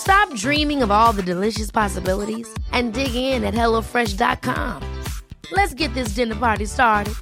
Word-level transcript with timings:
Stop 0.00 0.34
dreaming 0.34 0.82
of 0.82 0.90
all 0.90 1.12
the 1.12 1.22
delicious 1.22 1.70
possibilities 1.70 2.48
and 2.72 2.94
dig 2.94 3.14
in 3.14 3.44
at 3.44 3.54
HelloFresh.com. 3.54 4.82
Let's 5.52 5.74
get 5.74 5.94
this 5.94 6.14
dinner 6.14 6.34
party 6.34 6.66
started. 6.66 7.14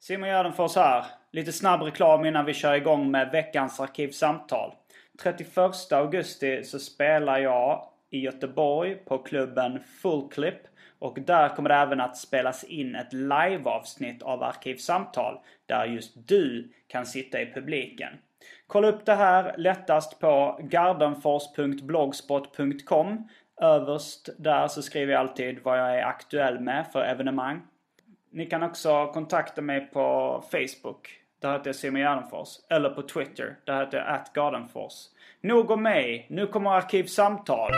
Simon 0.00 0.28
Gärdenfors 0.28 0.76
här. 0.76 1.04
Lite 1.32 1.52
snabb 1.52 1.82
reklam 1.82 2.24
innan 2.24 2.44
vi 2.44 2.54
kör 2.54 2.74
igång 2.74 3.10
med 3.10 3.30
veckans 3.32 3.80
arkivsamtal. 3.80 4.74
31 5.22 5.92
augusti 5.92 6.64
så 6.64 6.78
spelar 6.78 7.38
jag 7.38 7.84
i 8.10 8.20
Göteborg 8.20 8.94
på 8.94 9.18
klubben 9.18 9.80
Full 10.02 10.28
Clip. 10.30 10.69
Och 11.00 11.18
där 11.20 11.48
kommer 11.48 11.68
det 11.68 11.74
även 11.74 12.00
att 12.00 12.16
spelas 12.16 12.64
in 12.64 12.94
ett 12.94 13.12
liveavsnitt 13.12 14.22
av 14.22 14.42
Arkivsamtal 14.42 15.38
där 15.66 15.84
just 15.84 16.28
du 16.28 16.72
kan 16.88 17.06
sitta 17.06 17.40
i 17.40 17.52
publiken. 17.52 18.12
Kolla 18.66 18.88
upp 18.88 19.06
det 19.06 19.14
här 19.14 19.54
lättast 19.58 20.20
på 20.20 20.60
gardenfors.blogspot.com. 20.62 23.28
Överst 23.60 24.28
där 24.38 24.68
så 24.68 24.82
skriver 24.82 25.12
jag 25.12 25.20
alltid 25.20 25.58
vad 25.62 25.78
jag 25.78 25.98
är 25.98 26.04
aktuell 26.04 26.60
med 26.60 26.86
för 26.92 27.02
evenemang. 27.02 27.62
Ni 28.30 28.46
kan 28.46 28.62
också 28.62 29.06
kontakta 29.06 29.62
mig 29.62 29.80
på 29.80 30.44
Facebook. 30.50 31.08
Där 31.40 31.52
heter 31.52 31.68
jag 31.68 31.76
Simon 31.76 32.00
Gärdenfors. 32.00 32.48
Eller 32.70 32.90
på 32.90 33.02
Twitter. 33.02 33.56
Där 33.64 33.84
heter 33.84 33.98
jag 33.98 34.14
atgardenfors. 34.14 34.92
Nog 35.40 35.70
om 35.70 35.82
mig. 35.82 36.26
Nu 36.30 36.46
kommer 36.46 36.70
Arkivsamtal. 36.70 37.70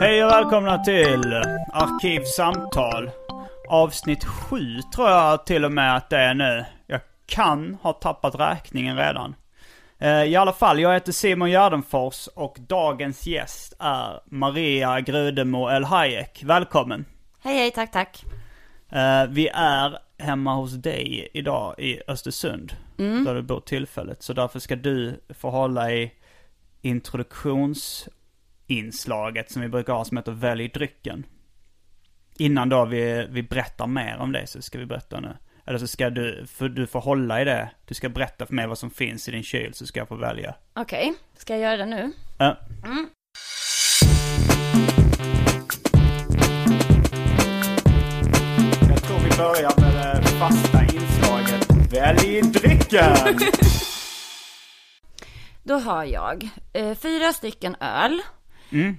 Hej 0.00 0.24
och 0.24 0.30
välkomna 0.30 0.78
till 0.84 1.34
Arkivsamtal. 1.72 3.10
Avsnitt 3.68 4.24
7 4.24 4.58
tror 4.94 5.08
jag 5.08 5.46
till 5.46 5.64
och 5.64 5.72
med 5.72 5.96
att 5.96 6.10
det 6.10 6.16
är 6.18 6.34
nu. 6.34 6.64
Jag 6.86 7.00
kan 7.26 7.74
ha 7.82 7.92
tappat 7.92 8.34
räkningen 8.34 8.96
redan. 8.96 9.34
Eh, 9.98 10.22
I 10.22 10.36
alla 10.36 10.52
fall, 10.52 10.80
jag 10.80 10.92
heter 10.94 11.12
Simon 11.12 11.50
Gärdenfors 11.50 12.26
och 12.26 12.56
dagens 12.60 13.26
gäst 13.26 13.72
är 13.78 14.20
Maria 14.26 15.00
Grudemo 15.00 15.70
El 15.70 15.84
Hayek. 15.84 16.42
Välkommen! 16.44 17.04
Hej 17.42 17.54
hej, 17.56 17.70
tack 17.70 17.92
tack. 17.92 18.24
Eh, 18.92 19.24
Vi 19.28 19.48
är 19.54 19.98
hemma 20.18 20.54
hos 20.54 20.72
dig 20.72 21.28
idag 21.32 21.74
i 21.78 22.00
Östersund. 22.08 22.72
Mm. 22.98 23.24
Där 23.24 23.34
du 23.34 23.42
bor 23.42 23.60
tillfälligt. 23.60 24.22
Så 24.22 24.32
därför 24.32 24.58
ska 24.58 24.76
du 24.76 25.20
få 25.34 25.50
hålla 25.50 25.92
i 25.92 26.12
introduktionsinslaget 28.68 29.50
som 29.50 29.62
vi 29.62 29.68
brukar 29.68 29.92
ha 29.92 30.04
som 30.04 30.16
heter 30.16 30.32
Välj 30.32 30.68
drycken. 30.68 31.26
Innan 32.38 32.68
då 32.68 32.84
vi, 32.84 33.26
vi 33.30 33.42
berättar 33.42 33.86
mer 33.86 34.16
om 34.18 34.32
det 34.32 34.46
så 34.46 34.62
ska 34.62 34.78
vi 34.78 34.86
berätta 34.86 35.20
nu. 35.20 35.36
Eller 35.66 35.78
så 35.78 35.86
ska 35.86 36.10
du, 36.10 36.46
för 36.46 36.68
du 36.68 36.86
får 36.86 37.00
hålla 37.00 37.40
i 37.42 37.44
det. 37.44 37.70
Du 37.86 37.94
ska 37.94 38.08
berätta 38.08 38.46
för 38.46 38.54
mig 38.54 38.66
vad 38.66 38.78
som 38.78 38.90
finns 38.90 39.28
i 39.28 39.30
din 39.30 39.42
kyl 39.42 39.74
så 39.74 39.86
ska 39.86 40.00
jag 40.00 40.08
få 40.08 40.16
välja. 40.16 40.54
Okej, 40.74 41.14
ska 41.36 41.52
jag 41.52 41.62
göra 41.62 41.76
det 41.76 41.86
nu? 41.86 42.12
Ja. 42.38 42.56
Jag 48.88 49.02
tror 49.02 49.18
vi 49.18 49.36
börjar 49.36 49.80
med 49.80 49.94
det 49.94 50.28
fasta 50.28 50.82
inslaget 50.82 51.92
Välj 51.92 52.42
drycken! 52.42 53.38
Då 55.62 55.74
har 55.74 56.04
jag 56.04 56.48
eh, 56.72 56.94
fyra 56.94 57.32
stycken 57.32 57.76
öl 57.80 58.22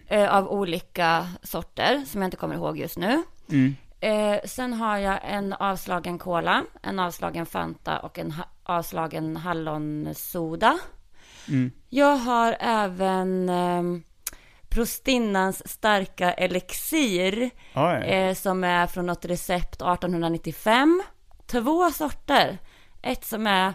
eh, 0.08 0.36
av 0.36 0.48
olika 0.52 1.28
sorter 1.44 2.04
som 2.08 2.22
jag 2.22 2.28
inte 2.28 2.38
kommer 2.38 2.56
ihåg 2.56 2.78
just 2.78 2.98
nu. 2.98 3.24
Eh, 4.00 4.40
sen 4.46 4.74
har 4.74 4.98
jag 4.98 5.20
en 5.24 5.54
avslagen 5.54 6.18
cola, 6.20 6.64
en 6.82 7.00
avslagen 7.00 7.46
Fanta 7.46 8.00
och 8.00 8.20
en 8.20 8.32
ha- 8.32 8.50
avslagen 8.64 9.38
hallonsoda. 9.38 10.80
Jag 11.90 12.16
har 12.16 12.58
även 12.60 13.50
eh, 13.50 13.84
Prostinnans 14.70 15.70
starka 15.70 16.34
elixir 16.34 17.50
Oj. 17.76 17.96
eh, 18.10 18.34
som 18.36 18.64
är 18.64 18.88
från 18.88 19.06
något 19.06 19.26
recept 19.26 19.82
1895. 19.82 21.04
Två 21.48 21.92
sorter. 21.92 22.58
Ett 23.02 23.26
som 23.26 23.48
är 23.48 23.74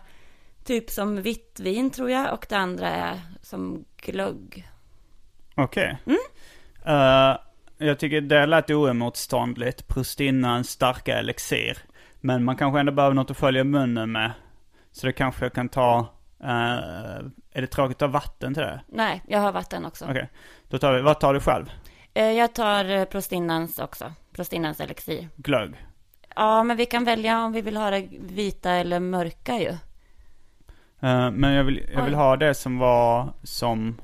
typ 0.65 0.91
som 0.91 1.23
vitt 1.23 1.61
vin 1.61 1.91
tror 1.91 2.11
jag 2.11 2.33
och 2.33 2.47
det 2.49 2.57
andra 2.57 2.89
är 2.91 3.21
som 3.43 3.85
glögg. 3.97 4.69
Okej. 5.55 5.99
Eh, 6.87 7.37
jag 7.79 7.99
tycker 7.99 8.21
det 8.21 8.47
lät 8.47 8.71
oemotståndligt. 8.71 9.89
Prostinnans 9.89 10.71
starka 10.71 11.19
elixir. 11.19 11.79
Men 12.21 12.45
man 12.45 12.57
kanske 12.57 12.81
ändå 12.81 12.93
behöver 12.93 13.15
något 13.15 13.31
att 13.31 13.37
följa 13.37 13.65
munnen 13.65 14.13
med. 14.13 14.33
Så 14.93 15.07
det 15.07 15.13
kanske 15.13 15.45
jag 15.45 15.53
kan 15.53 15.69
ta... 15.69 15.99
eh, 16.41 16.49
är 17.53 17.61
det 17.61 17.67
tråkigt 17.67 18.03
att 18.03 18.11
ha 18.11 18.19
vatten 18.19 18.55
till 18.55 18.63
det? 18.63 18.81
Nej, 18.89 19.23
jag 19.29 19.41
har 19.41 19.53
vatten 19.53 19.85
också. 19.85 20.05
Okej. 20.05 20.31
Då 20.69 20.79
tar 20.79 20.93
vi, 20.95 21.01
vad 21.03 21.21
tar 21.21 21.35
du 21.35 21.41
själv? 21.41 21.71
Eh, 22.15 22.31
jag 22.33 22.55
tar 22.55 23.05
Prostinnans 23.05 23.79
också. 23.79 24.13
Prostinnans 24.33 24.81
elixir. 24.81 25.29
Glögg? 25.37 25.75
Ja, 26.37 26.63
men 26.63 26.77
vi 26.77 26.87
kan 26.87 27.05
välja 27.05 27.45
om 27.45 27.53
vi 27.53 27.61
vill 27.61 27.77
ha 27.77 27.91
det 27.91 28.09
vita 28.21 28.71
eller 28.71 29.01
mörka 29.01 29.59
ju. 29.59 29.69
Eh, 31.09 31.31
men 31.31 31.53
jag 31.53 31.65
vill, 31.65 31.87
jag 31.95 32.05
vill 32.05 32.15
Oj. 32.15 32.19
ha 32.19 32.37
det 32.37 32.55
som 32.55 32.79
var 32.79 33.33
som... 33.43 34.01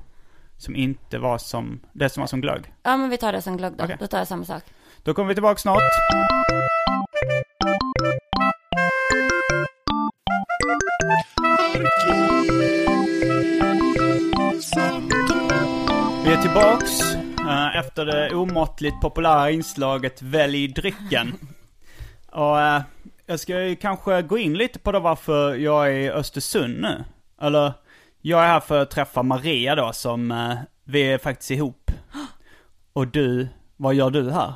Som 0.61 0.77
inte 0.77 1.19
var 1.19 1.39
som... 1.39 1.81
Det 1.93 2.09
som 2.09 2.21
var 2.21 2.27
som 2.27 2.41
glögg. 2.41 2.73
Ja, 2.83 2.97
men 2.97 3.11
vi 3.11 3.17
tar 3.17 3.33
det 3.33 3.43
som 3.43 3.57
glögg 3.57 3.73
då. 3.77 3.85
Okej. 3.85 3.97
Då 4.01 4.07
tar 4.07 4.19
jag 4.19 4.29
samma 4.29 4.45
sak. 4.45 4.63
Då 5.03 5.15
kommer 5.15 5.29
vi 5.29 5.35
tillbaka 5.35 5.59
snart. 5.59 5.83
Vi 16.25 16.33
är 16.33 16.43
tillbaks 16.43 17.15
eh, 17.41 17.77
efter 17.77 18.07
det 18.07 18.35
omåttligt 18.35 19.01
populära 19.01 19.51
inslaget 19.51 20.23
Välj 20.23 20.69
drycken. 20.69 21.35
Och 22.33 22.61
eh, 22.61 22.83
jag 23.27 23.41
ska 23.41 23.63
ju 23.63 23.77
kanske 23.77 24.23
gå 24.23 24.39
in 24.39 24.55
lite 24.55 24.79
på 24.79 24.93
det 24.93 25.01
varför 25.01 25.55
jag 25.55 25.87
är 25.87 25.93
i 25.93 26.11
Östersund 26.11 26.81
nu. 26.81 27.05
Eller, 27.41 27.73
jag 28.23 28.43
är 28.43 28.47
här 28.47 28.61
för 28.61 28.83
att 28.83 28.91
träffa 28.91 29.23
Maria 29.23 29.75
då 29.75 29.93
som, 29.93 30.31
eh, 30.31 30.59
vi 30.85 31.03
är 31.13 31.19
faktiskt 31.19 31.51
ihop. 31.51 31.91
Och 32.93 33.09
du, 33.09 33.49
vad 33.77 33.95
gör 33.95 34.11
du 34.11 34.31
här? 34.31 34.53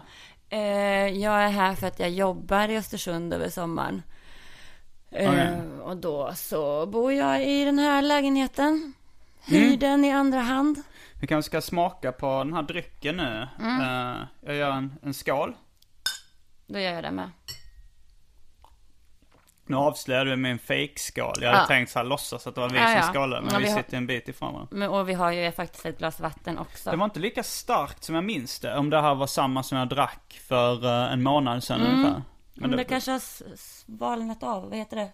Eh, 0.48 1.08
jag 1.18 1.42
är 1.42 1.48
här 1.48 1.74
för 1.74 1.86
att 1.86 1.98
jag 1.98 2.10
jobbar 2.10 2.68
i 2.68 2.76
Östersund 2.76 3.34
över 3.34 3.48
sommaren. 3.48 4.02
Eh, 5.10 5.30
Okej. 5.30 5.80
Och 5.82 5.96
då 5.96 6.32
så 6.34 6.86
bor 6.86 7.12
jag 7.12 7.44
i 7.48 7.64
den 7.64 7.78
här 7.78 8.02
lägenheten. 8.02 8.92
Hyr 9.46 9.76
den 9.76 10.04
i 10.04 10.12
andra 10.12 10.40
hand. 10.40 10.82
Vi 11.20 11.26
kanske 11.26 11.46
ska 11.50 11.60
smaka 11.60 12.12
på 12.12 12.44
den 12.44 12.54
här 12.54 12.62
drycken 12.62 13.16
nu. 13.16 13.48
Eh, 13.60 14.16
jag 14.40 14.56
gör 14.56 14.70
en, 14.70 14.92
en 15.02 15.14
skål. 15.14 15.54
Då 16.66 16.78
gör 16.78 16.92
jag 16.92 17.04
det 17.04 17.10
med. 17.10 17.30
Nu 19.66 19.76
avslöjade 19.76 20.30
du 20.30 20.36
min 20.36 20.58
fake-skål. 20.58 21.34
Jag 21.40 21.48
hade 21.48 21.62
Ja. 21.62 21.66
tänkt 21.66 21.90
så 21.92 21.98
här 21.98 22.06
låtsas 22.06 22.46
att 22.46 22.54
det 22.54 22.60
var 22.60 22.68
vi 22.68 22.78
Ja, 22.78 22.86
som 22.86 22.96
ja. 22.96 23.02
skålade. 23.12 23.42
Men 23.42 23.52
Ja, 23.52 23.58
vi 23.58 23.64
vi 23.64 23.70
har- 23.70 23.76
sitter 23.82 23.96
en 23.96 24.06
bit 24.06 24.28
ifrån 24.28 24.52
varandra. 24.52 24.76
Men, 24.76 24.88
och 24.90 25.08
vi 25.08 25.14
har 25.14 25.32
ju 25.32 25.52
faktiskt 25.52 25.86
ett 25.86 25.98
glas 25.98 26.20
vatten 26.20 26.58
också. 26.58 26.90
Det 26.90 26.96
var 26.96 27.04
inte 27.04 27.20
lika 27.20 27.42
starkt 27.42 28.04
som 28.04 28.14
jag 28.14 28.24
minns 28.24 28.60
det. 28.60 28.76
Om 28.76 28.90
det 28.90 29.00
här 29.00 29.14
var 29.14 29.26
samma 29.26 29.62
som 29.62 29.78
jag 29.78 29.88
drack 29.88 30.40
för 30.48 30.84
eh, 30.86 31.12
en 31.12 31.22
månad 31.22 31.64
sedan 31.64 31.80
ungefär. 31.80 32.12
Men 32.12 32.22
Men 32.54 32.70
det, 32.70 32.76
det, 32.76 32.84
kanske 32.84 33.10
har 33.12 33.22
svalnat 33.56 34.42
av, 34.42 34.62
vad 34.68 34.78
heter 34.78 34.96
det? 34.96 35.08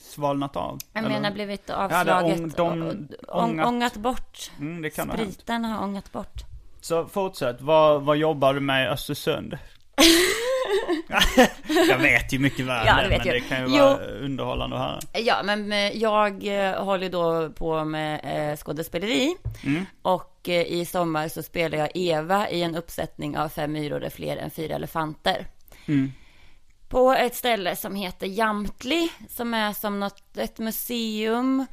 svalnat 0.00 0.56
av. 0.56 0.78
Jag 0.92 1.04
eller? 1.04 1.14
menar 1.14 1.30
blivit 1.30 1.70
avslaget. 1.70 2.38
ång- 2.40 2.52
de- 2.56 2.82
ång- 2.82 3.08
ångat- 3.28 3.66
ångat 3.66 3.96
bort. 3.96 4.50
Mm, 4.58 4.82
det 4.82 4.90
kan 4.90 5.10
ha 5.10 5.16
hänt. 5.16 5.32
Spriten 5.34 5.64
har 5.64 5.84
ångat 5.84 6.12
bort. 6.12 6.34
Så 6.80 7.06
fortsätt. 7.06 7.60
Vad, 7.60 8.02
vad 8.02 8.16
jobbar 8.16 8.54
du 8.54 8.60
med 8.60 8.84
i 8.84 8.88
Östersund? 8.88 9.58
jag 11.88 11.98
vet 11.98 12.32
ju 12.32 12.38
mycket 12.38 12.66
väl 12.66 12.86
Ja, 12.86 12.96
det, 13.02 13.08
men 13.08 13.26
jag. 13.26 13.36
det 13.36 13.40
kan 13.40 13.58
ju 13.70 13.76
Jo. 13.76 13.84
vara 13.84 14.04
underhållande 14.06 14.76
att 14.76 14.82
höra. 14.82 15.00
Ja, 15.24 15.42
men 15.44 15.72
eh, 15.72 15.96
jag 15.96 16.46
eh, 16.46 16.84
håller 16.84 17.02
ju 17.02 17.08
då 17.08 17.50
på 17.50 17.84
med 17.84 18.20
eh, 18.50 18.56
skådespeleri. 18.56 19.36
Mm. 19.64 19.86
Och 20.02 20.48
eh, 20.48 20.62
i 20.66 20.84
sommar 20.84 21.28
så 21.28 21.42
spelar 21.42 21.78
jag 21.78 21.90
Eva 21.94 22.48
i 22.50 22.62
en 22.62 22.76
uppsättning 22.76 23.38
av 23.38 23.48
Fem 23.48 23.72
myror 23.72 24.04
är 24.04 24.10
fler 24.10 24.36
än 24.36 24.50
fyra 24.50 24.74
elefanter. 24.74 25.46
Mm. 25.86 26.12
På 26.88 27.12
ett 27.12 27.34
ställe 27.34 27.76
som 27.76 27.94
heter 27.94 28.26
Jamtli, 28.26 29.08
som 29.28 29.54
är 29.54 29.72
som 29.72 30.00
något, 30.00 30.36
ett 30.36 30.58
museum. 30.58 31.66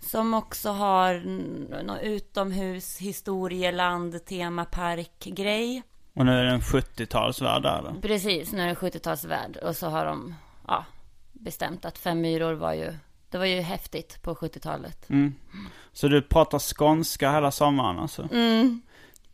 Som 0.00 0.34
också 0.34 0.70
har 0.70 1.14
någon 1.84 1.98
utomhus, 1.98 2.98
historieland, 2.98 4.24
temapark-grej. 4.26 5.82
Och 6.14 6.26
nu 6.26 6.38
är 6.38 6.44
det 6.44 6.50
en 6.50 6.60
70-talsvärld 6.60 7.62
där 7.62 7.82
då. 7.82 8.00
Precis, 8.00 8.52
nu 8.52 8.62
är 8.62 8.66
det 8.66 8.74
70-talsvärld. 8.74 9.56
Och 9.56 9.76
så 9.76 9.88
har 9.88 10.06
de 10.06 10.34
ja, 10.68 10.84
bestämt 11.32 11.84
att 11.84 11.98
Fem 11.98 12.20
myror 12.20 12.52
var 12.52 12.72
ju, 12.72 12.94
det 13.30 13.38
var 13.38 13.44
ju 13.44 13.60
häftigt 13.60 14.22
på 14.22 14.34
70-talet. 14.34 15.10
Mm. 15.10 15.34
Så 15.92 16.08
du 16.08 16.22
pratar 16.22 16.58
skånska 16.74 17.32
hela 17.32 17.50
sommaren 17.50 17.98
alltså? 17.98 18.28
Mm. 18.32 18.82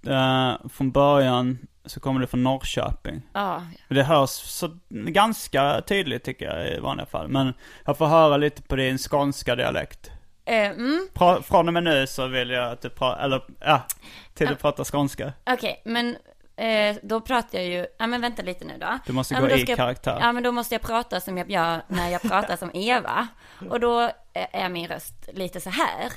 Eh, 0.07 0.69
från 0.69 0.91
början 0.91 1.59
så 1.85 2.01
kommer 2.01 2.21
du 2.21 2.27
från 2.27 2.43
Norrköping. 2.43 3.23
Ja, 3.33 3.63
Det 3.89 4.03
hörs 4.03 4.31
så 4.31 4.77
ganska 4.89 5.81
tydligt 5.87 6.25
tycker 6.25 6.45
jag 6.45 6.77
i 6.77 6.81
vanliga 6.81 7.07
fall. 7.07 7.29
Men 7.29 7.55
jag 7.85 7.99
får 7.99 8.07
höra 8.07 8.37
lite 8.37 8.63
på 8.63 8.77
din 8.77 8.99
skånska 8.99 9.57
dialekt. 9.57 10.11
eh, 10.45 10.71
mm. 10.71 11.09
Pra, 11.15 11.43
från 11.43 11.69
och 11.69 11.75
med 11.75 11.83
nu 11.85 12.07
så 12.07 12.27
vill 12.27 12.51
jag 12.51 12.73
att 12.73 12.81
du 12.83 12.91
pratar, 12.91 13.25
eller 13.25 13.43
ja, 13.61 13.83
till 14.35 14.49
du 14.49 14.55
pratar 14.55 14.85
skånska. 14.85 15.33
Okej, 15.47 15.83
men 15.85 16.17
eh, 16.65 16.97
då 17.03 17.21
pratar 17.21 17.59
jag 17.59 17.67
ju, 17.69 17.87
ja 17.99 18.07
men 18.07 18.21
vänta 18.21 18.43
lite 18.43 18.65
nu 18.65 18.75
då. 18.81 18.99
Du 19.07 19.13
måste 19.13 19.35
ja, 19.35 19.41
gå 19.41 19.49
i 19.49 19.65
jag- 19.67 19.77
karaktär. 19.77 20.19
Ja 20.21 20.33
men 20.33 20.43
då 20.43 20.53
måste 20.53 20.75
jag 20.75 20.83
prata 20.83 21.21
som 21.21 21.39
jag 21.39 21.51
gör 21.51 21.83
när 21.89 22.09
jag 22.11 22.23
pratar 22.23 22.57
som 22.57 22.71
Eva. 22.75 23.29
Och 23.71 23.81
då 23.81 24.01
eh, 24.03 24.47
är 24.53 24.69
min 24.69 24.89
röst 24.89 25.29
lite 25.33 25.61
så 25.61 25.71
här. 25.71 26.13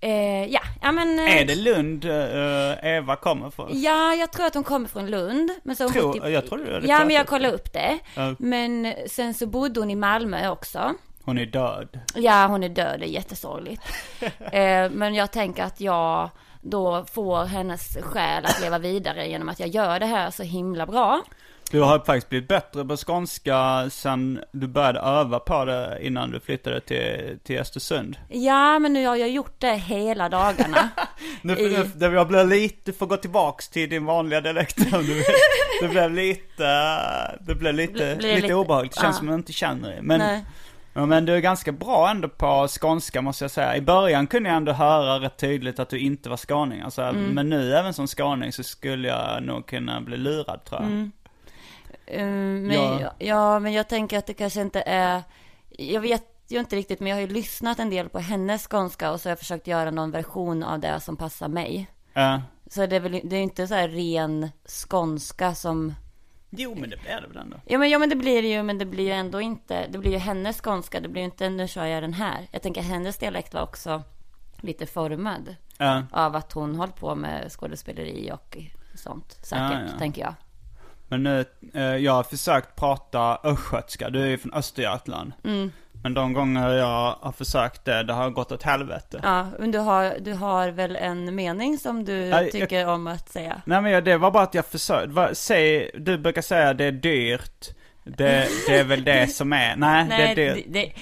Eh, 0.00 0.44
ja, 0.44 0.60
ja 0.82 0.92
men. 0.92 1.18
eh, 1.18 1.40
Är 1.40 1.44
det 1.44 1.54
Lund 1.54 2.04
eh, 2.04 2.96
Eva 2.96 3.16
kommer 3.16 3.50
från? 3.50 3.68
Ja, 3.82 4.14
jag 4.14 4.32
tror 4.32 4.46
att 4.46 4.54
hon 4.54 4.64
kommer 4.64 4.88
från 4.88 5.06
Lund. 5.10 5.50
Men 5.62 5.76
så 5.76 5.88
Tror- 5.88 6.28
i- 6.28 6.32
jag 6.32 6.46
tror 6.46 6.72
hade 6.72 6.86
Ja, 6.86 6.98
men 6.98 7.10
jag 7.10 7.26
kollade 7.26 7.54
upp 7.54 7.72
det. 7.72 7.98
Ja. 8.14 8.34
Men 8.38 8.94
sen 9.06 9.34
så 9.34 9.46
bodde 9.46 9.80
hon 9.80 9.90
i 9.90 9.94
Malmö 9.96 10.48
också. 10.48 10.94
Hon 11.24 11.38
är 11.38 11.46
död. 11.46 12.00
Ja, 12.14 12.46
hon 12.46 12.62
är 12.64 12.68
död, 12.68 13.00
det 13.00 13.06
är 13.06 13.10
jättesorgligt. 13.10 13.82
men 14.92 15.14
jag 15.14 15.30
tänker 15.32 15.62
att 15.64 15.80
jag 15.80 16.30
då 16.70 17.04
får 17.12 17.44
hennes 17.44 17.96
själ 18.02 18.44
att 18.46 18.60
leva 18.60 18.78
vidare 18.78 19.28
genom 19.28 19.48
att 19.48 19.60
jag 19.60 19.68
gör 19.68 20.00
det 20.00 20.06
här 20.06 20.30
så 20.30 20.42
himla 20.42 20.86
bra. 20.86 21.22
Du 21.70 21.80
har 21.80 21.98
faktiskt 21.98 22.28
blivit 22.28 22.48
bättre 22.48 22.84
på 22.84 22.96
skånska 22.96 23.86
sen 23.90 24.40
du 24.52 24.66
började 24.66 25.00
öva 25.00 25.38
på 25.38 25.64
det 25.64 25.98
innan 26.02 26.30
du 26.30 26.40
flyttade 26.40 26.80
till, 26.80 27.38
till 27.44 27.58
Östersund. 27.58 28.16
Ja, 28.28 28.78
men 28.78 28.92
nu 28.92 29.06
har 29.06 29.16
jag 29.16 29.28
gjort 29.30 29.54
det 29.60 29.74
hela 29.74 30.28
dagarna. 30.28 30.88
Nu, 31.42 31.58
I- 31.58 31.84
nu, 31.98 32.06
jag 32.14 32.28
blir 32.28 32.44
lite, 32.44 32.76
du 32.84 32.92
får 32.92 33.06
gå 33.06 33.16
tillbaks 33.16 33.68
till 33.68 33.90
din 33.90 34.04
vanliga 34.04 34.40
dialekt 34.40 34.78
om 34.92 35.02
du 35.06 35.14
vill. 35.14 35.24
Det 35.80 35.88
blev 35.88 36.10
lite, 36.10 36.64
det 37.40 37.54
blev 37.54 37.74
lite, 37.74 37.92
Blir- 37.92 38.16
lite 38.16 38.40
lite- 38.42 38.54
obehagligt. 38.54 38.94
Det 38.94 39.00
känns 39.00 39.16
ja. 39.16 39.18
som 39.18 39.26
du 39.26 39.34
inte 39.34 39.52
känner 39.52 39.90
det. 39.96 40.02
Men, 40.02 40.18
Nej. 40.18 40.44
Men 41.06 41.24
du 41.24 41.32
är 41.34 41.40
ganska 41.40 41.72
bra 41.72 42.10
ändå 42.10 42.28
på 42.28 42.68
skånska 42.68 43.22
måste 43.22 43.44
jag 43.44 43.50
säga. 43.50 43.76
I 43.76 43.80
början 43.80 44.26
kunde 44.26 44.48
jag 44.48 44.56
ändå 44.56 44.72
höra 44.72 45.20
rätt 45.20 45.36
tydligt 45.36 45.78
att 45.78 45.88
du 45.88 45.98
inte 45.98 46.30
var 46.30 46.36
skåning. 46.36 46.80
Alltså, 46.80 47.02
Mm. 47.02 47.24
Men 47.24 47.50
nu 47.50 47.74
även 47.74 47.94
som 47.94 48.06
skåning 48.06 48.52
så 48.52 48.62
skulle 48.62 49.08
jag 49.08 49.42
nog 49.42 49.66
kunna 49.66 50.00
bli 50.00 50.16
lurad 50.16 50.64
tror 50.64 50.82
jag. 50.82 50.90
Mm, 50.90 51.12
men, 52.66 52.76
Ja. 52.76 53.12
ja. 53.18 53.58
men 53.58 53.72
jag 53.72 53.88
tänker 53.88 54.18
att 54.18 54.26
det 54.26 54.34
kanske 54.34 54.60
inte 54.60 54.82
är... 54.86 55.22
Jag 55.68 56.00
vet 56.00 56.24
ju 56.48 56.58
inte 56.58 56.76
riktigt, 56.76 57.00
men 57.00 57.08
jag 57.08 57.16
har 57.16 57.20
ju 57.20 57.26
lyssnat 57.26 57.78
en 57.78 57.90
del 57.90 58.08
på 58.08 58.18
hennes 58.18 58.66
skånska 58.68 59.10
och 59.12 59.20
så 59.20 59.28
har 59.28 59.30
jag 59.30 59.38
försökt 59.38 59.66
göra 59.66 59.90
någon 59.90 60.10
version 60.10 60.62
av 60.62 60.78
det 60.80 61.00
som 61.00 61.16
passar 61.16 61.48
mig. 61.48 61.86
Ja. 62.12 62.42
Så 62.70 62.86
det 62.86 62.96
är 62.96 63.00
väl 63.00 63.20
det 63.24 63.36
är 63.36 63.42
inte 63.42 63.66
så 63.66 63.74
här 63.74 63.88
ren 63.88 64.50
skånska 64.88 65.54
som... 65.54 65.94
Jo 66.50 66.74
men 66.74 66.90
det 66.90 66.96
blir 66.96 67.20
det 67.20 67.26
väl 67.28 67.36
ändå. 67.36 67.56
Ja 67.66 67.78
men, 67.78 67.90
ja 67.90 67.98
men 67.98 68.08
det 68.08 68.16
blir 68.16 68.42
det 68.42 68.48
ju, 68.48 68.62
men 68.62 68.78
det 68.78 68.84
blir 68.84 69.04
ju 69.04 69.10
ändå 69.12 69.40
inte, 69.40 69.86
det 69.88 69.98
blir 69.98 70.10
ju 70.10 70.18
hennes 70.18 70.60
skånska, 70.60 71.00
det 71.00 71.08
blir 71.08 71.22
ju 71.22 71.24
inte 71.24 71.48
nu 71.50 71.68
kör 71.68 71.84
jag 71.84 72.02
den 72.02 72.14
här. 72.14 72.46
Jag 72.50 72.62
tänker 72.62 72.82
hennes 72.82 73.18
dialekt 73.18 73.54
var 73.54 73.62
också 73.62 74.02
lite 74.60 74.86
formad 74.86 75.56
Ja. 75.78 76.02
av 76.12 76.36
att 76.36 76.52
hon 76.52 76.74
hållit 76.74 76.96
på 76.96 77.14
med 77.14 77.52
skådespeleri 77.52 78.30
och 78.32 78.56
sånt, 78.94 79.32
säkert, 79.42 79.72
Ja, 79.72 79.80
ja. 79.92 79.98
tänker 79.98 80.22
jag. 80.22 80.34
Men 81.08 81.22
nu, 81.22 81.44
eh, 81.74 81.82
jag 81.82 82.12
har 82.12 82.22
försökt 82.22 82.76
prata 82.76 83.38
östgötska, 83.44 84.10
du 84.10 84.22
är 84.22 84.26
ju 84.26 84.38
från 84.38 84.52
Östergötland. 84.54 85.32
Mm. 85.44 85.72
Men 86.02 86.14
de 86.14 86.32
gånger 86.32 86.68
jag 86.70 87.16
har 87.20 87.32
försökt 87.32 87.84
det, 87.84 88.02
det 88.02 88.12
har 88.12 88.30
gått 88.30 88.52
åt 88.52 88.62
helvete. 88.62 89.20
Ja, 89.22 89.46
men 89.58 89.70
du 89.70 89.78
har, 89.78 90.16
du 90.20 90.32
har 90.32 90.68
väl 90.68 90.96
en 90.96 91.34
mening 91.34 91.78
som 91.78 92.04
du 92.04 92.16
jag- 92.26 92.50
tycker 92.50 92.86
om 92.88 93.06
att 93.06 93.28
säga? 93.28 93.62
Nej 93.66 93.80
men 93.82 93.92
jag, 93.92 94.04
det 94.04 94.16
var 94.16 94.30
bara 94.30 94.42
att 94.42 94.54
jag 94.54 94.66
försökte, 94.66 95.34
säg, 95.34 95.90
du 95.94 96.18
brukar 96.18 96.42
säga 96.42 96.74
det 96.74 96.84
är 96.84 96.92
dyrt. 96.92 97.68
Det, 98.04 98.48
det 98.66 98.78
är 98.78 98.84
väl 98.84 99.04
det 99.04 99.26
som 99.34 99.52
är, 99.52 99.76
nej, 99.76 100.06
det 100.08 100.14
är 100.14 100.34
dyrt. 100.54 100.64
det, 100.68 100.80
det, 100.80 100.92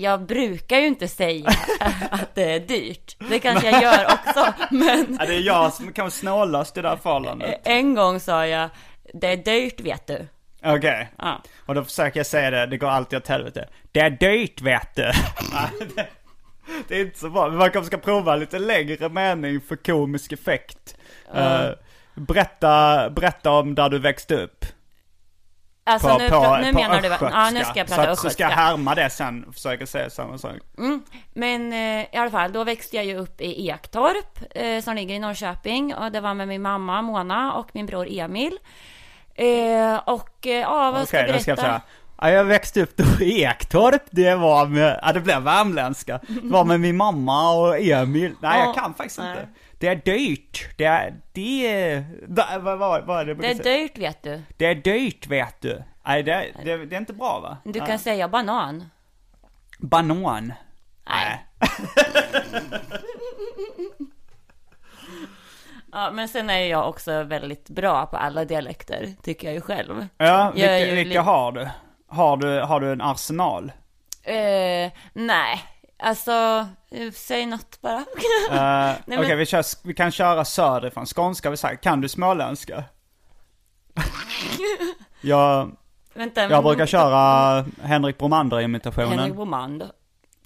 jag 0.00 0.22
brukar 0.26 0.78
ju 0.78 0.86
inte 0.86 1.08
säga 1.08 1.50
att 2.10 2.34
det 2.34 2.52
är 2.52 2.60
dyrt. 2.60 3.16
Det 3.30 3.38
kanske 3.38 3.70
jag 3.70 3.82
gör 3.82 4.04
också, 4.04 4.52
men 4.70 5.16
Ja, 5.20 5.26
det 5.26 5.34
är 5.34 5.40
jag 5.46 5.72
som 5.72 5.92
kan 5.92 6.02
vara 6.02 6.10
snålast 6.10 6.76
i 6.76 6.82
det 6.82 6.88
här 6.88 6.96
förhållandet. 6.96 7.60
en 7.64 7.94
gång 7.94 8.20
sa 8.20 8.46
jag, 8.46 8.68
det 9.14 9.26
är 9.32 9.36
dyrt 9.36 9.80
vet 9.80 10.06
du. 10.06 10.26
Okej. 10.66 11.08
Ja. 11.18 11.42
Och 11.66 11.74
då 11.74 11.84
försöker 11.84 12.20
jag 12.20 12.26
säga 12.26 12.50
det, 12.50 12.66
det 12.66 12.76
går 12.76 12.88
alltid 12.88 13.16
åt 13.16 13.28
helvete. 13.28 13.68
Det 13.92 14.00
är 14.00 14.10
dyrt 14.10 14.60
vet 14.62 14.94
du. 14.94 15.02
Det, 16.88 16.96
är 16.96 17.00
inte 17.00 17.18
så 17.18 17.30
bra. 17.30 17.48
Men 17.48 17.58
man 17.58 17.70
kanske 17.70 17.86
ska 17.86 17.96
prova 17.98 18.36
lite 18.36 18.58
längre 18.58 19.08
mening 19.08 19.60
för 19.60 19.76
komisk 19.76 20.32
effekt. 20.32 20.96
Eh, 21.34 21.68
berätta, 22.14 23.10
berätta 23.10 23.50
om 23.50 23.74
där 23.74 23.88
du 23.88 23.98
växte 23.98 24.36
upp. 24.42 24.64
Alltså 25.84 26.18
nu, 26.18 26.28
pra- 26.28 26.60
nu 26.62 26.72
menar 26.72 27.00
du, 27.02 27.08
östgötska. 27.08 27.30
ja 27.38 27.50
nu 27.50 27.64
ska 27.64 27.78
jag 27.78 27.88
så, 27.88 27.94
prata 27.94 28.10
att- 28.10 28.18
så 28.18 28.30
ska 28.30 28.42
jag 28.42 28.50
östgötska. 28.50 28.66
härma 28.70 28.94
det 28.94 29.10
sen 29.10 29.44
och 29.44 29.54
försöka 29.54 29.86
säga 29.86 30.10
samma 30.10 30.38
sak. 30.38 30.56
Mm. 30.78 31.02
Men 31.34 31.72
eh, 31.72 32.14
i 32.14 32.16
alla 32.16 32.30
fall, 32.30 32.52
då 32.52 32.64
växte 32.64 32.96
jag 32.96 33.04
ju 33.04 33.16
upp 33.16 33.40
i 33.40 33.68
Ektorp, 33.68 34.40
eh, 34.50 34.80
som 34.82 34.94
ligger 34.96 35.14
i 35.14 35.18
Norrköping. 35.18 35.94
Och 35.94 36.12
det 36.12 36.20
var 36.20 36.34
med 36.34 36.48
min 36.48 36.62
mamma 36.62 37.02
Mona 37.02 37.52
och 37.52 37.68
min 37.72 37.86
bror 37.86 38.06
Emil. 38.10 38.58
Eh, 39.36 39.96
och 40.06 40.46
eh, 40.46 40.52
ja, 40.60 40.90
vad 40.90 41.08
ska 41.08 41.16
jag 41.16 41.34
då 41.34 41.38
ska 41.38 41.50
jag 41.50 41.56
berätta? 41.56 41.62
säga. 41.62 41.80
Ja, 42.20 42.30
jag 42.30 42.44
växte 42.44 42.82
upp 42.82 42.96
då 42.96 43.24
i 43.24 43.42
Ektorp. 43.44 44.02
Det 44.10 44.34
var 44.34 44.66
med, 44.66 45.00
ja 45.02 45.12
det 45.12 45.20
blev 45.20 45.42
värmländska. 45.42 46.20
Det 46.28 46.40
var 46.42 46.64
med 46.64 46.80
min 46.80 46.96
mamma 46.96 47.50
och 47.52 47.80
Emil. 47.80 48.34
Nej, 48.42 48.58
jag 48.58 48.68
Ja, 48.68 48.72
kan 48.72 48.94
faktiskt 48.94 49.18
nej. 49.18 49.30
inte. 49.30 49.48
Det 49.78 49.88
är 49.88 49.96
dyrt. 49.96 50.68
Det 50.76 50.84
är, 50.84 51.14
det 51.32 52.04
vad, 52.26 52.62
vad, 52.62 52.78
vad, 52.78 53.04
vad 53.06 53.20
är 53.20 53.24
det 53.24 53.34
Det 53.34 53.50
är 53.50 53.54
dyrt 53.78 53.98
vet 53.98 54.22
du. 54.22 54.42
Det 54.56 54.66
är 54.66 54.74
dyrt 54.74 55.26
vet 55.26 55.60
du. 55.60 55.82
Nej, 56.06 56.22
det, 56.22 56.46
det, 56.64 56.76
det 56.86 56.96
är 56.96 57.00
inte 57.00 57.12
bra 57.12 57.40
va? 57.40 57.56
Du 57.64 57.80
kan 57.80 57.98
säga 57.98 58.28
banan. 58.28 58.84
Banan. 59.78 60.52
Nej. 61.08 61.46
Ja, 65.96 66.10
men 66.10 66.28
sen 66.28 66.50
är 66.50 66.58
jag 66.58 66.88
också 66.88 67.22
väldigt 67.22 67.68
bra 67.68 68.06
på 68.06 68.16
alla 68.16 68.44
dialekter, 68.44 69.14
tycker 69.22 69.46
jag 69.48 69.54
ju 69.54 69.60
själv. 69.60 70.06
Ja, 70.18 70.50
vilka, 70.54 70.78
ju 70.78 70.94
vilka 70.94 71.22
har 71.22 71.52
du? 71.52 71.68
Har 72.08 72.36
du, 72.36 72.60
har 72.60 72.80
du 72.80 72.92
en 72.92 73.00
arsenal? 73.00 73.72
Eh, 74.22 74.92
nej, 75.12 75.64
alltså, 75.98 76.66
eh, 76.90 77.10
säg 77.12 77.46
något 77.46 77.80
bara. 77.80 77.96
Uh, 78.50 78.92
Okej, 79.06 79.18
men- 79.28 79.38
vi, 79.38 79.62
vi 79.84 79.94
kan 79.94 80.10
köra 80.10 80.44
söderifrån. 80.44 81.06
Skånska 81.06 81.50
vi 81.50 81.56
sagt. 81.56 81.82
Kan 81.82 82.00
du 82.00 82.08
småländska? 82.08 82.84
jag, 85.20 85.76
Vänta, 86.14 86.42
jag 86.48 86.64
brukar 86.64 86.86
köra 86.86 87.64
Henrik 87.82 88.18
Bromander-imitationen. 88.18 89.18
Henrik 89.18 89.38
Romander. 89.38 89.90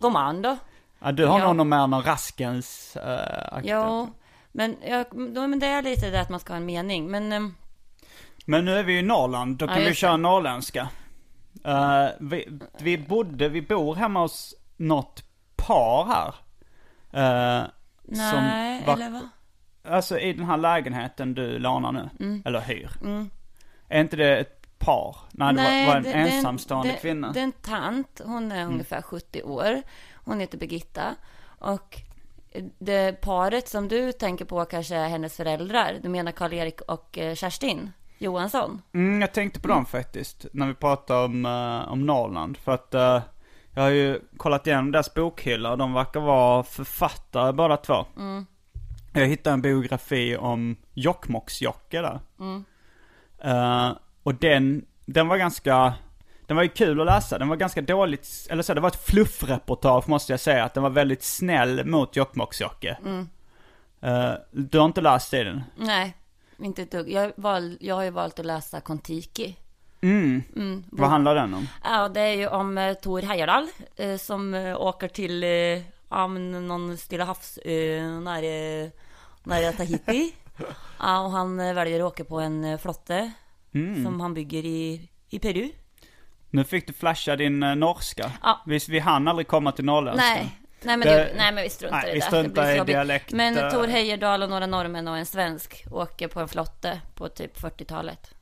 Romander? 0.00 0.56
Ja, 0.98 1.12
du 1.12 1.26
har 1.26 1.40
Ja. 1.40 1.52
nog 1.52 1.66
mer 1.66 1.86
någon 1.86 2.02
Raskens 2.02 2.96
uh, 3.06 3.60
Jo, 3.64 4.08
men, 4.52 4.76
jag, 4.86 5.06
då, 5.34 5.46
men 5.46 5.58
det 5.58 5.66
är 5.66 5.82
lite 5.82 6.10
det 6.10 6.20
att 6.20 6.28
man 6.30 6.40
ska 6.40 6.52
ha 6.52 6.56
en 6.58 6.66
mening. 6.66 7.10
Men 7.10 7.32
ehm, 7.32 7.54
Men 8.46 8.64
nu 8.64 8.72
är 8.78 8.82
vi 8.82 8.98
i 8.98 9.02
Norrland, 9.02 9.56
då 9.56 9.64
Ja, 9.66 9.74
kan 9.74 9.82
vi 9.84 9.94
köra 9.94 10.16
norrländska. 10.16 10.88
Eh, 11.64 12.06
vi, 12.20 12.58
vi 12.78 12.98
bodde, 12.98 13.48
vi 13.48 13.62
bor 13.62 13.94
hemma 13.94 14.20
hos 14.20 14.54
något 14.76 15.24
par 15.56 16.04
här. 16.06 16.34
Eh, 17.12 17.66
Nej, 18.02 18.82
var- 18.86 18.94
eller 18.94 19.10
vad? 19.10 19.28
Alltså 19.94 20.18
i 20.18 20.32
den 20.32 20.46
här 20.46 20.56
lägenheten 20.56 21.34
du 21.34 21.58
lånar 21.58 21.92
nu, 21.92 22.10
Mm. 22.20 22.42
eller 22.46 22.60
hyr. 22.60 22.90
Är 23.88 24.00
inte 24.00 24.16
det 24.16 24.38
ett 24.38 24.78
par? 24.78 25.16
Nej, 25.30 25.54
det 25.54 25.62
var, 25.62 25.86
var 25.86 25.96
en 25.96 26.02
det- 26.02 26.08
det 26.12 26.14
ensamstående 26.18 26.92
det, 26.92 26.98
kvinna. 27.00 27.32
Det 27.32 27.40
är 27.40 27.44
en 27.44 27.52
tant, 27.52 28.20
hon 28.24 28.52
är 28.52 28.66
ungefär 28.66 29.02
70 29.02 29.42
år. 29.42 29.82
Hon 30.14 30.40
heter 30.40 30.58
Birgitta. 30.58 31.14
Och 31.58 31.96
det 32.78 33.20
paret 33.20 33.68
som 33.68 33.88
du 33.88 34.12
tänker 34.12 34.44
på 34.44 34.64
kanske 34.64 34.96
är 34.96 35.08
hennes 35.08 35.36
föräldrar. 35.36 35.98
Du 36.02 36.08
menar 36.08 36.32
Karl-Erik 36.32 36.80
och 36.80 37.18
eh, 37.18 37.34
Kerstin 37.34 37.90
Johansson? 38.18 38.82
Mm, 38.94 39.20
jag 39.20 39.32
tänkte 39.32 39.60
på 39.60 39.68
dem 39.68 39.86
faktiskt, 39.86 40.46
när 40.52 40.66
vi 40.66 40.74
pratade 40.74 41.24
om, 41.24 41.46
uh, 41.46 41.92
om 41.92 42.06
Norrland. 42.06 42.56
För 42.56 42.72
att 42.72 42.94
eh, 42.94 43.22
jag 43.74 43.82
har 43.82 43.90
ju 43.90 44.20
kollat 44.36 44.66
igenom 44.66 44.90
deras 44.90 45.14
bokhylla 45.14 45.70
och 45.70 45.78
de 45.78 45.92
verkar 45.92 46.20
vara 46.20 46.62
författare 46.62 47.52
båda 47.52 47.76
två. 47.76 48.06
Jag 49.12 49.26
hittade 49.26 49.54
en 49.54 49.62
biografi 49.62 50.36
om 50.36 50.76
Jokkmokks-Jokke 50.94 52.02
där. 52.02 52.20
Eh, 53.42 53.92
och 54.22 54.34
den, 54.34 54.84
den 55.06 55.28
var 55.28 55.36
ganska, 55.36 55.94
den 56.50 56.56
var 56.56 56.62
ju 56.62 56.68
kul 56.68 57.00
att 57.00 57.06
läsa. 57.06 57.38
Den 57.38 57.48
var 57.48 57.56
ganska 57.56 57.82
dåligt, 57.82 58.46
eller 58.50 58.62
så, 58.62 58.74
det 58.74 58.80
var 58.80 58.88
ett 58.88 59.06
fluffreportage 59.06 60.08
måste 60.08 60.32
jag 60.32 60.40
säga. 60.40 60.64
Att 60.64 60.74
den 60.74 60.82
var 60.82 60.90
väldigt 60.90 61.22
snäll 61.22 61.84
mot 61.86 62.16
Jokkmokks-Jokke. 62.16 62.96
Eh, 64.00 64.32
du 64.50 64.78
har 64.78 64.84
inte 64.86 65.00
läst 65.00 65.30
den? 65.30 65.62
Nej, 65.76 66.14
inte 66.58 66.82
ett 66.82 66.90
dugg. 66.90 67.10
Jag, 67.10 67.32
val, 67.36 67.76
jag 67.80 67.94
har 67.94 68.02
ju 68.02 68.10
valt 68.10 68.38
att 68.38 68.46
läsa 68.46 68.80
Kontiki. 68.80 69.56
Mm. 70.00 70.42
Mm, 70.56 70.84
Vad 70.90 71.08
handlar 71.10 71.34
den 71.34 71.54
om? 71.54 71.66
Ja, 71.84 72.08
det 72.08 72.20
är 72.20 72.34
ju 72.34 72.46
om 72.48 72.78
eh, 72.78 72.94
Tor 72.94 73.22
Heyerdahl 73.22 73.66
eh, 73.96 74.16
som 74.16 74.54
eh, 74.54 74.80
åker 74.80 75.08
till 75.08 75.42
eh, 75.44 75.48
ja, 76.10 76.26
men 76.26 76.68
någon 76.68 76.96
Stilla 76.96 77.24
havsö 77.24 77.60
nära, 78.20 78.90
nära 79.44 79.72
Tahiti. 79.72 80.34
ja, 80.98 81.20
och 81.20 81.30
han 81.30 81.56
väljer 81.56 82.00
att 82.00 82.06
åka 82.12 82.24
på 82.24 82.40
en 82.40 82.78
flotte 82.78 83.32
Mm. 83.74 84.04
som 84.04 84.20
han 84.20 84.34
bygger 84.34 84.64
i, 84.64 85.08
i 85.28 85.38
Peru. 85.38 85.68
Nu 86.50 86.64
fick 86.64 86.86
du 86.86 86.92
flasha 86.92 87.36
din 87.36 87.62
uh, 87.62 87.74
norska. 87.74 88.30
Ja. 88.42 88.60
Vi, 88.66 88.78
vi 88.88 88.98
hann 88.98 89.28
aldrig 89.28 89.46
komma 89.48 89.72
till 89.72 89.84
norrländska. 89.84 90.26
Nej, 90.26 90.56
nej 90.82 90.96
men, 90.96 91.08
Det- 91.08 91.14
det, 91.14 91.32
nej 91.36 91.52
men 91.52 91.62
vi 91.64 91.70
struntar 91.70 91.96
nej, 92.02 92.10
i 92.10 92.14
vi 92.14 92.18
det. 92.20 92.24
struntar 92.26 92.48
det 92.48 92.52
blir 92.52 92.62
så 92.64 92.70
i 92.70 92.76
jobbigt. 92.78 92.94
dialekt, 92.94 93.32
Men 93.32 93.58
eh. 93.58 93.70
Tor 93.70 93.86
Heyerdahl 93.86 94.42
och 94.42 94.50
några 94.50 94.66
norrmän 94.66 95.08
och 95.08 95.16
en 95.18 95.26
svensk 95.26 95.84
åker 95.90 96.28
på 96.28 96.40
en 96.40 96.48
flotte 96.48 97.00
på 97.14 97.28
typ 97.28 97.60
40-talet. 97.60 98.34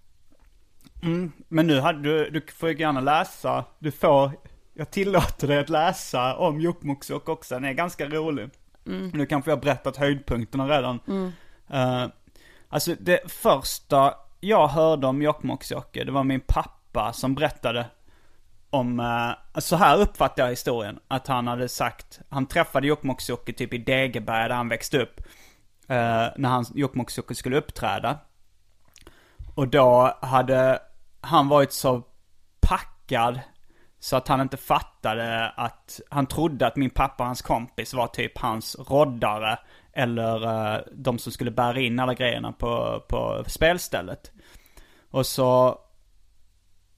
Men 1.48 1.66
nu 1.66 1.80
hade 1.80 2.02
du, 2.02 2.30
du 2.30 2.46
får 2.52 2.68
ju 2.70 2.78
gärna 2.78 3.00
läsa, 3.00 3.64
du 3.78 3.90
får, 3.90 4.30
jag 4.74 4.90
tillåter 4.90 5.46
dig 5.48 5.58
att 5.58 5.68
läsa 5.68 6.36
om 6.36 6.60
Jokkmokksjokk 6.60 7.28
också, 7.28 7.54
den 7.54 7.64
är 7.64 7.72
ganska 7.72 8.06
rolig. 8.08 8.50
Nu 9.12 9.26
kanske 9.26 9.50
jag 9.50 9.56
har 9.56 9.62
berättat 9.62 9.96
höjdpunkterna 9.96 10.68
redan. 10.68 11.00
Eh, 11.70 12.06
alltså 12.68 12.94
det 13.00 13.32
första 13.32 14.14
jag 14.40 14.68
hörde 14.68 15.06
om 15.06 15.22
Jokkmokksjokke, 15.22 16.04
det 16.04 16.12
var 16.12 16.24
min 16.24 16.40
pappa 16.40 17.12
som 17.12 17.34
berättade 17.34 17.86
om, 18.70 19.00
eh, 19.00 19.60
så 19.60 19.76
här 19.76 20.00
uppfattar 20.00 20.42
jag 20.42 20.50
historien, 20.50 20.98
att 21.08 21.26
han 21.26 21.46
hade 21.46 21.68
sagt, 21.68 22.20
han 22.28 22.46
träffade 22.46 22.87
Jokkmokksjokke 22.87 23.52
typ 23.52 23.75
i 23.75 23.78
Degeberga 23.78 24.48
där 24.48 24.54
han 24.56 24.68
växte 24.68 25.02
upp. 25.02 25.20
eh, 25.88 26.26
när 26.37 26.48
han, 26.48 26.64
Jokkmokksjokke 26.75 27.34
skulle 27.34 27.56
uppträda. 27.56 28.18
Och 29.54 29.68
då 29.68 30.18
hade 30.22 30.78
han 31.20 31.48
varit 31.48 31.72
så 31.72 32.02
packad 32.60 33.40
så 34.00 34.16
att 34.16 34.28
han 34.28 34.40
inte 34.40 34.56
fattade 34.56 35.48
att, 35.48 36.00
han 36.10 36.26
trodde 36.26 36.66
att 36.66 36.76
min 36.76 36.90
pappa 36.90 37.22
och 37.22 37.26
hans 37.26 37.42
kompis 37.42 37.94
var 37.94 38.06
typ 38.06 38.38
hans 38.38 38.76
roddare 38.78 39.58
eller 39.92 40.44
eh, 40.75 40.80
de 40.92 41.18
som 41.18 41.32
skulle 41.32 41.50
bära 41.50 41.80
in 41.80 41.98
alla 41.98 42.14
grejerna 42.14 42.52
på, 42.52 43.04
på 43.08 43.44
spelstället. 43.46 44.32
Och 45.10 45.26
så, 45.26 45.78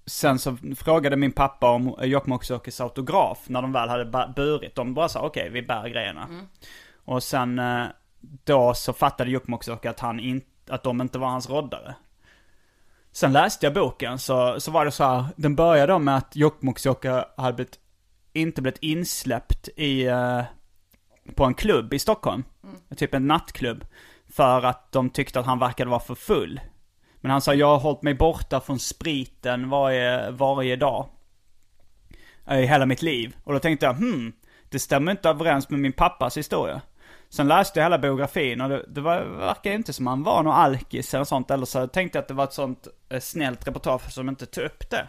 sen 0.06 0.38
så 0.38 0.56
frågade 0.76 1.16
min 1.16 1.32
pappa 1.32 1.70
om 1.70 1.96
Jokkmokksjokkes 2.02 2.80
autograf 2.80 3.38
när 3.46 3.62
de 3.62 3.72
väl 3.72 3.88
hade 3.88 4.32
burit. 4.36 4.74
De 4.74 4.94
bara 4.94 5.08
sa 5.08 5.20
okej, 5.20 5.50
vi 5.50 5.62
bär 5.62 5.88
grejerna. 5.88 6.28
Och 7.04 7.22
sen 7.22 7.58
eh, 7.58 7.84
då 8.44 8.74
så 8.74 8.92
fattade 8.92 9.30
Jokkmokksjokke 9.30 9.90
att 9.90 10.00
han 10.00 10.20
in, 10.20 10.42
att 10.68 10.82
de 10.82 11.00
inte 11.00 11.18
var 11.18 11.28
hans 11.28 11.50
roddare. 11.50 11.94
Sen 13.12 13.32
läste 13.32 13.66
jag 13.66 13.74
boken 13.74 14.18
så, 14.18 14.60
så 14.60 14.70
var 14.70 14.84
det 14.84 14.90
så 14.90 15.04
här, 15.04 15.24
den 15.36 15.56
började 15.56 15.98
med 15.98 16.16
att 16.16 16.36
Jokkmokksjokke 16.36 17.24
hade 17.36 17.52
blivit, 17.52 17.78
inte 18.32 18.62
blivit 18.62 18.82
insläppt 18.82 19.68
i, 19.76 20.06
eh, 20.06 20.42
på 21.34 21.44
en 21.44 21.54
klubb 21.54 21.94
i 21.94 21.98
Stockholm. 21.98 22.44
Typ 22.96 23.14
en 23.14 23.26
nattklubb. 23.26 23.84
För 24.32 24.62
att 24.62 24.92
de 24.92 25.10
tyckte 25.10 25.40
att 25.40 25.46
han 25.46 25.58
verkade 25.58 25.90
vara 25.90 26.00
för 26.00 26.14
full. 26.14 26.60
Men 27.20 27.30
han 27.30 27.40
sa, 27.40 27.54
jag 27.54 27.66
har 27.66 27.78
hållit 27.78 28.02
mig 28.02 28.14
borta 28.14 28.60
från 28.60 28.78
spriten 28.78 29.70
varje, 29.70 30.30
varje 30.30 30.76
dag. 30.76 31.08
I 32.50 32.66
hela 32.66 32.86
mitt 32.86 33.02
liv. 33.02 33.36
Och 33.44 33.52
då 33.52 33.58
tänkte 33.58 33.86
jag, 33.86 33.94
hmm, 33.94 34.32
det 34.68 34.78
stämmer 34.78 35.12
inte 35.12 35.28
överens 35.28 35.70
med 35.70 35.80
min 35.80 35.92
pappas 35.92 36.36
historia. 36.36 36.80
Sen 37.28 37.48
läste 37.48 37.78
jag 37.78 37.84
hela 37.84 37.98
biografin 37.98 38.60
och 38.60 38.68
det, 38.68 38.84
det 38.88 39.00
var, 39.00 39.24
verkar 39.24 39.72
inte 39.72 39.92
som 39.92 40.06
han 40.06 40.22
var 40.22 40.42
någon 40.42 40.54
alkis 40.54 41.14
eller 41.14 41.24
sånt. 41.24 41.50
Eller 41.50 41.66
så 41.66 41.86
tänkte 41.86 42.18
jag 42.18 42.22
att 42.22 42.28
det 42.28 42.34
var 42.34 42.44
ett 42.44 42.52
sånt 42.52 42.88
eh, 43.08 43.20
snällt 43.20 43.68
reportage 43.68 44.12
som 44.12 44.28
inte 44.28 44.46
tog 44.46 44.64
upp 44.64 44.90
det. 44.90 45.08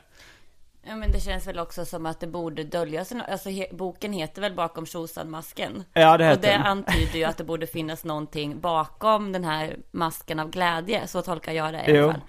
Ja 0.84 0.96
men 0.96 1.12
det 1.12 1.20
känns 1.20 1.48
väl 1.48 1.60
också 1.60 1.86
som 1.86 2.06
att 2.06 2.20
det 2.20 2.28
borde 2.28 2.64
döljas, 2.64 3.12
alltså 3.30 3.50
he, 3.50 3.66
boken 3.72 4.14
heter 4.14 4.42
väl 4.42 4.54
Bakom 4.56 4.86
Tjosan-masken? 4.86 5.84
Ja, 5.94 6.18
det 6.18 6.24
Och 6.26 6.32
heter 6.32 6.42
det 6.42 6.58
den. 6.58 6.62
antyder 6.66 7.18
ju 7.20 7.24
att 7.24 7.38
det 7.38 7.44
borde 7.44 7.68
finnas 7.78 8.04
någonting 8.04 8.60
bakom 8.60 9.32
den 9.32 9.44
här 9.44 9.78
masken 9.92 10.40
av 10.40 10.50
glädje, 10.50 11.08
så 11.08 11.22
tolkar 11.22 11.52
jag 11.52 11.74
det 11.74 11.80
i 11.86 11.96
Jo. 11.98 12.04
alla 12.04 12.14
fall. 12.14 12.22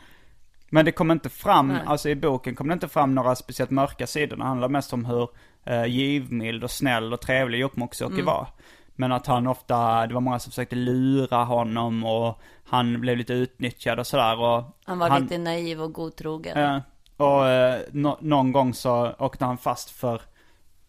Men 0.70 0.84
det 0.84 0.92
kom 0.92 1.10
inte 1.10 1.28
fram, 1.28 1.68
Nej. 1.68 1.80
alltså 1.86 2.08
i 2.08 2.14
boken 2.16 2.54
kom 2.54 2.68
det 2.68 2.72
inte 2.74 2.88
fram 2.88 3.14
några 3.14 3.34
speciellt 3.34 3.70
mörka 3.70 4.06
sidor. 4.06 4.36
Det 4.36 4.44
handlar 4.44 4.68
mest 4.68 4.92
om 4.92 5.04
hur 5.04 5.28
eh, 5.64 5.84
givmild 5.86 6.64
och 6.64 6.70
snäll 6.70 7.12
och 7.12 7.20
trevlig 7.20 7.58
Jokkmokksjokke 7.60 8.14
Mm. 8.14 8.26
var. 8.26 8.46
Men 8.94 9.12
att 9.12 9.26
han 9.26 9.46
ofta, 9.46 10.06
det 10.06 10.14
var 10.14 10.20
många 10.20 10.38
som 10.38 10.50
försökte 10.50 10.76
lura 10.76 11.44
honom 11.44 12.04
och 12.04 12.40
han 12.64 13.00
blev 13.00 13.16
lite 13.16 13.32
utnyttjad 13.32 13.98
och 13.98 14.06
sådär. 14.06 14.38
Och 14.40 14.64
Han 14.84 14.98
var 14.98 15.20
lite 15.20 15.38
naiv 15.38 15.82
och 15.82 15.92
godtrogen. 15.92 16.58
Eh, 16.58 16.78
och 17.16 17.48
eh, 17.48 17.80
nå- 17.92 18.18
någon 18.20 18.52
gång 18.52 18.74
så 18.74 19.12
åkte 19.18 19.44
han 19.44 19.58
fast 19.58 19.90
för 19.90 20.22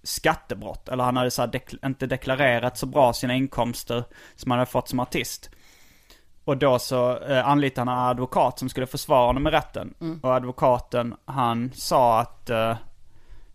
skattebrott. 0.03 0.89
Eller 0.89 1.03
han 1.03 1.18
hade 1.18 1.32
så 1.32 1.42
här 1.42 1.50
dek- 1.50 1.86
inte 1.86 2.06
deklarerat 2.08 2.77
så 2.77 2.86
bra 2.86 3.13
sina 3.13 3.36
inkomster 3.36 4.03
som 4.36 4.51
han 4.51 4.60
hade 4.60 4.72
fått 4.72 4.89
som 4.89 5.00
artist. 5.00 5.50
Och 6.46 6.58
då 6.58 6.80
så 6.80 7.18
eh, 7.20 7.48
anlitade 7.48 7.92
han 7.92 8.00
en 8.00 8.10
advokat 8.10 8.60
som 8.60 8.70
skulle 8.70 8.88
försvara 8.88 9.25
honom 9.25 9.48
i 9.48 9.51
rätten. 9.51 9.94
Och 10.24 10.36
advokaten 10.36 11.15
han 11.25 11.72
sa 11.74 12.20
att 12.20 12.50
eh, 12.50 12.75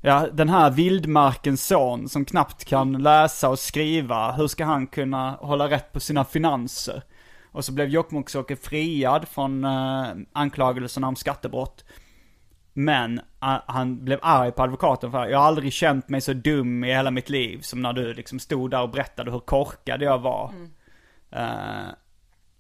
Ja, 0.01 0.27
den 0.33 0.49
här 0.49 0.71
vildmarkens 0.71 1.67
son 1.67 2.09
som 2.09 2.25
knappt 2.25 2.65
kan 2.65 2.93
läsa 2.93 3.49
och 3.49 3.59
skriva, 3.59 4.33
hur 4.33 4.47
ska 4.47 4.65
han 4.65 4.87
kunna 4.87 5.31
hålla 5.31 5.71
rätt 5.71 5.93
på 5.93 6.01
sina 6.01 6.25
finanser? 6.25 7.03
Och 7.53 7.65
så 7.65 7.73
blev 7.73 7.89
Jokkmokksjokke 7.89 8.57
friad 8.57 9.29
från 9.29 9.65
eh, 9.65 10.07
anklagelserna 10.33 11.09
om 11.09 11.17
skattebrott. 11.17 11.85
Men 12.79 13.21
han 13.67 14.05
blev 14.05 14.19
arg 14.23 14.53
på 14.53 14.63
advokaten 14.63 15.11
för 15.11 15.27
jag 15.27 15.39
har 15.39 15.47
aldrig 15.47 15.73
känt 15.73 16.09
mig 16.09 16.21
så 16.21 16.33
dum 16.33 16.85
i 16.85 16.93
hela 16.93 17.11
mitt 17.11 17.29
liv 17.29 17.61
som 17.61 17.83
när 17.83 17.93
du 17.93 18.15
liksom 18.15 18.39
stod 18.39 18.71
där 18.71 18.83
och 18.83 18.91
berättade 18.91 19.31
hur 19.31 19.39
korkad 19.39 20.03
jag 20.03 20.19
var. 20.19 20.53
Eh, 21.31 21.89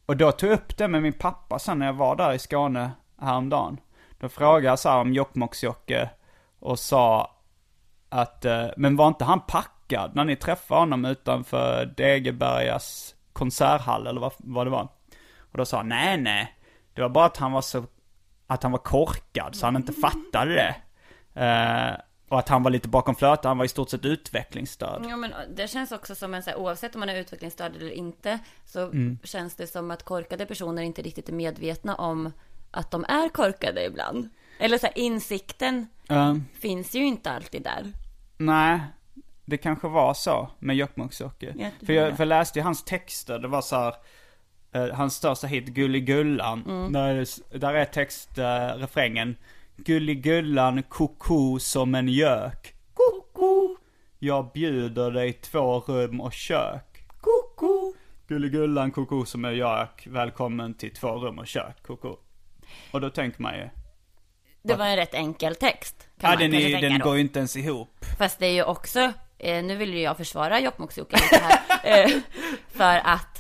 och 0.06 0.16
då 0.16 0.32
tog 0.32 0.50
jag 0.50 0.54
upp 0.54 0.76
det 0.76 0.88
med 0.88 1.02
min 1.02 1.12
pappa 1.12 1.58
sen 1.58 1.78
när 1.78 1.86
jag 1.86 1.92
var 1.92 2.16
där 2.16 2.32
i 2.32 2.38
Skåne 2.38 2.90
häromdagen. 3.20 3.80
Då 4.18 4.28
frågade 4.28 4.66
jag 4.66 4.78
så 4.78 4.88
här 4.88 5.00
om 5.00 5.12
Jokkmokksjokke 5.12 6.10
och 6.58 6.78
sa 6.78 7.34
att, 8.08 8.44
eh, 8.44 8.66
men 8.76 8.96
var 8.96 9.08
inte 9.08 9.24
han 9.24 9.40
packad 9.40 10.10
när 10.14 10.24
ni 10.24 10.36
träffade 10.36 10.80
honom 10.80 11.04
utanför 11.04 11.94
Degebergas 11.96 13.14
konserthall 13.32 14.06
eller 14.06 14.20
vad, 14.20 14.32
vad 14.38 14.66
det 14.66 14.70
var? 14.70 14.88
Och 15.38 15.58
då 15.58 15.64
sa 15.64 15.76
han, 15.76 15.88
nej 15.88 16.18
nej, 16.18 16.56
det 16.94 17.02
var 17.02 17.08
bara 17.08 17.26
att 17.26 17.36
han 17.36 17.52
var 17.52 17.62
så, 17.62 17.84
att 18.50 18.62
han 18.62 18.72
var 18.72 18.78
korkad 18.78 19.54
så 19.54 19.66
han 19.66 19.76
inte 19.76 19.92
fattade 19.92 20.54
det. 20.54 20.76
Eh, 21.44 22.00
och 22.28 22.38
att 22.38 22.48
han 22.48 22.62
var 22.62 22.70
lite 22.70 22.88
bakom 22.88 23.14
flötet, 23.16 23.44
han 23.44 23.58
var 23.58 23.64
i 23.64 23.68
stort 23.68 23.90
sett 23.90 24.04
utvecklingsstörd. 24.04 25.06
Ja 25.08 25.16
men 25.16 25.32
det 25.54 25.68
känns 25.68 25.92
också 25.92 26.14
som 26.14 26.34
en 26.34 26.42
så 26.42 26.50
här, 26.50 26.58
oavsett 26.58 26.94
om 26.94 27.00
man 27.00 27.08
är 27.08 27.16
utvecklingsstörd 27.16 27.76
eller 27.76 27.90
inte 27.90 28.38
så 28.64 28.80
Mm. 28.82 29.18
känns 29.24 29.54
det 29.54 29.66
som 29.66 29.90
att 29.90 30.02
korkade 30.02 30.46
personer 30.46 30.82
inte 30.82 31.02
riktigt 31.02 31.28
är 31.28 31.32
medvetna 31.32 31.94
om 31.94 32.32
att 32.70 32.90
de 32.90 33.04
är 33.04 33.28
korkade 33.28 33.84
ibland. 33.86 34.28
Eller 34.58 34.78
så 34.78 34.86
här, 34.86 34.98
insikten 34.98 35.86
Eh, 36.10 36.34
finns 36.60 36.94
ju 36.94 37.06
inte 37.06 37.30
alltid 37.30 37.62
där. 37.62 37.92
Nej, 38.36 38.80
det 39.44 39.56
kanske 39.56 39.88
var 39.88 40.14
så 40.14 40.50
med 40.58 40.76
tror 41.70 41.86
För 41.86 41.92
jag, 41.92 42.16
för 42.16 42.22
jag 42.24 42.28
läste 42.28 42.58
ju 42.58 42.62
hans 42.62 42.84
texter, 42.84 43.38
det 43.38 43.48
var 43.48 43.62
så 43.62 43.76
här, 43.76 43.94
eh, 44.72 44.86
hans 44.88 45.14
största 45.14 45.46
hit 45.46 45.66
Gulligullan. 45.66 46.64
Mm. 46.66 46.92
Där, 46.92 47.26
där 47.58 47.74
är 47.74 47.84
text, 47.84 48.38
eh. 48.38 49.26
Gulligullan 49.76 50.82
koko 50.82 51.58
som 51.58 51.94
en 51.94 52.08
gök. 52.08 52.74
Koko. 52.94 53.76
Jag 54.18 54.52
bjuder 54.52 55.10
dig 55.10 55.32
två 55.32 55.80
rum 55.80 56.20
och 56.20 56.32
kök. 56.32 57.04
Koko. 57.20 57.94
Gulligullan 58.28 58.90
koko 58.90 59.24
som 59.24 59.44
en 59.44 59.56
gök. 59.56 60.06
Välkommen 60.06 60.74
till 60.74 60.94
två 60.94 61.08
rum 61.08 61.38
och 61.38 61.46
kök. 61.46 61.82
Koko. 61.86 62.16
Och 62.90 63.00
då 63.00 63.10
tänker 63.10 63.42
man 63.42 63.54
ju. 63.54 63.68
Det 64.62 64.74
var 64.74 64.86
en 64.86 64.96
rätt 64.96 65.14
enkel 65.14 65.54
text. 65.54 66.08
Kan 66.20 66.30
Ja, 66.30 66.38
man 66.38 66.50
den, 66.50 66.60
är, 66.60 66.80
den 66.80 66.98
då. 66.98 67.04
går 67.04 67.14
ju 67.14 67.20
inte 67.20 67.38
ens 67.38 67.56
ihop. 67.56 68.04
Fast 68.18 68.38
det 68.38 68.46
är 68.46 68.52
ju 68.52 68.64
också, 68.64 69.12
eh, 69.38 69.64
nu 69.64 69.76
vill 69.76 69.94
ju 69.94 70.00
jag 70.00 70.16
försvara 70.16 70.60
Jokkmokks-Jocke 70.60 71.12
lite 71.12 71.40
här. 71.44 72.04
eh, 72.04 72.10
för 72.68 73.00
att 73.04 73.37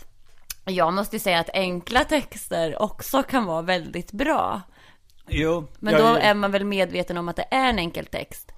jag 0.74 0.92
måste 0.94 1.16
ju 1.16 1.20
säga 1.20 1.38
att 1.38 1.50
enkla 1.54 2.04
texter 2.04 2.82
också 2.82 3.22
kan 3.22 3.44
vara 3.44 3.62
väldigt 3.62 4.12
bra. 4.12 4.62
Jo. 5.28 5.66
Men 5.78 5.94
då 5.94 6.06
är 6.06 6.34
man 6.34 6.50
väl 6.50 6.64
medveten 6.64 7.16
om 7.16 7.28
att 7.28 7.36
det 7.36 7.46
är 7.50 7.68
en 7.68 7.78
enkel 7.78 8.06
text. 8.06 8.52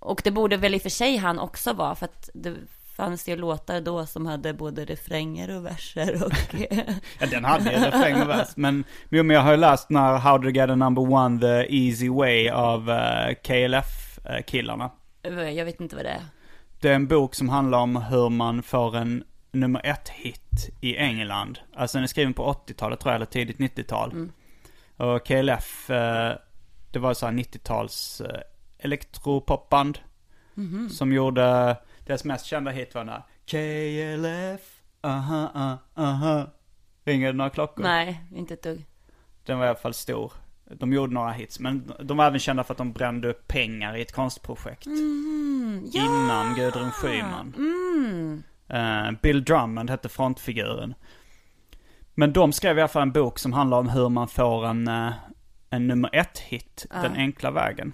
Och 0.00 0.20
det 0.24 0.30
borde 0.30 0.56
väl 0.56 0.74
i 0.74 0.78
och 0.78 0.82
för 0.82 0.88
sig 0.90 1.16
han 1.16 1.38
också 1.38 1.72
vara, 1.72 1.94
för 1.94 2.04
att 2.04 2.30
det 2.34 2.54
fanns 2.96 3.28
ju 3.28 3.36
låtar 3.36 3.80
då 3.80 4.06
som 4.06 4.26
hade 4.26 4.54
både 4.54 4.84
refränger 4.84 5.56
och 5.56 5.66
verser 5.66 6.24
och... 6.24 6.54
Ja, 7.18 7.26
den 7.30 7.44
hade 7.44 7.72
ju 7.72 7.78
refräng 7.78 8.22
och 8.22 8.28
vers. 8.28 8.48
Men, 8.56 8.84
men 9.08 9.30
jag 9.30 9.40
har 9.40 9.50
ju 9.50 9.56
läst 9.56 9.88
den 9.88 9.96
här 9.96 10.18
How 10.18 10.38
to 10.38 10.48
get 10.48 10.70
a 10.70 10.76
number 10.76 11.12
one 11.12 11.40
the 11.40 11.76
easy 11.76 12.08
way 12.08 12.48
av 12.48 12.88
uh, 12.88 13.34
KLF-killarna. 13.42 14.90
jag 15.54 15.64
vet 15.64 15.80
inte 15.80 15.96
vad 15.96 16.04
det 16.04 16.10
är. 16.10 16.24
Det 16.80 16.88
är 16.88 16.94
en 16.94 17.06
bok 17.06 17.34
som 17.34 17.48
handlar 17.48 17.78
om 17.78 17.96
hur 17.96 18.28
man 18.28 18.62
får 18.62 18.96
en 18.96 19.24
nummer 19.52 19.80
ett-hit 19.84 20.70
i 20.80 20.96
England. 20.96 21.58
Alltså 21.74 21.98
den 21.98 22.02
är 22.02 22.08
skriven 22.08 22.34
på 22.34 22.52
80-talet 22.52 23.00
tror 23.00 23.12
jag, 23.12 23.16
eller 23.16 23.26
tidigt 23.26 23.58
90-tal. 23.58 24.28
Och 24.96 25.26
KLF, 25.26 25.90
eh, 25.90 26.36
det 26.90 26.98
var 26.98 27.14
så 27.14 27.26
här 27.26 27.32
90-tals 27.32 28.20
eh, 28.20 28.40
elektropopband. 28.78 29.98
Som 30.90 31.12
gjorde, 31.12 31.76
deras 32.06 32.24
mest 32.24 32.46
kända 32.46 32.70
hit 32.70 32.94
var 32.94 33.04
den 33.04 33.14
här 33.14 33.22
KLF, 33.46 34.60
aha, 35.00 35.50
aha, 35.54 35.78
aha. 35.96 36.46
Ringer 37.04 37.26
det 37.26 37.32
några 37.32 37.50
klockor? 37.50 37.82
Nej, 37.82 38.20
inte 38.34 38.54
ett 38.54 38.62
dugg. 38.62 38.84
Den 39.44 39.58
var 39.58 39.66
i 39.66 39.68
alla 39.68 39.78
fall 39.78 39.94
stor. 39.94 40.32
De 40.64 40.92
gjorde 40.92 41.14
några 41.14 41.30
hits, 41.30 41.60
men 41.60 41.92
de 42.02 42.16
var 42.16 42.26
även 42.26 42.38
kända 42.40 42.64
för 42.64 42.74
att 42.74 42.78
de 42.78 42.92
brände 42.92 43.28
upp 43.28 43.48
pengar 43.48 43.96
i 43.96 44.02
ett 44.02 44.12
konstprojekt. 44.12 44.86
ja! 45.92 46.02
Innan 46.04 46.54
Gudrun 46.54 46.90
Schyman. 46.90 47.54
Mm. 47.56 48.42
Eh, 48.70 49.10
Bill 49.22 49.44
Drummond 49.44 49.90
hette 49.90 50.08
frontfiguren. 50.08 50.94
Men 52.14 52.32
de 52.32 52.52
skrev 52.52 52.78
i 52.78 52.80
alla 52.80 52.88
fall 52.88 53.02
en 53.02 53.12
bok 53.12 53.38
som 53.38 53.52
handlar 53.52 53.78
om 53.78 53.88
hur 53.88 54.08
man 54.08 54.28
får 54.28 54.66
en, 54.66 54.88
eh, 54.88 55.12
en 55.70 55.86
nummer 55.86 56.10
ett-hit 56.12 56.86
den 56.90 57.16
enkla 57.16 57.50
vägen. 57.50 57.92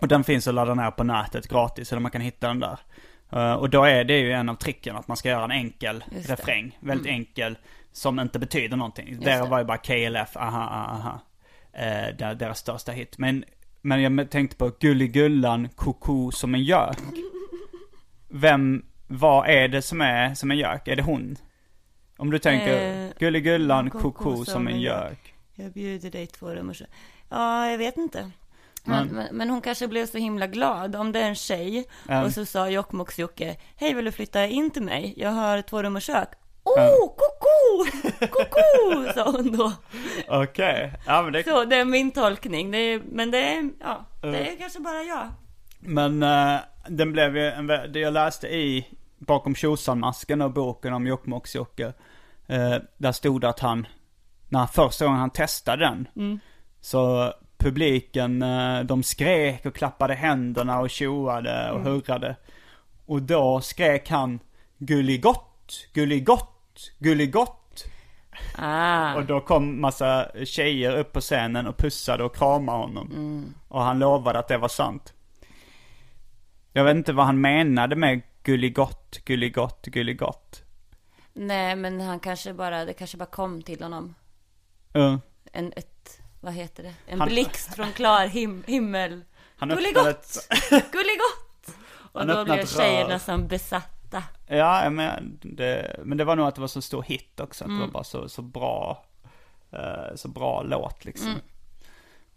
Och 0.00 0.08
den 0.08 0.24
finns 0.24 0.48
att 0.48 0.54
ladda 0.54 0.74
ner 0.74 0.90
på 0.90 1.04
nätet 1.04 1.48
gratis, 1.48 1.92
eller 1.92 2.00
man 2.00 2.10
kan 2.10 2.20
hitta 2.20 2.48
den 2.48 2.60
där. 2.60 2.78
Eh, 3.32 3.52
och 3.52 3.70
då 3.70 3.84
är 3.84 4.04
det 4.04 4.18
ju 4.18 4.32
en 4.32 4.48
av 4.48 4.54
tricken, 4.54 4.96
att 4.96 5.08
man 5.08 5.16
ska 5.16 5.28
göra 5.28 5.44
en 5.44 5.50
enkel 5.50 6.04
Just 6.10 6.26
det. 6.26 6.32
refräng. 6.32 6.78
Väldigt 6.80 7.06
enkel, 7.06 7.58
som 7.92 8.20
inte 8.20 8.38
betyder 8.38 8.76
någonting. 8.76 9.16
det. 9.18 9.24
Där 9.24 9.46
var 9.46 9.58
ju 9.58 9.64
bara 9.64 9.78
KLF, 9.78 10.36
aha, 10.36 10.60
aha, 10.60 10.86
aha. 10.86 11.20
Eh, 11.72 12.36
deras 12.36 12.58
största 12.58 12.92
hit. 12.92 13.18
Men, 13.18 13.44
men 13.82 14.02
jag 14.02 14.30
tänkte 14.30 14.56
på 14.56 14.72
Gulligullan, 14.80 15.68
koko 15.68 16.30
som 16.30 16.54
en 16.54 16.62
gök. 16.62 16.98
Vem, 18.28 18.84
vad 19.08 19.48
är 19.48 19.68
det 19.68 19.82
som 19.82 20.00
är 20.00 20.34
som 20.34 20.50
en 20.50 20.58
gök? 20.58 20.88
Är 20.88 20.96
det 20.96 21.02
hon? 21.02 21.36
Om 22.16 22.30
du 22.30 22.38
tänker 22.38 23.04
Eh, 23.04 23.10
Gulligullan, 23.18 23.90
koko 23.90 24.44
som 24.44 24.68
en 24.68 24.80
gök. 24.80 25.34
Jag 25.54 25.72
bjuder 25.72 26.10
dig 26.10 26.26
två 26.26 26.48
rum 26.54 26.68
och 26.68 26.76
så. 26.76 26.84
Ja, 27.28 27.70
jag 27.70 27.78
vet 27.78 27.96
inte. 27.96 28.30
Men, 28.84 29.08
Men- 29.08 29.36
men, 29.36 29.50
hon 29.50 29.60
kanske 29.60 29.88
blev 29.88 30.06
så 30.06 30.18
himla 30.18 30.46
glad 30.46 30.96
om 30.96 31.12
det 31.12 31.20
är 31.20 31.28
en 31.28 31.34
tjej 31.34 31.84
Ja. 32.08 32.24
och 32.24 32.32
så 32.32 32.44
sa 32.46 32.68
Jokkmokks-Jocke 32.68 33.56
Hej 33.76 33.94
vill 33.94 34.04
du 34.04 34.12
flytta 34.12 34.46
in 34.46 34.70
till 34.70 34.82
mig? 34.82 35.14
Jag 35.16 35.30
har 35.30 35.62
två 35.62 35.82
rum 35.82 35.96
och 35.96 36.02
kök. 36.02 36.28
Oh, 36.64 37.14
koko! 37.16 37.90
Koko! 38.26 39.12
sa 39.14 39.30
hon 39.30 39.56
då. 39.56 39.72
Okej, 40.28 40.92
ja 41.06 41.22
men 41.22 41.32
det... 41.32 41.44
Så 41.44 41.64
det 41.64 41.76
är 41.76 41.84
min 41.84 42.10
tolkning. 42.10 42.70
Det 42.70 42.78
är, 42.78 43.02
men 43.12 43.30
det 43.30 43.38
är, 43.38 43.70
ja, 43.80 44.04
det 44.22 44.52
är 44.52 44.56
kanske 44.58 44.80
bara 44.80 45.02
jag. 45.02 45.28
Men 45.80 46.22
eh, 46.22 46.56
den 46.88 47.12
blev 47.12 47.36
ju, 47.36 47.46
en, 47.46 47.66
det 47.66 47.98
jag 47.98 48.12
läste 48.12 48.48
i, 48.48 48.86
bakom 49.18 49.54
Tjosan-masken 49.54 50.42
och 50.42 50.52
boken 50.52 50.92
om 50.92 51.06
Jokkmokks-Jocke. 51.06 51.92
Uh, 52.50 52.76
där 52.96 53.12
stod 53.12 53.40
det 53.40 53.48
att 53.48 53.60
han, 53.60 53.86
när 54.48 54.66
första 54.66 55.04
gången 55.04 55.20
han 55.20 55.30
testade 55.30 55.84
den. 55.84 56.08
Så 56.80 57.32
publiken, 57.58 58.42
eh, 58.42 58.80
de 58.80 59.02
skrek 59.02 59.66
och 59.66 59.74
klappade 59.74 60.14
händerna 60.14 60.80
och 60.80 60.90
tjoade 60.90 61.70
och 61.70 61.80
hurrade. 61.80 62.36
Och 63.06 63.22
då 63.22 63.60
skrek 63.60 64.10
han 64.10 64.40
Gulligott, 64.78 65.88
Gulligott, 65.92 66.92
Gulligott. 66.98 67.84
Ah, 68.58 69.14
Och 69.14 69.24
då 69.24 69.40
kom 69.40 69.80
massa 69.80 70.26
tjejer 70.44 70.96
upp 70.96 71.12
på 71.12 71.20
scenen 71.20 71.66
och 71.66 71.76
pussade 71.76 72.24
och 72.24 72.36
kramade 72.36 72.78
honom. 72.78 73.54
Och 73.68 73.82
han 73.82 73.98
lovade 73.98 74.38
att 74.38 74.48
det 74.48 74.58
var 74.58 74.68
sant. 74.68 75.14
Jag 76.72 76.84
vet 76.84 76.96
inte 76.96 77.12
vad 77.12 77.26
han 77.26 77.40
menade 77.40 77.96
med 77.96 78.22
gulligott, 78.52 79.18
gulligott, 79.24 79.86
gulligott. 79.86 80.62
nej 81.32 81.76
men 81.76 82.00
han 82.00 82.20
kanske 82.20 82.52
bara, 82.54 82.84
det 82.84 82.92
kanske 82.92 83.16
bara 83.16 83.26
kom 83.26 83.62
till 83.62 83.82
honom. 83.82 84.14
Uh, 84.96 85.16
En, 85.52 85.72
ett, 85.76 86.20
vad 86.40 86.52
heter 86.54 86.82
det? 86.82 86.94
En 87.06 87.18
Han- 87.20 87.28
blixt 87.28 87.74
från 87.74 87.92
klar 87.92 88.26
him, 88.26 88.64
himmel. 88.66 89.20
han 89.56 89.68
Gulligott! 89.68 90.06
ett... 90.08 90.36
Gulligott! 90.92 91.76
Och 92.12 92.20
Han 92.20 92.28
då 92.28 92.44
blev 92.44 92.66
tjejerna 92.66 93.14
rör. 93.14 93.18
som 93.18 93.46
besatta. 93.48 94.22
Ja, 94.46 94.90
men 94.90 95.38
det, 95.42 96.00
men 96.04 96.18
det 96.18 96.24
var 96.24 96.36
nog 96.36 96.46
att 96.46 96.54
det 96.54 96.60
var 96.60 96.68
så 96.68 96.82
stor 96.82 97.02
hit 97.02 97.40
också. 97.40 97.64
Att 97.64 97.68
det 97.70 97.74
Mm. 97.74 97.86
var 97.86 97.92
bara 97.92 98.04
så, 98.04 98.28
så 98.28 98.42
bra, 98.42 99.04
eh, 99.72 100.14
så 100.16 100.28
bra 100.28 100.62
låt 100.62 101.04
liksom. 101.04 101.28
Mm. 101.28 101.40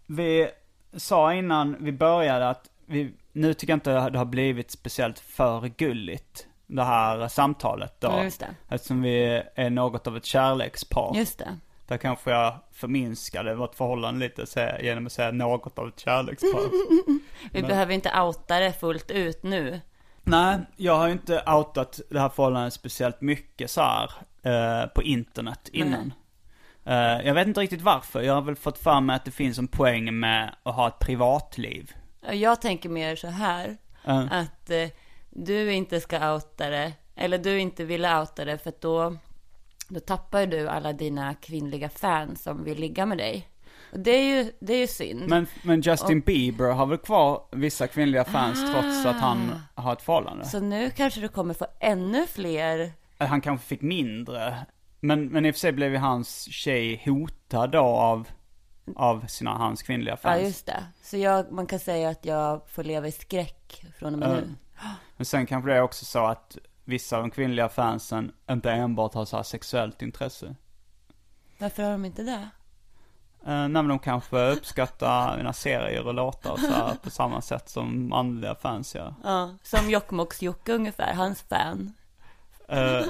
Vi 0.06 0.48
sa 0.96 1.34
innan 1.34 1.76
vi 1.84 1.92
började 1.92 2.48
att 2.48 2.70
vi, 2.86 3.12
nu 3.32 3.54
tycker 3.54 3.72
jag 3.72 3.76
inte 3.76 4.10
det 4.10 4.18
har 4.18 4.24
blivit 4.24 4.70
speciellt 4.70 5.18
för 5.18 5.68
gulligt. 5.68 6.46
Det 6.66 6.84
här 6.84 7.28
samtalet 7.28 8.00
då. 8.00 8.08
Ja, 8.08 8.24
just 8.24 8.40
det. 8.40 8.54
Eftersom 8.68 9.02
vi 9.02 9.42
är 9.54 9.70
något 9.70 10.06
av 10.06 10.16
ett 10.16 10.24
kärlekspar. 10.24 11.12
Just 11.16 11.38
det. 11.38 11.58
Där 11.86 11.96
kanske 11.96 12.30
jag 12.30 12.54
förminskade 12.72 13.54
vårt 13.54 13.74
förhållande 13.74 14.20
lite 14.20 14.78
genom 14.82 15.06
att 15.06 15.12
säga 15.12 15.30
något 15.30 15.78
av 15.78 15.88
ett 15.88 16.00
kärlekspar. 16.00 16.60
Vi 17.52 17.62
behöver 17.62 17.94
inte 17.94 18.20
outa 18.20 18.60
det 18.60 18.72
fullt 18.72 19.10
ut 19.10 19.42
nu. 19.42 19.80
Nej, 20.22 20.58
jag 20.76 20.96
har 20.96 21.06
ju 21.06 21.12
inte 21.12 21.42
outat 21.46 22.00
det 22.10 22.20
här 22.20 22.28
förhållandet 22.28 22.72
speciellt 22.72 23.20
mycket 23.20 23.70
så 23.70 23.80
här 23.80 24.10
eh, 24.42 24.86
på 24.86 25.02
internet 25.02 25.68
innan. 25.72 26.12
Eh, 26.84 27.26
jag 27.26 27.34
vet 27.34 27.46
inte 27.46 27.60
riktigt 27.60 27.82
varför. 27.82 28.22
Jag 28.22 28.34
har 28.34 28.42
väl 28.42 28.56
fått 28.56 28.78
för 28.78 29.00
mig 29.00 29.16
att 29.16 29.24
det 29.24 29.30
finns 29.30 29.58
en 29.58 29.68
poäng 29.68 30.20
med 30.20 30.54
att 30.62 30.74
ha 30.74 30.88
ett 30.88 30.98
privatliv. 30.98 31.92
Jag 32.30 32.60
tänker 32.60 32.88
mer 32.88 33.16
så 33.16 33.26
här. 33.28 33.76
Eh, 34.04 34.26
Att 34.30 34.70
eh, 34.70 34.88
du 35.30 35.72
inte 35.72 36.00
ska 36.00 36.34
outa 36.34 36.70
det. 36.70 36.92
Eller 37.16 37.38
du 37.38 37.60
inte 37.60 37.84
vill 37.84 38.04
outa 38.04 38.44
det. 38.44 38.58
För 38.58 38.72
då, 38.80 39.16
då 39.88 40.00
tappar 40.00 40.46
du 40.46 40.68
alla 40.68 40.92
dina 40.92 41.34
kvinnliga 41.34 41.88
fans 41.88 42.42
som 42.42 42.64
vill 42.64 42.78
ligga 42.78 43.06
med 43.06 43.18
dig. 43.18 43.48
Och 43.92 43.98
det 43.98 44.10
är 44.10 44.36
ju, 44.36 44.52
det 44.60 44.72
är 44.74 44.78
ju 44.78 44.86
synd. 44.86 45.28
men, 45.28 45.46
men 45.62 45.80
Justin 45.80 46.20
Bieber 46.20 46.72
har 46.72 46.86
väl 46.86 46.98
kvar 46.98 47.42
vissa 47.50 47.86
kvinnliga 47.86 48.24
fans 48.24 48.72
trots 48.72 49.06
att 49.06 49.16
han 49.20 49.60
har 49.74 49.92
ett 49.92 50.02
förhållande? 50.02 50.44
Så 50.44 50.60
nu 50.60 50.90
kanske 50.90 51.20
du 51.20 51.28
kommer 51.28 51.54
få 51.54 51.66
ännu 51.80 52.26
fler. 52.26 52.92
Han 53.18 53.40
kanske 53.40 53.66
fick 53.66 53.82
mindre. 53.82 54.56
Men, 55.00 55.26
men 55.26 55.46
i 55.46 55.50
och 55.50 55.54
för 55.54 55.60
sig 55.60 55.72
blev 55.72 55.92
ju 55.92 55.98
hans 55.98 56.52
tjej 56.52 57.02
hotad 57.04 57.70
då 57.70 57.78
av, 57.78 58.28
av 58.96 59.26
sina, 59.26 59.50
hans 59.50 59.82
kvinnliga 59.82 60.12
Ja, 60.12 60.16
fans. 60.16 60.42
just 60.42 60.66
det. 60.66 60.84
Så 61.02 61.16
jag, 61.16 61.52
man 61.52 61.66
kan 61.66 61.78
säga 61.78 62.08
att 62.08 62.24
jag 62.24 62.68
får 62.70 62.84
leva 62.84 63.06
i 63.08 63.12
skräck 63.12 63.84
från 63.98 64.12
och 64.12 64.18
med 64.18 64.28
Ja. 64.30 64.34
nu. 64.34 64.54
Men 65.16 65.24
sen 65.26 65.46
kanske 65.46 65.70
det 65.70 65.76
är 65.76 65.82
också 65.82 66.04
så 66.04 66.26
att 66.26 66.56
vissa 66.84 67.16
av 67.16 67.22
de 67.22 67.30
kvinnliga 67.30 67.68
fansen 67.68 68.32
inte 68.50 68.70
enbart 68.72 69.14
har 69.14 69.24
så 69.24 69.36
här 69.36 69.42
sexuellt 69.42 70.02
intresse. 70.02 70.54
Varför 71.58 71.82
har 71.82 71.90
de 71.90 72.04
inte 72.04 72.22
det? 72.22 72.48
Eh, 73.46 73.48
nej 73.58 73.68
men 73.68 73.88
de 73.88 73.98
kanske 73.98 74.36
uppskattar 74.50 75.36
mina 75.36 75.52
serier 75.52 76.06
och 76.06 76.14
låtar 76.14 76.56
så 76.56 76.66
här, 76.72 76.94
på 77.02 77.10
samma 77.10 77.40
sätt 77.40 77.68
som 77.68 78.08
manliga 78.08 78.54
fans 78.54 78.94
gör. 78.94 79.14
Ja, 79.24 79.50
som 79.62 79.80
Jokkmokks-Jocke 79.90 80.72
ungefär, 80.72 81.14
hans 81.14 81.42
fan. 81.42 81.92
Eh, 82.68 83.02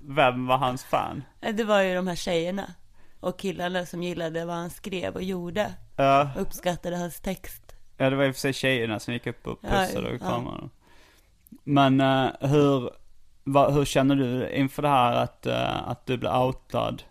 vem 0.00 0.46
var 0.46 0.56
hans 0.58 0.84
fan? 0.84 1.22
Eh, 1.40 1.54
Det 1.54 1.64
var 1.64 1.80
ju 1.80 1.94
de 1.94 2.06
här 2.06 2.14
tjejerna 2.14 2.74
och 3.22 3.38
killarna 3.38 3.86
som 3.86 4.02
gillade 4.02 4.44
vad 4.44 4.56
han 4.56 4.70
skrev 4.70 5.14
och 5.14 5.22
gjorde. 5.22 5.72
Eh, 5.96 6.28
Uppskattade 6.38 6.96
hans 6.96 7.20
text. 7.20 7.62
ja 7.96 8.10
det 8.10 8.16
var 8.16 8.24
i 8.24 8.30
och 8.30 8.34
för 8.34 8.40
sig 8.40 8.52
tjejerna 8.52 8.98
som 9.00 9.14
gick 9.14 9.26
upp 9.26 9.46
och 9.46 9.58
Ja, 9.62 9.68
pussade 9.68 10.08
och 10.08 10.14
ja. 10.14 10.18
kramade. 10.18 10.68
Men 11.64 12.00
eh, 12.00 12.30
hur, 12.40 12.90
va, 13.44 13.70
hur 13.70 13.84
känner 13.84 14.14
du 14.16 14.50
inför 14.50 14.82
det 14.82 14.88
här 14.88 15.12
att, 15.12 15.46
eh, 15.46 15.88
att 15.88 16.06
du 16.06 16.16
blir 16.16 16.36
outad? 16.36 17.02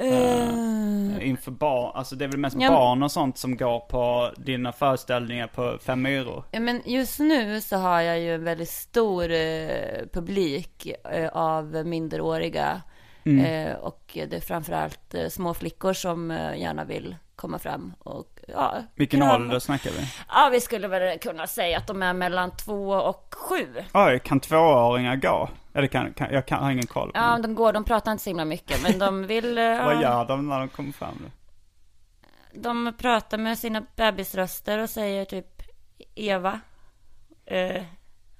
Uh, 0.00 1.28
inför 1.28 1.50
barn, 1.50 1.92
alltså 1.94 2.16
det 2.16 2.24
är 2.24 2.28
väl 2.28 2.38
mest 2.38 2.56
ja, 2.60 2.70
barn 2.70 3.02
och 3.02 3.12
sånt 3.12 3.38
som 3.38 3.56
går 3.56 3.80
på 3.80 4.30
dina 4.36 4.72
föreställningar 4.72 5.46
på 5.46 5.78
Fem 5.82 6.02
Myror? 6.02 6.44
Ja 6.50 6.60
men 6.60 6.82
just 6.84 7.18
nu 7.18 7.60
så 7.60 7.76
har 7.76 8.00
jag 8.00 8.20
ju 8.20 8.34
en 8.34 8.44
väldigt 8.44 8.68
stor 8.68 9.30
eh, 9.30 10.06
publik 10.12 10.92
eh, 11.10 11.28
av 11.28 11.86
minderåriga. 11.86 12.82
Mm. 13.26 13.44
Eh, 13.44 13.76
och 13.76 14.02
det 14.12 14.32
är 14.32 14.40
framförallt 14.40 15.14
eh, 15.14 15.28
små 15.28 15.54
flickor 15.54 15.92
som 15.92 16.30
eh, 16.30 16.58
gärna 16.58 16.84
vill 16.84 17.16
komma 17.36 17.58
fram 17.58 17.94
och 17.98 18.40
ja. 18.48 18.82
Vilken 18.94 19.20
kan... 19.20 19.30
ålder 19.30 19.58
snackar 19.58 19.90
vi? 19.90 20.08
Ja 20.28 20.48
vi 20.52 20.60
skulle 20.60 20.88
väl 20.88 21.18
kunna 21.18 21.46
säga 21.46 21.78
att 21.78 21.86
de 21.86 22.02
är 22.02 22.12
mellan 22.12 22.56
två 22.56 22.90
och 22.90 23.34
sju. 23.38 23.66
Oj, 23.94 24.20
kan 24.24 24.40
tvååringar 24.40 25.16
gå? 25.16 25.48
Eller 25.74 25.86
kan, 25.86 26.12
kan 26.12 26.32
jag 26.32 26.46
kan, 26.46 26.62
har 26.64 26.70
ingen 26.70 26.86
koll. 26.86 27.12
På 27.12 27.18
ja, 27.18 27.38
de 27.42 27.54
går, 27.54 27.72
de 27.72 27.84
pratar 27.84 28.12
inte 28.12 28.24
så 28.24 28.30
himla 28.30 28.44
mycket, 28.44 28.82
men 28.82 28.98
de 28.98 29.26
vill... 29.26 29.56
ja. 29.56 29.84
Vad 29.84 30.02
gör 30.02 30.24
de 30.24 30.48
när 30.48 30.58
de 30.58 30.68
kommer 30.68 30.92
fram 30.92 31.18
då? 31.24 31.30
De 32.60 32.92
pratar 32.98 33.38
med 33.38 33.58
sina 33.58 33.82
bebisröster 33.96 34.78
och 34.78 34.90
säger 34.90 35.24
typ 35.24 35.62
Eva. 36.14 36.60
Eh, 37.46 37.82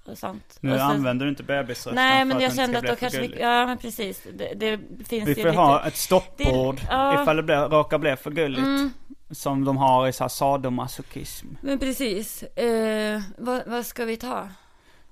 och 0.08 0.18
sånt. 0.18 0.58
Nu 0.60 0.72
och 0.72 0.78
så, 0.78 0.84
använder 0.84 1.26
du 1.26 1.30
inte 1.30 1.42
bebisrösten 1.42 1.94
Nej, 1.94 2.24
men 2.24 2.40
jag 2.40 2.54
kände 2.54 2.78
att 2.78 2.86
då 2.86 2.96
kanske 2.96 3.20
vi, 3.20 3.40
Ja, 3.40 3.66
men 3.66 3.78
precis. 3.78 4.26
Det, 4.34 4.54
det 4.54 4.78
finns 5.08 5.28
vi 5.28 5.34
får 5.34 5.42
lite, 5.42 5.56
ha 5.56 5.86
ett 5.86 5.96
stoppord 5.96 6.76
det, 6.76 6.86
ja. 6.90 7.22
ifall 7.22 7.36
det 7.36 7.42
blir, 7.42 7.56
råkar 7.56 7.98
bli 7.98 8.16
för 8.16 8.30
gulligt. 8.30 8.66
Mm. 8.66 8.90
Som 9.30 9.64
de 9.64 9.76
har 9.76 10.08
i 10.08 10.12
så 10.12 10.24
här 10.24 10.28
sadomasochism. 10.28 11.46
Men 11.60 11.78
precis. 11.78 12.42
Eh, 12.42 13.20
vad, 13.38 13.62
vad 13.66 13.86
ska 13.86 14.04
vi 14.04 14.16
ta? 14.16 14.48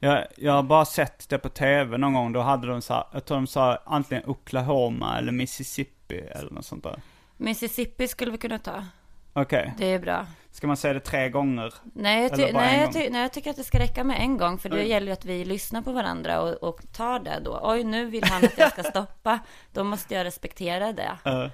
Jag, 0.00 0.26
jag 0.36 0.52
har 0.52 0.62
bara 0.62 0.84
sett 0.84 1.28
det 1.28 1.38
på 1.38 1.48
tv 1.48 1.98
någon 1.98 2.12
gång. 2.14 2.32
Då 2.32 2.40
hade 2.40 2.66
de 2.66 2.82
så 2.82 2.94
här, 2.94 3.04
jag 3.12 3.24
tror 3.24 3.36
de 3.36 3.46
sa 3.46 3.78
antingen 3.84 4.24
Oklahoma 4.26 5.18
eller 5.18 5.32
Mississippi 5.32 6.18
eller 6.18 6.50
något 6.50 6.66
sånt 6.66 6.82
där. 6.82 7.00
Mississippi 7.36 8.08
skulle 8.08 8.30
vi 8.30 8.38
kunna 8.38 8.58
ta. 8.58 8.84
Okej. 9.32 9.60
Okay. 9.60 9.72
Det 9.78 9.94
är 9.94 9.98
bra. 9.98 10.26
Ska 10.54 10.66
man 10.66 10.76
säga 10.76 10.94
det 10.94 11.00
tre 11.00 11.28
gånger? 11.28 11.74
Nej, 11.82 12.22
jag, 12.22 12.36
ty- 12.36 12.52
nej, 12.52 12.80
jag, 12.80 12.92
ty- 12.92 13.10
nej 13.10 13.22
jag 13.22 13.32
tycker 13.32 13.50
att 13.50 13.56
det 13.56 13.64
ska 13.64 13.78
räcka 13.78 14.04
med 14.04 14.20
en 14.20 14.38
gång. 14.38 14.58
För 14.58 14.68
det 14.68 14.76
mm. 14.76 14.88
gäller 14.88 15.06
ju 15.06 15.12
att 15.12 15.24
vi 15.24 15.44
lyssnar 15.44 15.82
på 15.82 15.92
varandra 15.92 16.40
och, 16.40 16.52
och 16.52 16.80
tar 16.92 17.18
det 17.18 17.40
då. 17.44 17.60
Oj, 17.62 17.84
nu 17.84 18.06
vill 18.06 18.24
han 18.24 18.44
att 18.44 18.58
jag 18.58 18.72
ska 18.72 18.82
stoppa. 18.90 19.38
Då 19.72 19.84
måste 19.84 20.14
jag 20.14 20.24
respektera 20.24 20.92
det. 20.92 21.18
Uh. 21.26 21.44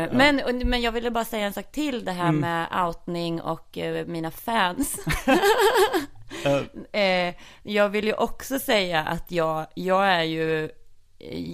Uh, 0.00 0.12
men, 0.12 0.42
men 0.64 0.82
jag 0.82 0.92
ville 0.92 1.10
bara 1.10 1.24
säga 1.24 1.46
en 1.46 1.52
sak 1.52 1.72
till 1.72 2.04
det 2.04 2.12
här 2.12 2.28
mm. 2.28 2.40
med 2.40 2.86
outning 2.86 3.40
och 3.40 3.78
uh, 3.82 4.06
mina 4.06 4.30
fans. 4.30 4.98
uh. 6.46 7.34
jag 7.62 7.88
vill 7.88 8.04
ju 8.04 8.14
också 8.14 8.58
säga 8.58 9.00
att 9.00 9.30
jag, 9.30 9.66
jag 9.74 10.06
är 10.06 10.22
ju 10.22 10.70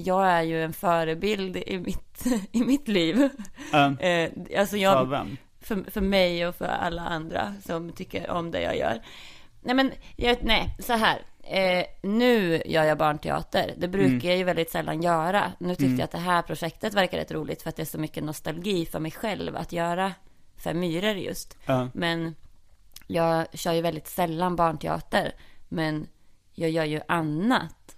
jag 0.05 0.27
är 0.27 0.43
ju 0.43 0.65
en 0.65 0.73
förebild 0.73 1.57
i 1.57 1.79
mitt, 1.79 2.27
i 2.53 2.61
mitt 2.61 2.89
liv. 2.89 3.17
Uh, 3.17 4.29
alltså 4.59 4.77
jag, 4.77 4.99
för 4.99 5.05
vem? 5.05 5.37
För, 5.69 5.91
för 5.91 6.01
mig 6.01 6.47
och 6.47 6.55
för 6.55 6.65
alla 6.65 7.03
andra 7.03 7.55
som 7.67 7.93
tycker 7.93 8.31
om 8.31 8.51
det 8.51 8.61
jag 8.61 8.77
gör. 8.77 9.03
Nej 9.61 9.75
men, 9.75 9.93
jag, 10.17 10.37
nej, 10.43 10.77
så 10.79 10.93
här. 10.93 11.23
Eh, 11.43 11.85
nu 12.03 12.63
gör 12.67 12.85
jag 12.85 12.99
barnteater. 12.99 13.75
Det 13.77 13.89
brukar 13.89 14.09
mm. 14.09 14.29
jag 14.29 14.37
ju 14.37 14.45
väldigt 14.45 14.71
sällan 14.71 15.03
göra. 15.03 15.53
Nu 15.59 15.69
tyckte 15.69 15.85
mm. 15.85 15.99
jag 15.99 16.05
att 16.05 16.11
det 16.11 16.19
här 16.19 16.43
projektet 16.43 16.95
verkar 16.95 17.19
rätt 17.19 17.33
roligt 17.33 17.63
för 17.63 17.69
att 17.69 17.77
det 17.77 17.83
är 17.83 17.87
så 17.87 17.99
mycket 17.99 18.25
nostalgi 18.25 18.87
för 18.87 19.01
mig 19.01 19.11
själv 19.11 19.57
att 19.57 19.73
göra 19.73 20.13
Fem 20.59 20.81
myror 20.81 21.17
just. 21.17 21.57
Uh. 21.69 21.87
Men 21.93 22.35
jag 23.07 23.47
kör 23.53 23.73
ju 23.73 23.81
väldigt 23.81 24.09
sällan 24.09 24.57
barnteater. 24.57 25.35
Men 25.69 26.09
jag 26.53 26.71
gör 26.71 26.85
ju 26.85 27.01
annat. 27.09 27.97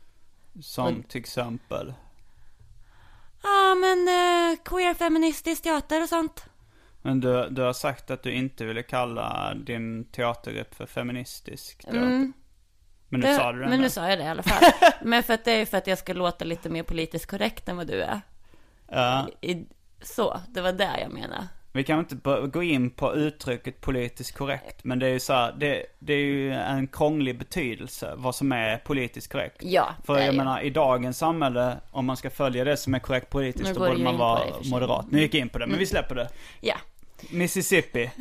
Som 0.62 0.98
och, 0.98 1.08
till 1.08 1.20
exempel? 1.20 1.94
Ja, 3.42 3.74
men 3.74 4.08
eh, 4.08 4.58
queer 4.64 4.94
feministisk 4.94 5.62
teater 5.62 6.02
och 6.02 6.08
sånt. 6.08 6.44
Men 7.02 7.20
du, 7.20 7.48
du 7.50 7.62
har 7.62 7.72
sagt 7.72 8.10
att 8.10 8.22
du 8.22 8.32
inte 8.32 8.64
ville 8.64 8.82
kalla 8.82 9.54
din 9.54 10.04
teatergrupp 10.04 10.74
för 10.74 10.86
feministisk 10.86 11.82
teater. 11.82 11.98
Mm. 11.98 12.32
Men 13.08 13.20
nu 13.20 13.26
det, 13.26 13.34
sa 13.34 13.52
du 13.52 13.60
det 13.60 13.68
Men 13.68 13.80
nu 13.80 13.90
sa 13.90 14.08
jag 14.08 14.18
det 14.18 14.24
i 14.24 14.28
alla 14.28 14.42
fall. 14.42 14.72
men 15.02 15.22
för 15.22 15.34
att 15.34 15.44
det 15.44 15.52
är 15.52 15.66
för 15.66 15.78
att 15.78 15.86
jag 15.86 15.98
ska 15.98 16.12
låta 16.12 16.44
lite 16.44 16.68
mer 16.68 16.82
politiskt 16.82 17.26
korrekt 17.26 17.68
än 17.68 17.76
vad 17.76 17.86
du 17.86 18.02
är. 18.02 18.20
Ja. 18.88 19.28
I, 19.40 19.66
så, 20.02 20.40
det 20.48 20.60
var 20.60 20.72
det 20.72 21.00
jag 21.00 21.12
menade. 21.12 21.48
Vi 21.72 21.84
kan 21.84 21.98
inte 21.98 22.16
gå 22.46 22.62
in 22.62 22.90
på 22.90 23.14
uttrycket 23.14 23.80
politiskt 23.80 24.36
korrekt, 24.36 24.84
men 24.84 24.98
det 24.98 25.06
är 25.06 25.10
ju 25.10 25.20
så 25.20 25.32
här, 25.32 25.54
det, 25.58 25.86
det, 25.98 26.12
är 26.12 26.18
ju 26.18 26.52
en 26.52 26.86
krånglig 26.86 27.38
betydelse, 27.38 28.14
vad 28.16 28.34
som 28.34 28.52
är 28.52 28.76
politiskt 28.76 29.32
korrekt. 29.32 29.56
Ja, 29.60 29.94
För 30.04 30.18
jag 30.18 30.34
menar, 30.34 30.60
i 30.60 30.70
dagens 30.70 31.18
samhälle, 31.18 31.76
om 31.90 32.06
man 32.06 32.16
ska 32.16 32.30
följa 32.30 32.64
det 32.64 32.76
som 32.76 32.94
är 32.94 32.98
korrekt 32.98 33.30
politiskt, 33.30 33.74
då 33.74 33.80
borde 33.80 34.02
man 34.02 34.18
vara 34.18 34.40
moderat. 34.70 35.06
Nu 35.10 35.20
gick 35.20 35.34
in 35.34 35.48
på 35.48 35.58
det, 35.58 35.66
men 35.66 35.78
vi 35.78 35.84
mm. 35.84 35.86
släpper 35.86 36.14
det. 36.14 36.28
Ja. 36.60 36.76
Mississippi. 37.30 38.10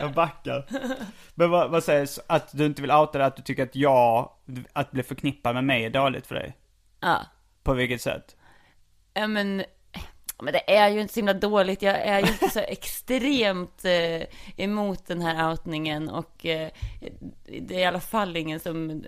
jag 0.00 0.12
backar. 0.12 0.66
Men 1.34 1.50
vad, 1.50 1.70
vad 1.70 1.84
sägs, 1.84 2.20
att 2.26 2.48
du 2.52 2.66
inte 2.66 2.82
vill 2.82 2.90
outa 2.90 3.18
det, 3.18 3.26
att 3.26 3.36
du 3.36 3.42
tycker 3.42 3.62
att 3.62 3.76
jag, 3.76 4.30
att 4.72 4.90
bli 4.90 5.02
förknippad 5.02 5.54
med 5.54 5.64
mig 5.64 5.84
är 5.84 5.90
dåligt 5.90 6.26
för 6.26 6.34
dig? 6.34 6.56
Ja. 7.00 7.26
På 7.62 7.74
vilket 7.74 8.02
sätt? 8.02 8.36
Ja 9.14 9.26
men 9.26 9.64
men 10.42 10.52
det 10.52 10.76
är 10.76 10.88
ju 10.88 11.00
inte 11.00 11.14
så 11.14 11.20
himla 11.20 11.34
dåligt. 11.34 11.82
Jag 11.82 11.98
är 11.98 12.20
ju 12.20 12.28
inte 12.28 12.50
så 12.50 12.60
extremt 12.68 13.84
eh, 13.84 14.22
emot 14.56 15.06
den 15.06 15.20
här 15.20 15.50
outningen 15.50 16.08
och 16.08 16.46
eh, 16.46 16.70
det 17.60 17.74
är 17.74 17.78
i 17.78 17.84
alla 17.84 18.00
fall 18.00 18.36
ingen 18.36 18.60
som 18.60 19.04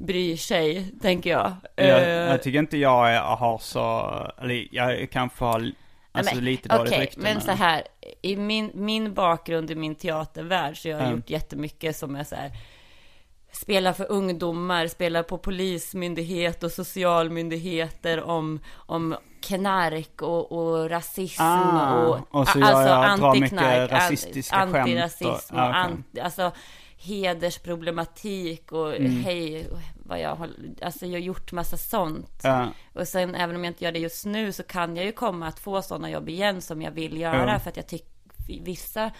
bryr 0.00 0.36
sig, 0.36 0.92
tänker 1.02 1.30
jag. 1.30 1.52
Jag, 1.76 2.00
uh, 2.00 2.08
jag 2.08 2.42
tycker 2.42 2.58
inte 2.58 2.76
jag 2.76 3.22
har 3.22 3.58
så, 3.58 4.10
eller 4.38 4.68
jag 4.70 5.10
kanske 5.10 5.44
har 5.44 5.72
alltså, 6.12 6.34
men, 6.34 6.44
lite 6.44 6.68
dåligt 6.68 6.92
okay, 6.92 7.00
rykte. 7.00 7.20
men, 7.20 7.32
men 7.34 7.42
så 7.42 7.50
här, 7.50 7.82
i 8.22 8.36
min, 8.36 8.70
min 8.74 9.14
bakgrund 9.14 9.70
i 9.70 9.74
min 9.74 9.94
teatervärld 9.94 10.82
så 10.82 10.88
jag 10.88 10.96
har 10.96 11.04
mm. 11.04 11.16
gjort 11.16 11.30
jättemycket 11.30 11.96
som 11.96 12.16
är 12.16 12.24
så 12.24 12.34
här 12.34 12.52
spelar 13.52 13.92
för 13.92 14.12
ungdomar, 14.12 14.86
spelar 14.86 15.22
på 15.22 15.38
polismyndighet 15.38 16.62
och 16.62 16.72
socialmyndigheter 16.72 18.22
om, 18.22 18.60
om 18.70 19.16
knark 19.42 20.22
och, 20.22 20.52
och 20.52 20.90
rasism 20.90 21.42
ah, 21.42 21.94
och, 21.94 22.16
och 22.30 22.48
så 22.48 22.64
alltså 22.64 22.88
jag, 22.88 22.88
jag 22.88 23.04
antiknark, 23.04 23.92
rasistiska 23.92 24.56
antirasism 24.56 25.26
och, 25.28 25.32
och 25.32 25.58
ah, 25.58 25.68
okay. 25.68 25.82
anti, 25.82 26.20
alltså 26.20 26.52
hedersproblematik 27.02 28.72
och 28.72 28.96
mm. 28.96 29.22
hej, 29.22 29.68
vad 29.94 30.20
jag 30.20 30.34
har, 30.34 30.50
alltså 30.82 31.06
jag 31.06 31.12
har 31.12 31.18
gjort 31.18 31.52
massa 31.52 31.76
sånt. 31.76 32.40
Ja. 32.42 32.68
Och 32.92 33.08
sen 33.08 33.34
även 33.34 33.56
om 33.56 33.64
jag 33.64 33.70
inte 33.70 33.84
gör 33.84 33.92
det 33.92 33.98
just 33.98 34.26
nu 34.26 34.52
så 34.52 34.62
kan 34.62 34.96
jag 34.96 35.06
ju 35.06 35.12
komma 35.12 35.46
att 35.46 35.60
få 35.60 35.82
sådana 35.82 36.10
jobb 36.10 36.28
igen 36.28 36.62
som 36.62 36.82
jag 36.82 36.90
vill 36.90 37.20
göra 37.20 37.52
ja. 37.52 37.58
för 37.58 37.70
att 37.70 37.76
jag 37.76 37.86
tycker 37.86 38.10
vissa 38.46 39.10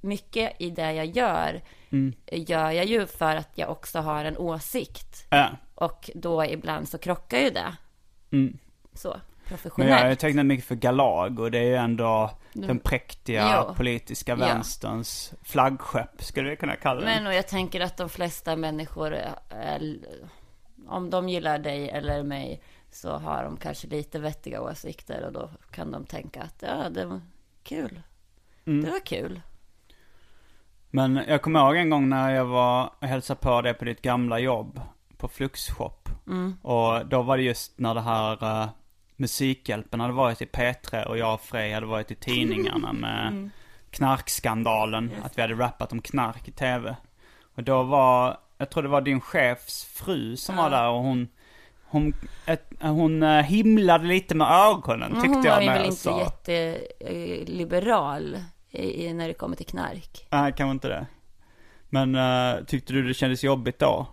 mycket 0.00 0.52
i 0.58 0.70
det 0.70 0.92
jag 0.92 1.06
gör 1.06 1.60
mm. 1.90 2.12
gör 2.32 2.70
jag 2.70 2.84
ju 2.84 3.06
för 3.06 3.36
att 3.36 3.50
jag 3.54 3.70
också 3.70 3.98
har 3.98 4.24
en 4.24 4.36
åsikt. 4.36 5.26
Ja. 5.30 5.50
Och 5.74 6.10
då 6.14 6.44
ibland 6.44 6.88
så 6.88 6.98
krockar 6.98 7.38
ju 7.38 7.50
det. 7.50 7.76
Mm. 8.30 8.58
Så, 8.94 9.20
professionellt. 9.50 9.90
Men 9.90 9.98
jag 9.98 10.08
har 10.08 10.14
tecknat 10.14 10.46
mycket 10.46 10.64
för 10.64 10.74
Galag 10.74 11.40
och 11.40 11.50
det 11.50 11.58
är 11.58 11.62
ju 11.62 11.74
ändå 11.74 12.30
mm. 12.54 12.66
den 12.66 12.78
präktiga 12.78 13.64
jo. 13.68 13.74
politiska 13.74 14.34
vänsterns 14.34 15.28
ja. 15.32 15.38
flaggskepp, 15.42 16.22
skulle 16.22 16.50
vi 16.50 16.56
kunna 16.56 16.76
kalla 16.76 17.00
det. 17.00 17.06
Men 17.06 17.26
och 17.26 17.34
jag 17.34 17.48
tänker 17.48 17.80
att 17.80 17.96
de 17.96 18.08
flesta 18.08 18.56
människor, 18.56 19.14
är, 19.50 19.98
om 20.88 21.10
de 21.10 21.28
gillar 21.28 21.58
dig 21.58 21.88
eller 21.88 22.22
mig, 22.22 22.62
så 22.90 23.12
har 23.16 23.44
de 23.44 23.56
kanske 23.56 23.88
lite 23.88 24.18
vettiga 24.18 24.60
åsikter 24.60 25.24
och 25.24 25.32
då 25.32 25.50
kan 25.70 25.90
de 25.90 26.04
tänka 26.04 26.42
att 26.42 26.62
ja, 26.66 26.88
det 26.90 27.04
var 27.04 27.20
kul. 27.62 28.02
Mm. 28.66 28.84
Det 28.84 28.90
var 28.90 29.00
kul. 29.06 29.40
Men 30.90 31.20
jag 31.28 31.42
kommer 31.42 31.60
ihåg 31.60 31.76
en 31.76 31.90
gång 31.90 32.08
när 32.08 32.30
jag 32.30 32.44
var 32.44 32.92
och 32.98 33.06
hälsade 33.06 33.40
på 33.40 33.62
dig 33.62 33.74
på 33.74 33.84
ditt 33.84 34.02
gamla 34.02 34.38
jobb 34.38 34.80
på 35.16 35.28
Fluxshop. 35.28 36.08
Mm. 36.26 36.56
Och 36.62 37.06
då 37.06 37.22
var 37.22 37.36
det 37.36 37.42
just 37.42 37.78
när 37.78 37.94
det 37.94 38.00
här 38.00 38.44
uh, 38.44 38.68
Musikhjälpen 39.20 40.00
hade 40.00 40.12
varit 40.12 40.42
i 40.42 40.44
P3 40.44 41.04
och 41.04 41.18
jag 41.18 41.34
och 41.34 41.40
Frej 41.40 41.72
hade 41.72 41.86
varit 41.86 42.10
i 42.10 42.14
tidningarna 42.14 42.92
med 42.92 43.26
mm. 43.26 43.50
knarkskandalen. 43.90 45.10
Yes. 45.10 45.24
Att 45.24 45.38
vi 45.38 45.42
hade 45.42 45.54
rappat 45.54 45.92
om 45.92 46.02
knark 46.02 46.48
i 46.48 46.50
tv. 46.50 46.96
Och 47.54 47.62
då 47.62 47.82
var, 47.82 48.38
jag 48.58 48.70
tror 48.70 48.82
det 48.82 48.88
var 48.88 49.00
din 49.00 49.20
chefs 49.20 49.84
fru 49.84 50.36
som 50.36 50.56
ja. 50.56 50.62
var 50.62 50.70
där 50.70 50.88
och 50.88 51.02
hon 51.02 51.28
hon, 51.84 52.12
ett, 52.46 52.72
hon 52.80 53.22
uh, 53.22 53.42
himlade 53.42 54.06
lite 54.06 54.34
med 54.34 54.46
ögonen 54.46 55.12
tyckte 55.12 55.28
hon 55.28 55.44
jag. 55.44 55.56
Hon 55.56 55.66
var 55.66 55.74
väl 55.74 55.86
inte 55.86 56.30
jätteliberal 56.50 58.38
i, 58.70 59.12
när 59.12 59.28
det 59.28 59.34
kommer 59.34 59.56
till 59.56 59.66
knark. 59.66 60.26
Nej, 60.30 60.52
kanske 60.56 60.72
inte 60.72 60.88
det. 60.88 61.06
Men 61.88 62.14
uh, 62.14 62.64
tyckte 62.64 62.92
du 62.92 63.08
det 63.08 63.14
kändes 63.14 63.44
jobbigt 63.44 63.78
då? 63.78 64.06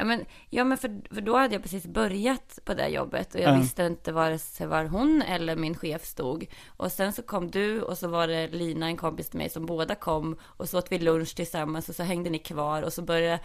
Ja 0.00 0.06
men, 0.06 0.24
ja, 0.50 0.64
men 0.64 0.78
för, 0.78 1.14
för 1.14 1.20
då 1.20 1.36
hade 1.36 1.54
jag 1.54 1.62
precis 1.62 1.86
börjat 1.86 2.58
på 2.64 2.74
det 2.74 2.88
jobbet 2.88 3.34
och 3.34 3.40
jag 3.40 3.48
mm. 3.48 3.60
visste 3.60 3.82
inte 3.82 4.12
vare 4.12 4.38
sig 4.38 4.66
var 4.66 4.84
hon 4.84 5.22
eller 5.22 5.56
min 5.56 5.74
chef 5.74 6.04
stod. 6.04 6.46
Och 6.66 6.92
sen 6.92 7.12
så 7.12 7.22
kom 7.22 7.50
du 7.50 7.82
och 7.82 7.98
så 7.98 8.08
var 8.08 8.28
det 8.28 8.48
Lina, 8.48 8.86
en 8.86 8.96
kompis 8.96 9.28
till 9.28 9.38
mig, 9.38 9.48
som 9.48 9.66
båda 9.66 9.94
kom 9.94 10.36
och 10.42 10.68
så 10.68 10.78
åt 10.78 10.92
vi 10.92 10.98
lunch 10.98 11.36
tillsammans 11.36 11.88
och 11.88 11.94
så 11.94 12.02
hängde 12.02 12.30
ni 12.30 12.38
kvar 12.38 12.82
och 12.82 12.92
så 12.92 13.02
började 13.02 13.40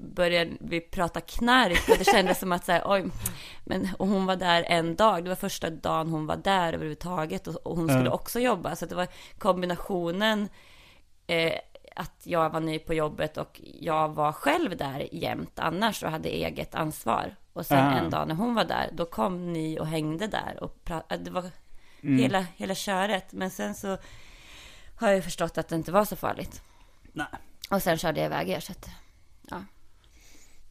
började 0.00 0.50
vi 0.60 0.80
prata 0.80 1.20
knark 1.20 1.88
och 1.88 1.98
det 1.98 2.04
kändes 2.04 2.38
som 2.38 2.52
att 2.52 2.64
så 2.64 2.72
här, 2.72 2.82
oj, 2.84 3.04
men 3.64 3.88
och 3.98 4.06
hon 4.06 4.26
var 4.26 4.36
där 4.36 4.64
en 4.68 4.96
dag, 4.96 5.24
det 5.24 5.28
var 5.28 5.36
första 5.36 5.70
dagen 5.70 6.08
hon 6.08 6.26
var 6.26 6.36
där 6.36 6.72
överhuvudtaget 6.72 7.46
och, 7.46 7.66
och 7.66 7.76
hon 7.76 7.88
skulle 7.88 8.10
också 8.10 8.40
jobba, 8.40 8.76
så 8.76 8.86
det 8.86 8.94
var 8.94 9.08
kombinationen 9.38 10.48
eh, 11.26 11.52
att 11.98 12.20
jag 12.22 12.50
var 12.50 12.60
ny 12.60 12.78
på 12.78 12.94
jobbet 12.94 13.36
och 13.36 13.60
jag 13.80 14.08
var 14.08 14.32
själv 14.32 14.76
där 14.76 15.08
jämt 15.12 15.58
annars 15.58 16.02
och 16.02 16.10
hade 16.10 16.28
eget 16.28 16.74
ansvar. 16.74 17.34
Och 17.52 17.66
sen 17.66 17.86
Ah. 17.86 17.98
en 17.98 18.10
dag 18.10 18.28
när 18.28 18.34
hon 18.34 18.54
var 18.54 18.64
där, 18.64 18.90
då 18.92 19.04
kom 19.04 19.52
ni 19.52 19.80
och 19.80 19.86
hängde 19.86 20.26
där 20.26 20.62
och 20.62 20.84
pratade. 20.84 21.24
Det 21.24 21.30
var 21.30 21.44
hela, 22.00 22.46
hela 22.56 22.74
köret. 22.74 23.32
Men 23.32 23.50
sen 23.50 23.74
så 23.74 23.98
har 24.96 25.08
jag 25.08 25.24
förstått 25.24 25.58
att 25.58 25.68
det 25.68 25.74
inte 25.76 25.92
var 25.92 26.04
så 26.04 26.16
farligt. 26.16 26.62
Nej. 27.12 27.26
Och 27.70 27.82
sen 27.82 27.98
körde 27.98 28.20
jag 28.20 28.26
iväg 28.26 28.48
er. 28.48 28.60
Så 28.60 28.72
att, 28.72 28.88
ja. 29.50 29.56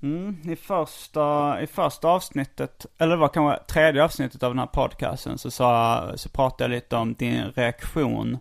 Mm, 0.01 0.37
i, 0.51 0.55
första, 0.55 1.61
I 1.61 1.67
första 1.67 2.07
avsnittet, 2.07 2.85
eller 2.97 3.15
det 3.15 3.21
var 3.21 3.29
kanske 3.29 3.63
tredje 3.73 4.03
avsnittet 4.03 4.43
av 4.43 4.51
den 4.51 4.59
här 4.59 4.67
podcasten, 4.67 5.37
så, 5.37 5.51
sa, 5.51 6.11
så 6.15 6.29
pratade 6.29 6.63
jag 6.63 6.69
lite 6.71 6.95
om 6.95 7.13
din 7.13 7.51
reaktion 7.55 8.37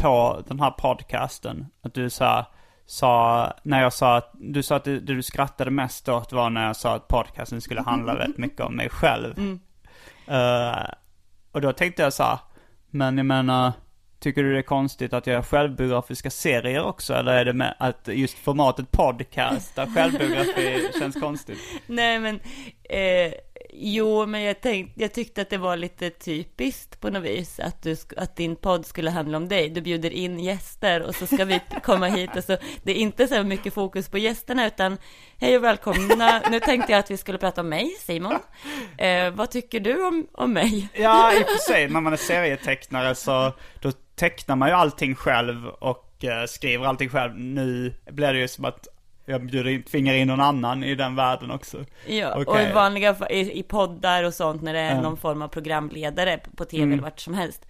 på 0.00 0.42
den 0.48 0.60
här 0.60 0.70
podcasten. 0.70 1.66
Att 1.82 1.94
du 1.94 2.10
sa, 2.10 2.46
sa 2.86 3.46
när 3.62 3.82
jag 3.82 3.92
sa 3.92 4.16
att, 4.16 4.30
du 4.34 4.62
sa 4.62 4.76
att 4.76 4.84
det, 4.84 5.00
det 5.00 5.14
du 5.14 5.22
skrattade 5.22 5.70
mest 5.70 6.08
åt 6.08 6.32
var 6.32 6.50
när 6.50 6.66
jag 6.66 6.76
sa 6.76 6.94
att 6.94 7.08
podcasten 7.08 7.60
skulle 7.60 7.80
handla 7.82 8.14
väldigt 8.14 8.38
mycket 8.38 8.60
om 8.60 8.76
mig 8.76 8.88
själv. 8.88 9.58
Eh, 10.26 10.84
och 11.52 11.60
då 11.60 11.72
tänkte 11.72 12.02
jag 12.02 12.12
så 12.12 12.22
här, 12.22 12.38
men 12.90 13.16
jag 13.16 13.26
menar, 13.26 13.72
tycker 14.20 14.42
du 14.42 14.52
det 14.52 14.58
är 14.58 14.62
konstigt 14.62 15.12
att 15.12 15.26
jag 15.26 15.34
gör 15.34 15.42
självbiografiska 15.42 16.30
serier 16.30 16.84
också? 16.84 17.14
Eller 17.14 17.32
är 17.32 17.44
det 17.44 17.52
med 17.52 17.74
att 17.78 18.08
just 18.08 18.38
formatet 18.38 18.90
podcast, 18.90 19.76
där 19.76 19.86
självbiografi 19.86 20.90
känns 20.98 21.20
konstigt? 21.20 21.58
Nej 21.86 22.18
men, 22.18 22.40
eh, 22.84 23.32
jo 23.72 24.26
men 24.26 24.42
jag, 24.42 24.60
tänkte, 24.60 25.02
jag 25.02 25.12
tyckte 25.12 25.42
att 25.42 25.50
det 25.50 25.58
var 25.58 25.76
lite 25.76 26.10
typiskt 26.10 27.00
på 27.00 27.10
något 27.10 27.22
vis 27.22 27.60
att, 27.60 27.82
du, 27.82 27.96
att 28.16 28.36
din 28.36 28.56
podd 28.56 28.86
skulle 28.86 29.10
handla 29.10 29.36
om 29.36 29.48
dig. 29.48 29.68
Du 29.68 29.80
bjuder 29.80 30.10
in 30.10 30.40
gäster 30.40 31.02
och 31.02 31.14
så 31.14 31.26
ska 31.26 31.44
vi 31.44 31.60
komma 31.82 32.06
hit 32.06 32.36
och 32.36 32.44
så, 32.44 32.56
det 32.82 32.92
är 32.92 32.96
inte 32.96 33.28
så 33.28 33.42
mycket 33.42 33.74
fokus 33.74 34.08
på 34.08 34.18
gästerna 34.18 34.66
utan 34.66 34.96
hej 35.38 35.56
och 35.56 35.64
välkomna. 35.64 36.42
Nu 36.50 36.60
tänkte 36.60 36.92
jag 36.92 36.98
att 36.98 37.10
vi 37.10 37.16
skulle 37.16 37.38
prata 37.38 37.60
om 37.60 37.68
mig, 37.68 37.90
Simon. 37.98 38.38
Eh, 38.98 39.30
vad 39.30 39.50
tycker 39.50 39.80
du 39.80 40.06
om, 40.06 40.26
om 40.32 40.52
mig? 40.52 40.88
Ja, 40.92 41.34
i 41.34 41.42
och 41.42 41.48
för 41.48 41.72
sig, 41.72 41.88
när 41.88 42.00
man 42.00 42.12
är 42.12 42.16
serietecknare 42.16 43.14
så 43.14 43.52
då 43.80 43.92
tecknar 44.14 44.56
man 44.56 44.68
ju 44.68 44.74
allting 44.74 45.14
själv 45.14 45.66
och 45.66 46.24
eh, 46.24 46.46
skriver 46.46 46.86
allting 46.86 47.08
själv. 47.08 47.38
Nu 47.38 47.94
blir 48.10 48.32
det 48.32 48.38
ju 48.38 48.48
som 48.48 48.64
att 48.64 48.88
jag 49.30 49.46
bjuder 49.46 49.70
in, 49.70 49.82
tvingar 49.82 50.14
in 50.14 50.28
någon 50.28 50.40
annan 50.40 50.84
i 50.84 50.94
den 50.94 51.16
världen 51.16 51.50
också. 51.50 51.84
Ja, 52.06 52.34
och 52.34 52.42
Okej. 52.48 52.68
i 52.70 52.72
vanliga 52.72 53.16
i, 53.30 53.58
i 53.58 53.62
poddar 53.62 54.24
och 54.24 54.34
sånt 54.34 54.62
när 54.62 54.72
det 54.72 54.80
är 54.80 54.94
Ja. 54.94 55.00
någon 55.00 55.16
form 55.16 55.42
av 55.42 55.48
programledare 55.48 56.38
på- 56.38 56.50
på 56.56 56.64
tv 56.64 56.82
Mm. 56.82 56.92
eller 56.92 57.02
vart 57.02 57.20
som 57.20 57.34
helst 57.34 57.66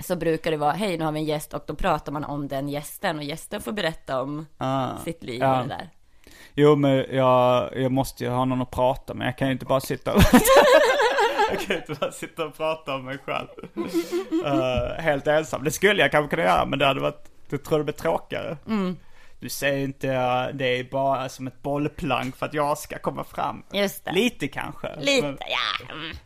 så 0.00 0.16
brukar 0.16 0.50
det 0.50 0.56
vara 0.56 0.72
hej 0.72 0.98
nu 0.98 1.04
har 1.04 1.12
vi 1.12 1.18
en 1.20 1.24
gäst 1.26 1.54
och 1.54 1.64
då 1.66 1.74
pratar 1.74 2.12
man 2.12 2.24
om 2.24 2.48
den 2.48 2.68
gästen 2.68 3.18
och 3.18 3.24
gästen 3.24 3.60
får 3.62 3.72
berätta 3.72 4.20
om 4.22 4.46
Ah, 4.58 4.88
sitt 5.04 5.22
liv 5.24 5.40
ja. 5.40 5.60
och 5.62 5.68
det 5.68 5.74
där. 5.74 5.90
Jo, 6.54 6.76
men 6.76 7.04
jag, 7.10 7.70
jag 7.76 7.92
måste 7.92 8.24
ju 8.24 8.30
ha 8.30 8.44
någon 8.44 8.62
att 8.62 8.70
prata 8.70 9.14
med. 9.14 9.26
Jag 9.26 9.38
kan 9.38 9.48
ju 9.48 9.52
inte 9.52 9.64
bara 9.66 9.80
sitta 9.80 10.14
och... 10.14 10.20
jag 11.50 11.60
kan 11.60 11.76
inte 11.76 11.94
bara 12.00 12.12
sitta 12.12 12.44
och 12.46 12.56
prata 12.56 12.94
om 12.94 13.04
mig 13.04 13.18
själv. 13.26 13.48
Eh, 14.46 15.02
helt 15.02 15.26
ensam. 15.26 15.64
Det 15.64 15.70
skulle 15.70 16.02
jag 16.02 16.10
kanske 16.10 16.36
kunna 16.36 16.48
göra, 16.48 16.66
men 16.66 16.78
det 16.78 16.86
hade 16.86 17.00
varit... 17.00 17.30
Jag 17.50 17.64
tror 17.64 17.78
det 17.78 17.84
blir 17.84 17.94
tråkigare. 17.94 18.56
Mm. 18.66 18.96
Du 19.40 19.48
säger 19.48 19.84
inte 19.84 20.06
det 20.52 20.66
är 20.78 20.84
bara 20.84 21.28
som 21.28 21.46
ett 21.46 21.62
bollplank 21.62 22.36
för 22.36 22.46
att 22.46 22.54
jag 22.54 22.78
ska 22.78 22.98
komma 22.98 23.24
fram. 23.24 23.62
Just 23.72 24.04
det. 24.04 24.12
Lite 24.12 24.48
kanske. 24.48 24.88
Lite, 25.00 25.26
Men, 25.26 25.38
ja. 25.40 25.94
Mm. 25.94 26.16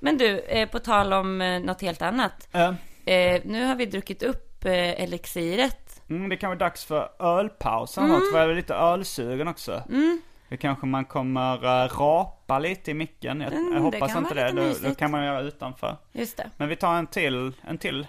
Men 0.00 0.18
du, 0.18 0.38
eh, 0.38 0.68
på 0.68 0.78
tal 0.78 1.12
om 1.12 1.40
eh, 1.40 1.60
något 1.60 1.80
helt 1.80 2.02
annat. 2.02 2.48
Eh, 2.52 3.40
nu 3.44 3.64
har 3.64 3.74
vi 3.74 3.86
druckit 3.86 4.22
upp 4.22 4.64
eh, 4.64 4.72
elixiret. 5.02 6.02
mm, 6.08 6.28
det 6.28 6.36
kan 6.36 6.50
vara 6.50 6.58
dags 6.58 6.84
för 6.84 7.08
ölpaus 7.18 7.98
eller 7.98 8.08
något, 8.08 8.32
för 8.32 8.40
jag 8.40 8.50
är 8.50 8.54
lite 8.54 8.74
ölsugen 8.74 9.48
också. 9.48 9.82
Mm. 9.88 10.20
Det 10.48 10.56
kanske 10.56 10.86
man 10.86 11.04
kommer 11.04 11.56
rapa 11.88 12.58
lite 12.58 12.90
i 12.90 12.94
micken. 12.94 13.40
Jag, 13.40 13.52
Mm, 13.52 13.72
jag 13.72 13.80
hoppas 13.80 14.16
inte 14.16 14.34
det. 14.34 14.52
Då, 14.52 14.88
då 14.88 14.94
kan 14.94 15.10
man 15.10 15.24
göra 15.24 15.40
utanför. 15.40 15.96
Just 16.12 16.36
det. 16.36 16.50
Men 16.56 16.68
vi 16.68 16.76
tar 16.76 16.94
en 16.94 17.06
till, 17.06 17.52
en 17.68 17.78
till. 17.78 18.06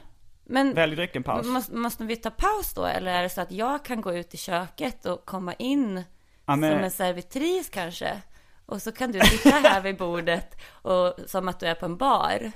Men 0.49 0.73
Välj 0.73 0.95
drycken-paus. 0.95 1.45
måste, 1.47 1.73
måste 1.75 2.03
vi 2.03 2.15
ta 2.15 2.29
paus 2.29 2.73
då? 2.73 2.86
Eller 2.86 3.12
är 3.12 3.23
det 3.23 3.29
så 3.29 3.41
att 3.41 3.51
jag 3.51 3.86
kan 3.86 4.01
gå 4.01 4.13
ut 4.13 4.33
i 4.33 4.38
köket 4.38 5.05
och 5.05 5.25
komma 5.25 5.53
in 5.53 6.03
Ja, 6.45 6.55
men- 6.55 6.71
som 6.75 6.83
en 6.83 6.91
servitris 6.91 7.69
kanske? 7.69 8.21
Och 8.65 8.81
så 8.81 8.91
kan 8.91 9.12
du 9.12 9.19
sitta 9.19 9.49
här 9.49 9.81
vid 9.81 9.97
bordet 9.97 10.55
och, 10.71 11.13
som 11.25 11.47
att 11.47 11.60
du 11.60 11.65
är 11.65 11.75
på 11.75 11.86
en 11.86 11.97
bar. 11.97 12.51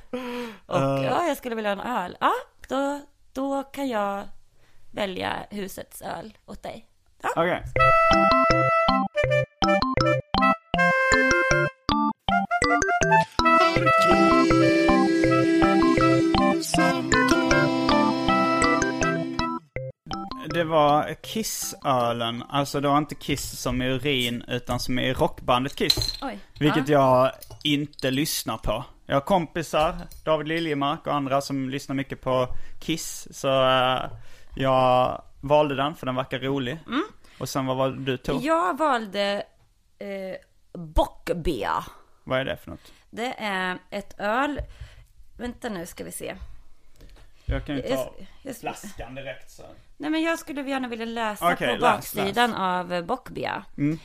Och 0.65 0.77
Eh. 0.77 1.03
ja, 1.05 1.27
jag 1.27 1.37
skulle 1.37 1.55
vilja 1.55 1.75
ha 1.75 1.81
en 1.81 1.87
öl. 2.03 2.17
Ja, 2.19 2.31
då, 2.69 2.99
då 3.33 3.63
kan 3.63 3.87
jag 3.87 4.23
välja 4.91 5.33
husets 5.49 6.01
öl 6.01 6.37
åt 6.45 6.63
dig. 6.63 6.85
Ja. 7.21 7.29
Okej. 7.35 7.63
Det 20.49 20.63
var 20.63 21.13
Kiss-ölen, 21.21 22.43
alltså 22.49 22.81
det 22.81 22.87
var 22.87 22.97
inte 22.97 23.15
Kiss 23.15 23.59
som 23.61 23.81
i 23.81 23.85
urin 23.87 24.43
utan 24.47 24.79
som 24.79 24.99
i 24.99 25.13
rockbandet 25.13 25.75
Kiss. 25.75 26.19
Oj. 26.21 26.39
Vilket 26.59 26.87
jag 26.89 27.31
inte 27.63 28.11
lyssnar 28.11 28.57
på. 28.57 28.85
Jag 29.05 29.15
har 29.15 29.21
kompisar, 29.21 29.97
David 30.25 30.47
Liljemark 30.47 31.07
och 31.07 31.13
andra 31.13 31.41
som 31.41 31.69
lyssnar 31.69 31.95
mycket 31.95 32.21
på 32.21 32.47
Kiss. 32.79 33.27
Så 33.31 33.47
eh, 33.69 34.01
jag 34.55 35.21
valde 35.41 35.75
den 35.75 35.95
för 35.95 36.05
den 36.05 36.15
verkar 36.15 36.39
rolig. 36.39 36.77
Och 37.39 37.49
sen 37.49 37.65
vad 37.65 37.77
var 37.77 37.89
det 37.89 38.03
du 38.05 38.17
tog? 38.17 38.43
Jag 38.43 38.77
valde 38.77 39.43
eh, 39.99 40.79
Bockbea. 40.79 41.83
Vad 42.23 42.39
är 42.39 42.45
det 42.45 42.57
för 42.57 42.71
något? 42.71 42.91
Det 43.09 43.33
är 43.37 43.77
ett 43.89 44.19
öl. 44.19 44.59
Vänta 45.37 45.69
nu 45.69 45.85
ska 45.85 46.03
vi 46.03 46.11
se. 46.11 46.35
Jag 47.45 47.65
kan 47.65 47.75
ju 47.75 47.81
ta 47.81 47.87
Jag- 47.89 48.27
jag- 48.43 48.55
flaskan 48.57 49.15
direkt 49.15 49.51
så. 49.51 49.63
Nej 50.01 50.09
men 50.09 50.21
jag 50.21 50.39
skulle 50.39 50.61
gärna 50.61 50.87
vilja 50.87 51.05
läsa 51.05 51.53
Okej, 51.53 51.67
på 51.67 51.73
läs, 51.73 51.81
baksidan 51.81 52.53
av 52.53 52.93
eh, 52.93 53.03
Bockbia. 53.05 53.63
Mm. 53.77 53.99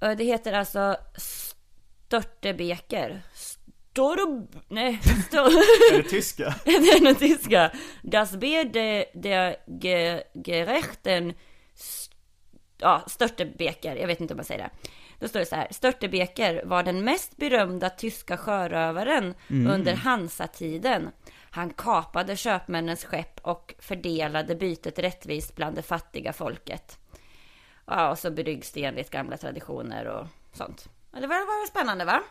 Och 0.00 0.16
Det 0.16 0.24
heter 0.24 0.52
alltså 0.52 0.96
Störtebeker. 1.16 3.22
Stor... 3.34 4.46
Nej, 4.68 5.00
stor... 5.28 5.46
Är 5.94 6.02
det 6.02 6.08
tyska? 6.08 6.54
det 6.64 6.70
är 6.70 7.04
något 7.04 7.18
tyska. 7.18 7.70
Das 8.02 8.36
Bier 8.36 8.64
de, 8.64 9.04
de 9.14 9.56
ge, 9.80 10.22
Gerechten... 10.44 11.34
S- 11.74 12.10
Ja, 12.78 13.02
Störtebeker. 13.06 13.96
Jag 13.96 14.06
vet 14.06 14.20
inte 14.20 14.34
om 14.34 14.38
man 14.38 14.44
säger 14.44 14.62
det. 14.62 14.70
Då 15.20 15.28
står 15.28 15.40
det 15.40 15.46
så 15.46 15.56
här. 15.56 15.68
Störtebeker 15.70 16.62
var 16.64 16.82
den 16.82 17.04
mest 17.04 17.36
berömda 17.36 17.90
tyska 17.90 18.36
sjörövaren 18.36 19.34
under 19.48 19.94
Hansatiden. 19.94 21.10
Han 21.54 21.70
kapade 21.70 22.36
köpmännens 22.36 23.04
skepp 23.04 23.40
och 23.42 23.74
fördelade 23.78 24.54
bytet 24.54 24.98
rättvist 24.98 25.56
bland 25.56 25.76
det 25.76 25.82
fattiga 25.82 26.32
folket. 26.32 26.98
Ja, 27.86 28.10
och 28.10 28.18
så 28.18 28.30
bryggs 28.30 28.72
det 28.72 28.84
enligt 28.84 29.10
gamla 29.10 29.36
traditioner 29.36 30.04
och 30.06 30.26
sånt. 30.52 30.88
Ja, 31.12 31.20
Det 31.20 31.26
var, 31.26 31.36
var 31.60 31.66
spännande 31.66 32.04
va? 32.04 32.22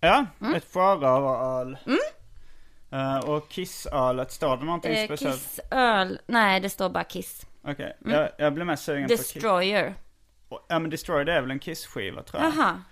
Ja, 0.00 0.26
Mm. 0.40 0.54
ett 0.54 0.72
sjörövaröl. 0.72 1.78
Eh, 2.92 3.18
och 3.18 3.48
Kissölet, 3.48 4.32
står 4.32 4.56
det 4.56 4.64
någonting 4.64 4.92
Eh, 4.94 5.04
speciellt? 5.06 5.40
Kissöl. 5.42 6.20
Nej, 6.26 6.60
det 6.60 6.70
står 6.70 6.88
bara 6.90 7.04
Kiss. 7.04 7.46
Okej, 7.64 7.96
jag, 8.04 8.28
jag 8.38 8.52
blir 8.54 8.64
mest 8.64 8.84
sugen 8.84 9.02
på 9.02 9.08
Kiss. 9.08 9.32
Destroyer. 9.32 9.94
Ja 10.68 10.78
men 10.78 10.90
Destroy 10.90 11.24
det 11.24 11.32
är 11.32 11.40
väl 11.40 11.50
en 11.50 11.58
Kiss-skiva 11.60 12.22
tror 12.22 12.42
jag. 12.42 12.52
Jaha. 12.56 12.82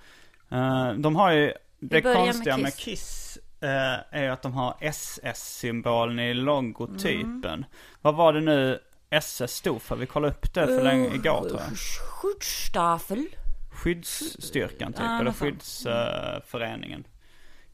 Eh, 0.88 0.94
de 0.94 1.16
har 1.16 1.33
ju, 1.33 1.52
det 1.80 2.02
börjar 2.02 2.16
med 2.16 2.26
konstiga 2.26 2.56
med 2.56 2.76
Kiss. 2.76 3.30
Eh, 3.62 3.99
är 4.11 4.23
ju 4.23 4.29
att 4.29 4.42
de 4.42 4.53
har 4.53 4.77
SS-symbolen 4.81 6.18
i 6.18 6.35
logotypen. 6.35 7.44
Mm. 7.44 7.64
Vad 8.01 8.14
var 8.14 8.33
det 8.33 8.40
nu 8.40 8.79
SS 9.11 9.53
stod 9.53 9.83
för? 9.83 9.96
Vi 9.96 10.07
kollade 10.07 10.35
upp 10.35 10.55
det 10.55 10.66
för 10.66 10.83
länge, 10.83 11.14
igår 11.14 11.40
tror 11.49 11.61
jag. 11.61 11.79
Schutzstaffel. 11.79 13.27
Skyddsstyrkan 13.73 14.92
typ, 14.92 15.03
eller 15.20 15.33
skyddsföreningen. 15.33 17.05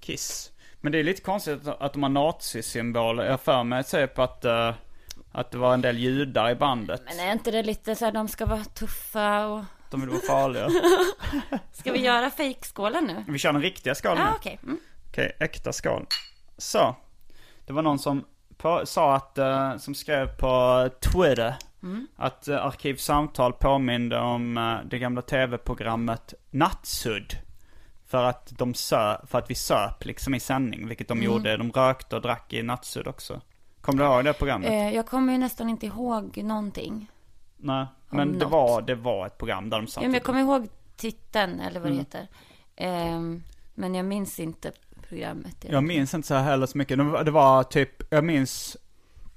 Kiss. 0.01 0.53
Men 0.81 0.93
det 0.93 0.99
är 0.99 1.05
lite 1.05 1.23
konstigt 1.23 1.69
att, 1.69 1.93
de 1.93 2.03
har 2.03 2.11
nazisymboler. 2.11 3.25
Jag 3.25 3.41
för 3.41 3.65
mig 3.65 4.07
på 4.15 4.23
att, 4.23 4.45
eh, 4.45 4.75
att 5.33 5.51
det 5.51 5.59
var 5.59 5.75
en 5.75 5.81
del 5.81 5.99
judar 5.99 6.51
i 6.51 6.55
bandet. 6.55 7.03
Men 7.05 7.21
är 7.21 7.33
inte 7.33 7.51
det 7.51 7.63
lite 7.63 7.95
så 7.95 8.05
här, 8.05 8.13
de 8.13 8.29
ska 8.29 8.47
vara 8.47 8.65
tuffa 8.65 9.47
och... 9.47 9.65
De 9.91 10.01
vill 10.01 10.11
vara 10.11 10.21
farliga. 10.21 10.71
Ska 11.73 11.93
vi 11.93 11.99
göra 11.99 12.31
fejkskålen 12.31 13.05
nu? 13.05 13.25
Vi 13.29 13.39
kör 13.39 13.53
den 13.53 13.63
riktiga 13.63 13.95
skålen 13.95 14.19
Ja, 14.19 14.25
nu. 14.31 14.37
okej. 14.37 14.59
Mm. 14.63 14.79
Okej, 15.17 15.33
äkta 15.41 15.73
skål. 15.73 16.07
Så. 16.59 16.97
Det 17.67 17.73
var 17.73 17.83
någon 17.83 17.99
som 17.99 18.25
på, 18.57 18.87
sa 18.87 19.17
att, 19.17 19.39
eh, 19.39 19.77
som 19.77 19.95
skrev 19.95 20.27
på 20.37 20.89
Twitter 21.01 21.55
Att 22.17 22.49
uh, 22.49 22.67
Arkivsamtal 22.67 23.53
påminde 23.53 24.19
om 24.19 24.57
uh, 24.57 24.79
det 24.85 24.99
gamla 24.99 25.23
tv-programmet 25.23 26.35
Nattsudd. 26.51 27.35
För 28.07 28.25
att, 28.25 28.53
de 28.59 28.75
sö 28.75 29.27
för 29.27 29.39
att 29.39 29.51
vi 29.51 29.55
söp 29.55 30.05
liksom 30.05 30.35
i 30.35 30.41
sändning, 30.41 30.89
vilket 30.89 31.09
de 31.09 31.23
gjorde. 31.23 31.57
De 31.57 31.73
rökte 31.73 32.17
och 32.17 32.23
drack 32.23 32.53
i 32.53 32.63
Nattsudd 32.63 33.09
också. 33.09 33.41
Kommer 33.81 34.05
du 34.05 34.11
ihåg 34.11 34.25
det 34.25 34.33
programmet? 34.33 34.71
Eh, 34.71 34.95
jag 34.95 35.07
kommer 35.07 35.33
ju 35.33 35.39
nästan 35.39 35.69
inte 35.69 35.87
ihåg 35.87 36.37
någonting. 36.37 37.11
Nej, 37.57 37.87
men 38.11 38.33
det 38.33 38.45
något. 38.45 38.53
var, 38.53 38.83
det 38.83 38.95
var 38.95 39.27
ett 39.27 39.39
program 39.39 39.71
där 39.71 39.79
de 39.79 39.87
satt 39.87 40.03
Ja, 40.03 40.09
men 40.09 40.15
jag 40.15 40.23
kommer 40.23 40.41
ihåg 40.41 40.69
titeln, 40.97 41.61
eller 41.61 41.81
vad 41.81 41.89
det 41.89 41.95
Mm. 41.95 41.99
heter. 41.99 42.29
Ehm, 42.77 43.43
men 43.75 43.95
jag 43.95 44.05
minns 44.05 44.41
inte 44.41 44.73
programmet. 45.09 45.65
Jag 45.71 45.85
minns 45.85 46.15
inte 46.15 46.29
så 46.29 46.35
heller 46.35 46.67
så 46.67 46.79
mycket. 46.79 46.99
Det 46.99 47.31
var, 47.31 47.63
typ, 47.63 48.03
jag 48.11 48.25
minns 48.25 48.77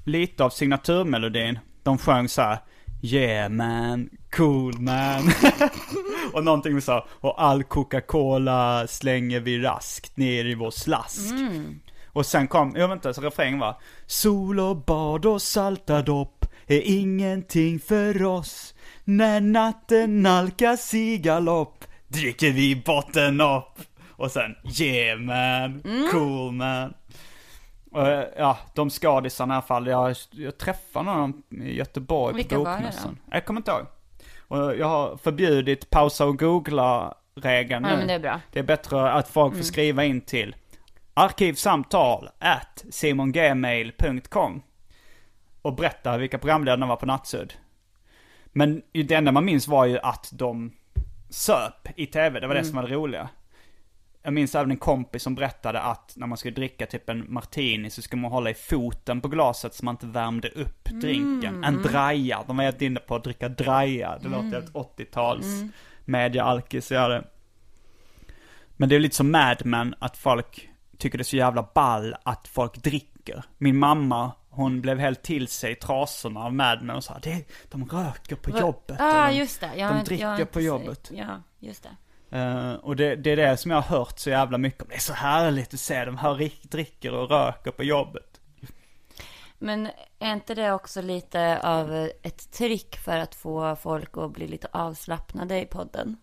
lite 0.06 0.44
av 0.44 0.50
signaturmelodin. 0.50 1.60
De 1.84 1.98
sjöng 1.98 2.30
så 2.30 2.42
här. 2.42 2.60
Yeah 3.02 3.50
man, 3.50 4.10
cool 4.32 4.80
man. 4.80 5.32
och 6.34 6.44
någonting 6.44 6.82
så 6.82 6.92
här, 6.92 7.04
och 7.10 7.44
all 7.44 7.64
Coca-Cola 7.64 8.88
slänger 8.88 9.40
vi 9.40 9.60
raskt 9.60 10.18
ner 10.18 10.46
i 10.46 10.56
vår 10.56 10.72
slask. 10.72 11.34
Och 12.08 12.26
sen 12.26 12.48
kom, 12.48 12.74
jag 12.76 12.88
vet 12.88 12.96
inte, 12.96 13.14
så 13.14 13.22
refrängen 13.22 13.60
var. 13.60 13.82
Sol 14.06 14.60
och 14.60 14.78
bad 14.78 15.26
och 15.26 15.42
salta 15.42 16.02
dopp 16.02 16.46
är 16.68 16.82
ingenting 16.86 17.80
för 17.80 18.24
oss. 18.24 18.74
När 19.04 19.42
natten 19.42 20.22
nalkas 20.22 20.94
i 20.94 21.18
galopp 21.18 21.86
dricker 22.08 22.52
vi 22.52 22.84
botten 22.86 23.42
upp. 23.42 23.89
Och 24.20 24.32
sen, 24.32 24.56
yeah 24.82 25.20
man, 25.20 25.82
cool 26.12 26.52
man. 26.52 26.94
Och, 27.92 28.08
eh, 28.08 28.28
ja, 28.38 28.58
de 28.76 28.90
skadisarna 28.90 29.54
i 29.54 29.56
alla 29.56 29.62
fall. 29.62 29.88
Jag, 29.88 30.16
jag 30.32 30.58
träffade 30.58 31.06
någon 31.06 31.44
i 31.50 31.76
Göteborg 31.76 32.36
Vilka 32.36 32.56
på 32.56 32.64
bokmässan. 32.64 33.18
Jag 33.32 33.46
kommer 33.46 33.60
inte 33.60 33.72
ihåg. 33.72 33.86
Och 34.48 34.76
jag 34.76 34.88
har 34.88 35.18
förbjudit 35.18 35.90
pausa 35.90 36.26
och 36.26 36.40
googla-regeln 36.40 37.84
Ja, 37.86 37.92
nu. 37.92 37.98
men 37.98 38.08
det 38.08 38.14
är 38.14 38.20
bra. 38.20 38.40
Det 38.52 38.60
är 38.60 38.64
bättre 38.64 39.12
att 39.12 39.28
folk 39.30 39.56
får 39.56 39.64
skriva 39.64 40.04
in 40.06 40.22
till 40.22 40.56
arkivsamtal 41.14 42.30
at 42.40 42.86
simongmail.com 42.92 44.62
och 45.62 45.76
berätta 45.76 46.18
vilka 46.18 46.38
programledarna 46.38 46.86
var 46.86 46.96
på 46.96 47.06
Nattsudd. 47.06 47.54
Men 48.46 48.82
det 48.92 49.12
enda 49.12 49.32
man 49.32 49.46
minns 49.46 49.68
var 49.68 49.86
ju 49.86 50.00
att 50.00 50.30
de 50.34 50.72
söp 51.30 51.88
i 51.96 52.06
tv, 52.06 52.40
det 52.40 52.48
var 52.48 52.56
det 52.56 52.64
som 52.66 52.76
var 52.76 52.84
det 52.84 52.96
roliga. 52.96 53.30
Jag 54.24 54.34
minns 54.34 54.56
även 54.56 54.72
en 54.72 54.78
kompis 54.78 55.24
som 55.24 55.36
berättade 55.36 55.82
att 55.82 56.14
när 56.16 56.28
man 56.28 56.38
skulle 56.38 56.54
dricka 56.54 56.86
typ 56.86 57.10
en 57.10 57.26
martini 57.34 57.90
så 57.90 58.02
skulle 58.02 58.22
man 58.22 58.32
hålla 58.32 58.50
i 58.50 58.54
foten 58.54 59.22
på 59.22 59.28
glaset 59.28 59.74
så 59.74 59.86
man 59.86 59.94
inte 59.96 60.08
värmde 60.08 60.50
upp 60.50 60.86
drinken. 60.86 61.64
En 61.64 61.82
draja, 61.82 62.44
de 62.48 62.58
var 62.58 62.64
helt 62.64 62.82
inne 62.82 63.00
på 63.00 63.16
att 63.16 63.24
dricka 63.24 63.50
draja. 63.50 64.18
Det 64.22 64.30
låter 64.30 64.52
helt 64.52 64.74
80-tals 64.74 65.46
media-alkis, 66.06 66.92
ja 66.92 67.08
det. 67.08 67.24
Men 68.78 68.90
det 68.90 68.96
är 68.96 69.00
lite 69.00 69.16
som 69.16 69.32
Mad 69.32 69.66
Men, 69.66 69.96
att 70.00 70.18
folk 70.18 70.70
tycker 70.98 71.18
det 71.18 71.22
är 71.22 71.24
så 71.24 71.38
jävla 71.38 71.68
ball 71.74 72.16
att 72.24 72.48
folk 72.48 72.78
dricker. 72.78 73.44
Min 73.58 73.78
mamma, 73.78 74.32
hon 74.50 74.82
blev 74.82 75.00
helt 75.00 75.24
till 75.24 75.48
sig 75.48 75.72
i 75.72 75.76
trasorna 75.76 76.40
av 76.40 76.54
Mad 76.54 76.82
Men 76.82 76.96
och 76.96 77.04
sa 77.04 77.20
det, 77.20 77.46
de 77.70 77.86
röker 77.86 78.36
på 78.36 78.60
jobbet. 78.60 78.96
Ja, 79.00 79.26
ah, 79.26 79.28
de, 79.28 79.38
just 79.38 79.60
det. 79.60 79.72
Jag, 79.76 79.92
de 79.92 79.98
jag 79.98 80.06
dricker 80.06 80.32
inte 80.32 80.46
på 80.46 80.62
jobbet. 80.62 81.12
Ja, 81.14 81.42
just 81.60 81.84
det. 81.84 81.90
Eh, 82.32 82.74
och 82.74 82.96
det, 82.96 83.16
det 83.16 83.32
är 83.32 83.36
det 83.36 83.58
som 83.58 83.72
jag 83.72 83.82
har 83.82 83.98
hört 83.98 84.20
så 84.20 84.30
jävla 84.30 84.58
mycket 84.58 84.82
om. 84.82 84.88
Det 84.90 84.96
är 84.96 85.00
så 85.00 85.14
härligt 85.14 85.74
att 85.74 85.80
se 85.80 86.06
dem 86.06 86.18
här 86.18 86.52
dricker 86.70 87.14
och 87.14 87.30
röker 87.30 87.72
på 87.72 87.84
jobbet. 87.84 88.40
Men 89.60 89.90
är 90.20 90.34
inte 90.34 90.56
det 90.56 90.72
också 90.72 91.02
lite 91.02 91.60
av 91.64 92.10
ett 92.22 92.52
trick 92.52 92.96
för 92.98 93.18
att 93.18 93.36
få 93.36 93.76
folk 93.76 94.18
att 94.18 94.32
bli 94.32 94.48
lite 94.48 94.68
avslappnade 94.72 95.62
i 95.62 95.66
podden? 95.66 96.18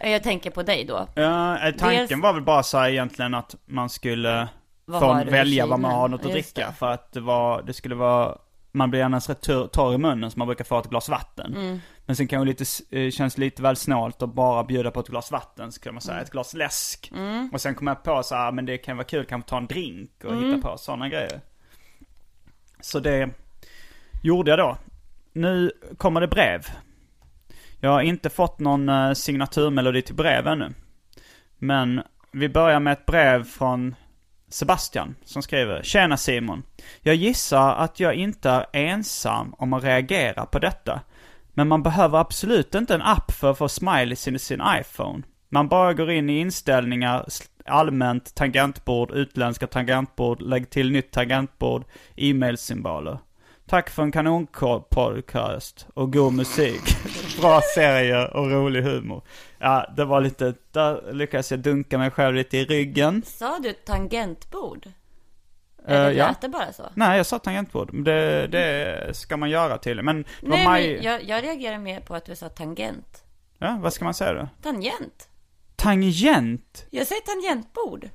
Jag 0.00 0.22
tänker 0.22 0.50
på 0.50 0.62
dig 0.62 0.84
då. 0.84 1.06
Ja, 1.14 1.58
eh, 1.68 1.74
tanken 1.74 2.06
Dels- 2.08 2.22
var 2.22 2.32
väl 2.32 2.42
bara 2.42 2.62
så 2.62 2.78
här 2.78 2.88
egentligen 2.88 3.34
att 3.34 3.56
man 3.66 3.90
skulle 3.90 4.48
Vad 4.84 5.26
välja 5.26 5.66
vad 5.66 5.80
man 5.80 5.92
har 5.92 6.08
något 6.08 6.24
att 6.26 6.32
dricka. 6.32 6.66
det. 6.66 6.72
För 6.72 6.90
att 6.90 7.12
det 7.12 7.20
var, 7.20 7.62
det 7.62 7.72
skulle 7.72 7.94
vara, 7.94 8.38
man 8.72 8.90
blir 8.90 9.04
annars 9.04 9.28
rätt 9.28 9.42
torr 9.72 9.94
i 9.94 9.98
munnen 9.98 10.30
så 10.30 10.38
man 10.38 10.48
brukar 10.48 10.64
få 10.64 10.78
ett 10.78 10.90
glas 10.90 11.08
vatten. 11.08 11.54
Mm. 11.56 11.80
Men 12.06 12.16
sen 12.16 12.28
kan 12.28 12.40
det 12.40 12.46
lite, 12.46 12.64
eh, 12.90 13.10
känns 13.10 13.38
lite 13.38 13.62
väl 13.62 13.76
snålt 13.76 14.22
att 14.22 14.34
bara 14.34 14.64
bjuda 14.64 14.90
på 14.90 15.00
ett 15.00 15.08
glas 15.08 15.30
vatten, 15.30 15.72
så 15.72 15.80
kan 15.80 15.94
man 15.94 16.00
säga 16.00 16.14
Mm. 16.14 16.24
ett 16.24 16.30
glas 16.30 16.54
läsk. 16.54 17.12
Och 17.52 17.60
sen 17.60 17.74
kom 17.74 17.86
jag 17.86 18.02
på 18.02 18.22
så 18.22 18.34
här, 18.34 18.52
men 18.52 18.66
det 18.66 18.78
kan 18.78 18.96
vara 18.96 19.06
kul, 19.06 19.24
kanske 19.24 19.50
ta 19.50 19.56
en 19.56 19.66
drink 19.66 20.10
och 20.24 20.32
Mm. 20.32 20.44
hitta 20.54 20.68
på 20.70 20.78
sådana 20.78 21.08
grejer. 21.08 21.40
Så 22.80 23.00
det 23.00 23.30
gjorde 24.22 24.50
jag 24.50 24.58
då. 24.58 24.76
Nu 25.32 25.72
kommer 25.96 26.20
det 26.20 26.28
brev. 26.28 26.66
Jag 27.80 27.90
har 27.90 28.00
inte 28.02 28.30
fått 28.30 28.58
någon 28.58 28.88
eh, 28.88 29.12
signaturmelodi 29.12 30.02
till 30.02 30.14
brev 30.14 30.46
ännu. 30.46 30.72
Men 31.58 32.02
vi 32.32 32.48
börjar 32.48 32.80
med 32.80 32.92
ett 32.92 33.06
brev 33.06 33.44
från 33.44 33.94
Sebastian 34.48 35.14
som 35.24 35.42
skriver 35.42 35.82
Tjena 35.82 36.16
Simon. 36.16 36.62
Jag 37.00 37.14
gissar 37.14 37.74
att 37.74 38.00
jag 38.00 38.14
inte 38.14 38.50
är 38.50 38.66
ensam 38.72 39.54
om 39.58 39.72
att 39.72 39.84
reagera 39.84 40.46
på 40.46 40.58
detta. 40.58 41.00
Men 41.54 41.68
man 41.68 41.82
behöver 41.82 42.18
absolut 42.18 42.74
inte 42.74 42.94
en 42.94 43.02
app 43.02 43.32
för 43.32 43.50
att 43.50 43.58
få 43.58 43.68
smileys 43.68 44.28
i 44.28 44.38
sin 44.38 44.62
iPhone. 44.80 45.22
Man 45.48 45.68
bara 45.68 45.94
går 45.94 46.10
in 46.10 46.30
i 46.30 46.38
inställningar, 46.38 47.26
allmänt 47.66 48.34
tangentbord, 48.34 49.10
utländska 49.10 49.66
tangentbord, 49.66 50.42
lägg 50.42 50.70
till 50.70 50.90
nytt 50.90 51.10
tangentbord, 51.10 51.84
e-mailsymboler. 52.16 53.18
Tack 53.66 53.90
för 53.90 54.02
en 54.02 54.12
kanonpodcast 54.12 55.86
och 55.94 56.12
god 56.12 56.32
musik. 56.32 56.82
Bra 57.40 57.60
serier 57.74 58.36
och 58.36 58.50
rolig 58.50 58.82
humor. 58.82 59.22
Ja, 59.58 59.92
det 59.96 60.04
var 60.04 60.20
lite, 60.20 60.54
där 60.72 61.12
lyckades 61.12 61.50
jag 61.50 61.60
dunka 61.60 61.98
mig 61.98 62.10
själv 62.10 62.34
lite 62.34 62.58
i 62.58 62.64
ryggen. 62.64 63.22
Sa 63.26 63.58
du 63.58 63.72
tangentbord? 63.72 64.88
Eh, 65.86 65.94
Eller 65.94 66.10
ja. 66.10 66.28
lät 66.28 66.40
det 66.40 66.48
bara 66.48 66.72
så? 66.72 66.82
Nej, 66.94 67.16
jag 67.16 67.26
sa 67.26 67.38
tangentbord. 67.38 68.04
Det, 68.04 68.46
det 68.46 69.16
ska 69.16 69.36
man 69.36 69.50
göra 69.50 69.78
till. 69.78 70.02
Men 70.02 70.22
det 70.22 70.48
var 70.48 70.56
Nej, 70.56 70.66
maj... 70.66 70.94
men 70.94 71.02
jag, 71.04 71.24
jag 71.24 71.44
reagerar 71.44 71.78
mer 71.78 72.00
på 72.00 72.14
att 72.14 72.24
du 72.24 72.36
sa 72.36 72.48
tangent. 72.48 73.24
Ja, 73.58 73.78
vad 73.82 73.92
ska 73.92 74.04
man 74.04 74.14
säga 74.14 74.32
då? 74.32 74.48
Tangent? 74.62 75.28
Tangent! 75.76 76.86
Jag 76.90 77.06
säger 77.06 77.22
tangentbord. 77.22 78.08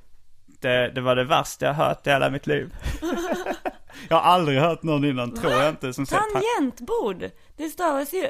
Det, 0.46 0.90
det 0.90 1.00
var 1.00 1.16
det 1.16 1.24
värsta 1.24 1.66
jag 1.66 1.74
hört 1.74 2.06
i 2.06 2.10
hela 2.10 2.30
mitt 2.30 2.46
liv. 2.46 2.74
jag 4.08 4.16
har 4.16 4.22
aldrig 4.22 4.60
hört 4.60 4.82
någon 4.82 5.04
innan, 5.04 5.34
tror 5.34 5.52
jag 5.52 5.68
inte, 5.68 5.92
som 5.92 6.06
säger 6.06 6.22
ta- 6.22 6.40
Tangentbord! 6.40 7.30
Det 7.56 7.68
stavas 7.68 8.12
ju 8.12 8.26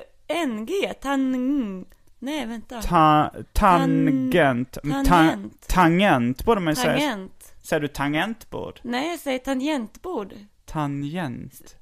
NG. 0.46 0.92
Tang... 1.00 1.84
Nej, 2.18 2.46
vänta. 2.46 2.82
ta, 2.82 3.30
tangent. 3.52 4.72
Ta, 4.72 5.04
tangent. 5.04 5.68
tangent 5.68 6.44
borde 6.44 6.60
man 6.60 6.72
ju 6.72 6.76
säga. 6.76 6.92
Tangent. 6.92 7.37
Säger 7.68 7.80
du 7.80 7.88
tangentbord? 7.88 8.80
Nej, 8.82 9.10
jag 9.10 9.18
säger 9.18 9.38
tangentbord. 9.38 10.32
Tangent. 10.64 11.76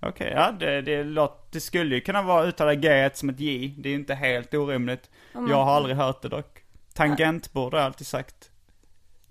Okej, 0.00 0.32
ja 0.36 0.52
det, 0.52 0.82
det, 0.82 1.04
låter, 1.04 1.52
det 1.52 1.60
skulle 1.60 1.94
ju 1.94 2.00
kunna 2.00 2.22
vara 2.22 2.44
uttala 2.44 2.74
G 2.74 3.10
som 3.14 3.28
ett 3.28 3.40
J. 3.40 3.74
Det 3.78 3.88
är 3.88 3.90
ju 3.90 3.96
inte 3.98 4.14
helt 4.14 4.54
orimligt. 4.54 5.10
Jag 5.32 5.64
har 5.64 5.72
aldrig 5.72 5.96
hört 5.96 6.22
det 6.22 6.28
dock. 6.28 6.58
Tangentbord 6.94 7.72
har 7.72 7.80
jag 7.80 7.86
alltid 7.86 8.06
sagt. 8.06 8.50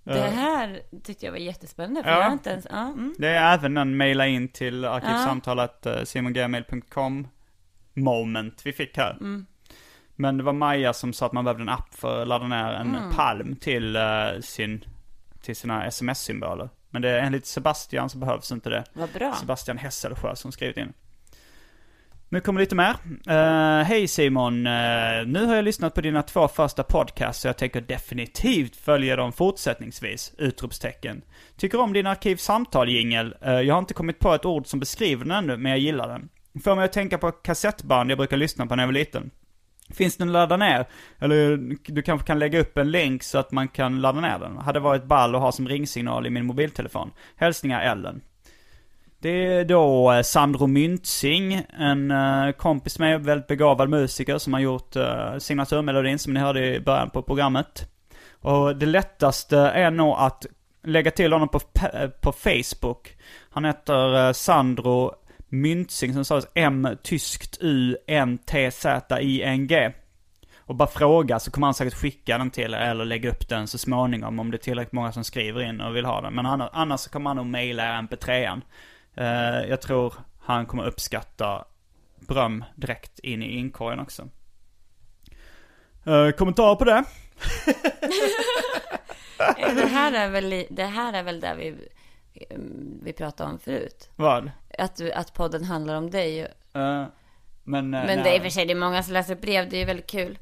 Det 0.04 0.28
Eh, 0.28 0.34
här 0.34 0.82
tyckte 1.04 1.26
jag 1.26 1.32
var 1.32 1.40
jättespännande, 1.40 2.04
för 2.04 2.10
Ja. 2.10 2.18
jag 2.18 2.24
har 2.26 2.32
inte 2.34 2.50
ens... 2.50 2.68
Ja, 2.72 2.88
mm. 2.88 3.16
Det 3.18 3.28
är 3.28 3.54
även 3.54 3.78
en 3.78 3.98
mejla 3.98 4.28
in 4.28 4.48
till 4.48 4.86
arkivsamtalet 4.86 5.86
uh, 5.88 6.04
simongmail.com 6.04 7.28
moment 7.94 8.62
vi 8.66 8.74
fick 8.74 8.98
här. 8.98 9.12
Mm. 9.12 9.46
Men 10.16 10.38
det 10.38 10.44
var 10.44 10.54
Maja 10.54 10.94
som 10.94 11.14
sa 11.14 11.26
att 11.26 11.32
man 11.34 11.44
behövde 11.46 11.62
en 11.64 11.70
app 11.70 11.94
för 11.96 12.22
att 12.22 12.28
ladda 12.28 12.48
ner 12.48 12.74
en 12.74 12.96
Mm. 12.96 13.12
palm 13.12 13.56
till, 13.56 13.96
eh, 13.96 14.02
sin, 14.42 14.86
till 15.42 15.56
sina 15.56 15.86
sms-symboler. 15.86 16.70
Men 16.90 17.02
det 17.02 17.10
är 17.10 17.20
enligt 17.20 17.46
Sebastian 17.46 18.10
så 18.10 18.18
behövs 18.18 18.52
inte 18.52 18.70
det. 18.70 18.84
Vad 18.94 19.10
bra. 19.10 19.36
Sebastian 19.40 19.78
Hesselsjö 19.78 20.36
som 20.36 20.52
skrivit 20.52 20.78
in. 20.78 20.94
Nu 22.30 22.42
kommer 22.42 22.60
lite 22.60 22.76
mer. 22.76 22.96
Eh, 23.28 23.84
Hej 23.84 24.08
Simon, 24.08 24.68
Eh, 24.68 25.28
nu 25.28 25.46
har 25.46 25.56
jag 25.56 25.66
lyssnat 25.66 25.94
på 25.94 26.02
dina 26.02 26.24
två 26.24 26.48
första 26.48 26.84
podcasts 26.84 27.42
så 27.42 27.48
jag 27.48 27.58
tänker 27.58 27.82
definitivt 27.82 28.76
följa 28.76 29.16
dem 29.16 29.34
fortsättningsvis! 29.34 30.34
Utropstecken. 30.38 31.22
Tycker 31.58 31.80
om 31.80 31.94
din 31.94 32.08
arkivsamtal 32.08 32.90
jingel. 32.90 33.36
Eh, 33.42 33.54
jag 33.54 33.74
har 33.74 33.80
inte 33.80 33.94
kommit 33.94 34.20
på 34.20 34.34
ett 34.34 34.46
ord 34.46 34.68
som 34.68 34.80
beskriver 34.80 35.26
den 35.26 35.32
ännu, 35.32 35.58
men 35.58 35.70
jag 35.72 35.80
gillar 35.80 36.08
den. 36.08 36.30
Får 36.64 36.76
mig 36.76 36.86
att 36.86 36.94
tänka 36.94 37.18
på 37.18 37.32
kassettband 37.32 38.12
jag 38.12 38.18
brukar 38.18 38.38
lyssna 38.38 38.66
på 38.66 38.76
när 38.76 38.84
jag 38.84 38.88
var 38.88 38.94
liten. 38.94 39.32
Finns 39.92 40.18
den 40.18 40.28
att 40.28 40.34
ladda 40.34 40.58
ner? 40.58 40.86
Eller 41.20 41.58
du 41.92 42.02
kanske 42.02 42.28
kan 42.28 42.40
lägga 42.40 42.60
upp 42.60 42.78
en 42.78 42.92
länk 42.92 43.24
så 43.24 43.38
att 43.38 43.52
man 43.52 43.68
kan 43.68 44.02
ladda 44.02 44.22
ner 44.22 44.40
den. 44.40 44.58
Hade 44.58 44.80
varit 44.80 45.04
ball 45.04 45.36
att 45.36 45.42
ha 45.42 45.52
som 45.52 45.68
ringsignal 45.68 46.28
i 46.28 46.30
min 46.30 46.46
mobiltelefon. 46.46 47.12
Hälsningar 47.36 47.82
Ellen. 47.82 48.22
Det 49.22 49.30
är 49.30 49.66
då 49.66 50.12
eh, 50.12 50.22
Sandro 50.22 50.68
Myntzing, 50.68 51.62
en 51.80 52.12
eh, 52.12 52.52
kompis 52.52 53.00
med 53.00 53.24
väldigt 53.24 53.48
begåvad 53.48 53.90
musiker 53.90 54.38
som 54.38 54.54
har 54.54 54.60
gjort 54.60 54.96
eh, 54.96 55.38
signaturmelodin 55.38 56.20
som 56.20 56.34
ni 56.34 56.40
hörde 56.40 56.76
i 56.76 56.80
början 56.80 57.10
på 57.10 57.22
programmet. 57.22 57.88
Och 58.42 58.76
det 58.76 58.86
lättaste 58.86 59.58
är 59.58 59.92
nog 59.92 60.16
att 60.18 60.46
lägga 60.84 61.12
till 61.12 61.34
honom 61.34 61.50
på, 61.50 61.60
på 62.22 62.32
Facebook. 62.32 63.16
Han 63.50 63.66
heter 63.66 64.34
Sandro 64.34 65.12
myntsing 65.52 66.14
som 66.14 66.26
sades 66.26 66.48
M 66.56 66.88
tyskt 67.04 67.58
U 67.62 67.98
N 68.08 68.38
T 68.38 68.72
Z 68.72 69.22
I 69.22 69.44
N 69.44 69.68
G. 69.68 69.92
Och 70.58 70.76
bara 70.76 70.90
fråga 70.90 71.40
så 71.40 71.52
kommer 71.52 71.68
han 71.68 71.74
säkert 71.74 71.94
skicka 71.94 72.38
den 72.38 72.52
till 72.52 72.74
er 72.74 72.78
eller 72.78 73.06
lägga 73.06 73.30
upp 73.30 73.50
den 73.50 73.68
så 73.68 73.78
småningom 73.78 74.40
om 74.40 74.52
det 74.52 74.58
är 74.58 74.60
tillräckligt 74.60 74.94
många 74.94 75.12
som 75.12 75.24
skriver 75.24 75.62
in 75.62 75.82
och 75.82 75.96
vill 75.96 76.06
ha 76.06 76.22
den. 76.22 76.34
Men 76.34 76.46
annars, 76.46 76.70
annars 76.74 77.08
kommer 77.08 77.30
han 77.30 77.38
nog 77.38 77.46
mejla 77.46 77.84
er 77.84 78.02
mp3an. 78.02 78.62
Uh, 79.18 79.70
jag 79.70 79.82
tror 79.82 80.14
han 80.40 80.66
kommer 80.66 80.88
uppskatta 80.88 81.66
beröm 82.20 82.64
direkt 82.76 83.20
in 83.20 83.44
i 83.44 83.58
inkorgen 83.58 84.00
också. 84.00 84.30
Uh, 86.08 86.32
kommentar 86.32 86.76
på 86.76 86.86
det? 86.86 87.04
det, 89.76 89.88
här 89.88 90.14
är 90.14 90.30
väl, 90.30 90.66
det 90.70 90.86
här 90.86 91.14
är 91.14 91.24
väl 91.24 91.40
det 91.40 91.56
vi, 91.58 91.76
vi 93.04 93.14
pratade 93.14 93.50
om 93.50 93.60
förut. 93.60 94.10
Vad? 94.16 94.52
Att, 94.82 95.02
att 95.14 95.34
podden 95.34 95.64
handlar 95.64 95.96
om 95.96 96.10
dig. 96.10 96.42
Uh, 96.42 97.06
men, 97.64 97.90
men 97.90 98.24
det 98.24 98.30
är 98.30 98.36
i 98.36 98.40
och 98.40 98.44
för 98.44 98.50
sig 98.50 98.66
det 98.66 98.74
är 98.74 98.76
många 98.76 99.04
som 99.04 99.14
läser 99.14 99.36
brev, 99.36 99.70
det 99.70 99.78
är 99.78 99.86
väldigt 99.86 100.08
kul. 100.08 100.38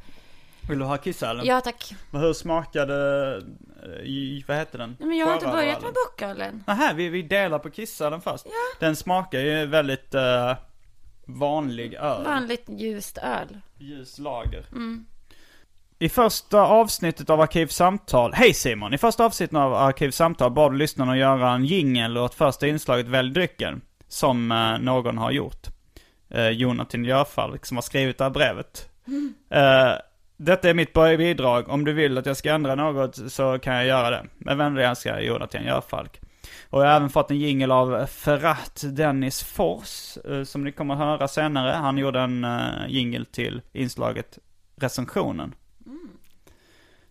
Vill 0.70 0.80
du 0.80 0.86
ha 0.86 0.98
kissölen? 0.98 1.46
Ja 1.46 1.62
tack. 1.62 1.94
Men 2.12 2.22
hur 2.22 2.34
smakade, 2.34 2.96
i, 4.04 4.44
vad 4.48 4.58
heter 4.58 4.78
den? 4.78 4.98
Men 5.00 5.18
jag 5.18 5.28
har 5.28 5.34
inte 5.34 5.46
börjat 5.46 5.82
med 5.82 5.94
bockölen. 5.94 6.64
Nähä, 6.68 6.94
vi, 6.94 7.10
vi 7.10 7.22
delar 7.22 7.60
på 7.60 7.70
kissölen 7.70 8.22
först. 8.22 8.46
Ja. 8.46 8.52
Den 8.80 8.96
smakar 8.96 9.40
ju 9.40 9.66
väldigt 9.66 10.16
uh, 10.16 10.56
vanlig 11.26 11.94
öl. 11.94 12.24
Vanligt 12.24 12.66
ljust 12.68 13.18
öl. 13.18 13.58
Ljus 13.78 14.20
lager. 14.20 14.66
Mm. 14.72 15.06
I 16.00 16.10
första 16.10 16.62
avsnittet 16.62 17.30
av 17.30 17.42
Arkivsamtal, 17.42 18.34
hej 18.34 18.54
Simon! 18.54 18.94
I 18.94 18.98
första 18.98 19.26
avsnittet 19.26 19.58
av 19.58 19.74
Arkivsamtal 19.74 20.52
bad 20.52 20.78
lyssnarna 20.78 21.12
att 21.12 21.18
göra 21.18 21.52
en 21.52 21.66
jingel 21.66 22.18
åt 22.18 22.34
första 22.34 22.68
inslaget 22.68 23.08
Välj 23.08 23.34
drycken. 23.34 23.82
Som 24.10 24.51
uh, 24.51 24.80
någon 24.80 25.18
har 25.18 25.32
gjort. 25.32 25.68
Uh, 26.36 26.49
Jonathan 26.49 27.05
Jöfalk 27.05 27.66
som 27.66 27.78
har 27.78 27.82
skrivit 27.82 28.18
det 28.18 28.24
här 28.24 28.32
brevet. 28.32 28.89
Mm. 29.07 29.34
Uh, 29.55 29.97
detta 30.38 30.70
är 30.70 30.74
mitt 30.74 30.93
bidrag. 30.93 31.70
Om 31.70 31.86
du 31.86 31.93
vill 31.93 32.18
att 32.18 32.26
jag 32.26 32.38
ska 32.38 32.53
ändra 32.53 32.76
något 32.76 33.32
så 33.32 33.60
kan 33.60 33.76
jag 33.76 33.86
göra 33.86 34.10
det. 34.10 34.26
Med 34.38 34.57
vänlig 34.57 34.84
önskan 34.84 35.24
Jonathan 35.24 35.64
Jöfalk. 35.64 36.22
Och 36.70 36.82
jag 36.82 36.88
har 36.88 36.95
även 36.95 37.10
fått 37.10 37.32
en 37.32 37.39
jingel 37.39 37.72
av 37.72 38.05
Ferrat 38.05 38.84
Dennis 38.86 39.43
Fors, 39.43 40.18
som 40.45 40.64
ni 40.64 40.72
kommer 40.72 40.93
att 40.93 40.99
höra 40.99 41.28
senare. 41.28 41.72
Han 41.72 41.97
gjorde 41.97 42.20
en 42.20 42.47
jingel 42.88 43.26
till 43.26 43.62
inslaget 43.74 44.38
recensionen. 44.76 45.55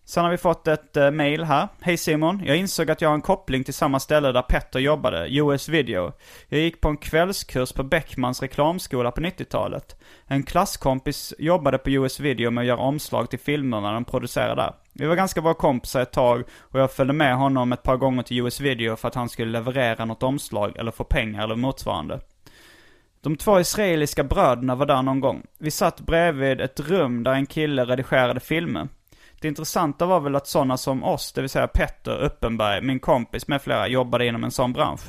Sen 0.09 0.23
har 0.23 0.31
vi 0.31 0.37
fått 0.37 0.67
ett 0.67 0.97
uh, 0.97 1.11
mail 1.11 1.43
här. 1.43 1.67
Hej 1.81 1.97
Simon, 1.97 2.41
jag 2.45 2.57
insåg 2.57 2.91
att 2.91 3.01
jag 3.01 3.09
har 3.09 3.13
en 3.13 3.21
koppling 3.21 3.63
till 3.63 3.73
samma 3.73 3.99
ställe 3.99 4.31
där 4.31 4.41
Petter 4.41 4.79
jobbade, 4.79 5.27
US 5.29 5.69
Video. 5.69 6.13
Jag 6.47 6.61
gick 6.61 6.81
på 6.81 6.89
en 6.89 6.97
kvällskurs 6.97 7.71
på 7.71 7.83
Beckmans 7.83 8.41
reklamskola 8.41 9.11
på 9.11 9.21
90-talet. 9.21 9.95
En 10.27 10.43
klasskompis 10.43 11.33
jobbade 11.39 11.77
på 11.77 11.89
US 11.89 12.19
Video 12.19 12.51
med 12.51 12.61
att 12.61 12.67
göra 12.67 12.79
omslag 12.79 13.29
till 13.29 13.39
filmerna 13.39 13.93
de 13.93 14.05
producerade 14.05 14.61
där. 14.61 14.73
Vi 14.93 15.05
var 15.05 15.15
ganska 15.15 15.41
bra 15.41 15.53
kompisar 15.53 16.01
ett 16.01 16.11
tag 16.11 16.43
och 16.59 16.79
jag 16.79 16.91
följde 16.91 17.13
med 17.13 17.35
honom 17.35 17.73
ett 17.73 17.83
par 17.83 17.97
gånger 17.97 18.23
till 18.23 18.39
US 18.39 18.59
Video 18.59 18.95
för 18.95 19.07
att 19.07 19.15
han 19.15 19.29
skulle 19.29 19.51
leverera 19.51 20.05
något 20.05 20.23
omslag 20.23 20.77
eller 20.77 20.91
få 20.91 21.03
pengar 21.03 21.43
eller 21.43 21.55
motsvarande. 21.55 22.19
De 23.21 23.35
två 23.35 23.59
israeliska 23.59 24.23
bröderna 24.23 24.75
var 24.75 24.85
där 24.85 25.01
någon 25.01 25.19
gång. 25.19 25.45
Vi 25.59 25.71
satt 25.71 25.99
bredvid 26.01 26.61
ett 26.61 26.79
rum 26.79 27.23
där 27.23 27.33
en 27.33 27.45
kille 27.45 27.85
redigerade 27.85 28.39
filmer. 28.39 28.87
Det 29.41 29.47
intressanta 29.47 30.05
var 30.05 30.19
väl 30.19 30.35
att 30.35 30.47
sådana 30.47 30.77
som 30.77 31.03
oss, 31.03 31.33
det 31.33 31.41
vill 31.41 31.49
säga 31.49 31.67
Petter 31.67 32.21
Uppenberg, 32.21 32.81
min 32.81 32.99
kompis 32.99 33.47
med 33.47 33.61
flera, 33.61 33.87
jobbade 33.87 34.25
inom 34.25 34.43
en 34.43 34.51
sån 34.51 34.73
bransch. 34.73 35.01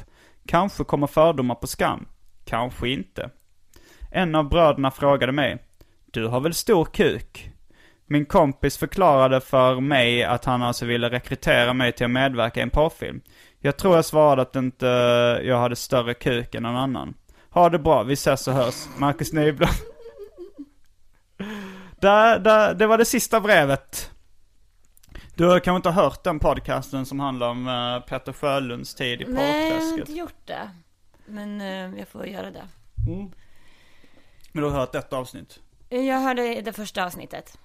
Kanske 0.46 0.84
kommer 0.84 1.06
fördomar 1.06 1.54
på 1.54 1.66
skam. 1.66 2.08
Kanske 2.44 2.88
inte. 2.88 3.30
En 4.10 4.34
av 4.34 4.48
bröderna 4.48 4.90
frågade 4.90 5.32
mig. 5.32 5.58
Du 6.06 6.26
har 6.26 6.40
väl 6.40 6.54
stor 6.54 6.84
kuk? 6.84 7.50
Min 8.06 8.26
kompis 8.26 8.78
förklarade 8.78 9.40
för 9.40 9.80
mig 9.80 10.24
att 10.24 10.44
han 10.44 10.62
alltså 10.62 10.86
ville 10.86 11.10
rekrytera 11.10 11.72
mig 11.72 11.92
till 11.92 12.04
att 12.04 12.10
medverka 12.10 12.60
i 12.60 12.62
en 12.62 12.70
porrfilm. 12.70 13.20
Jag 13.58 13.76
tror 13.76 13.94
jag 13.94 14.04
svarade 14.04 14.42
att 14.42 14.56
inte 14.56 14.86
jag 15.44 15.58
hade 15.58 15.76
större 15.76 16.14
kuk 16.14 16.54
än 16.54 16.62
någon 16.62 16.76
annan. 16.76 17.14
Ha 17.50 17.68
det 17.68 17.78
bra, 17.78 18.02
vi 18.02 18.12
ses 18.12 18.48
och 18.48 18.54
hörs. 18.54 18.86
Marcus 18.98 19.32
Nyblad. 19.32 19.70
där, 22.00 22.38
där, 22.38 22.74
det 22.74 22.86
var 22.86 22.98
det 22.98 23.04
sista 23.04 23.40
brevet. 23.40 24.09
Du 25.40 25.46
har 25.46 25.60
kanske 25.60 25.76
inte 25.76 25.90
hört 25.90 26.24
den 26.24 26.38
podcasten 26.38 27.06
som 27.06 27.20
handlar 27.20 27.48
om 27.48 27.68
uh, 27.68 28.00
Peter 28.00 28.32
Sjölunds 28.32 28.94
tid 28.94 29.20
i? 29.20 29.24
Nej, 29.28 29.68
jag 29.68 29.80
har 29.80 29.98
inte 29.98 30.12
gjort 30.12 30.46
det. 30.46 30.70
Men 31.26 31.60
uh, 31.60 31.98
jag 31.98 32.08
får 32.08 32.26
göra 32.26 32.50
det. 32.50 32.68
Mm. 33.08 33.32
Men 34.52 34.62
du 34.62 34.70
har 34.70 34.78
hört 34.78 34.94
ett 34.94 35.12
avsnitt? 35.12 35.58
Jag 35.88 36.20
hörde 36.20 36.60
det 36.60 36.72
första 36.72 37.04
avsnittet. 37.04 37.58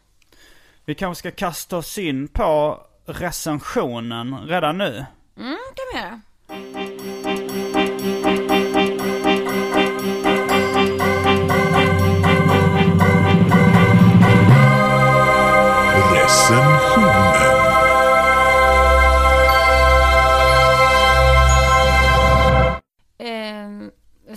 Vi 0.86 0.96
kanske 0.96 1.20
ska 1.20 1.32
kasta 1.32 1.78
oss 1.78 1.98
in 1.98 2.28
på 2.28 2.80
recensionen 3.06 4.38
redan 4.48 4.78
nu? 4.78 5.06
Mm, 5.38 5.58
kan 5.76 5.86
vi 5.94 6.00
göra. 6.00 6.22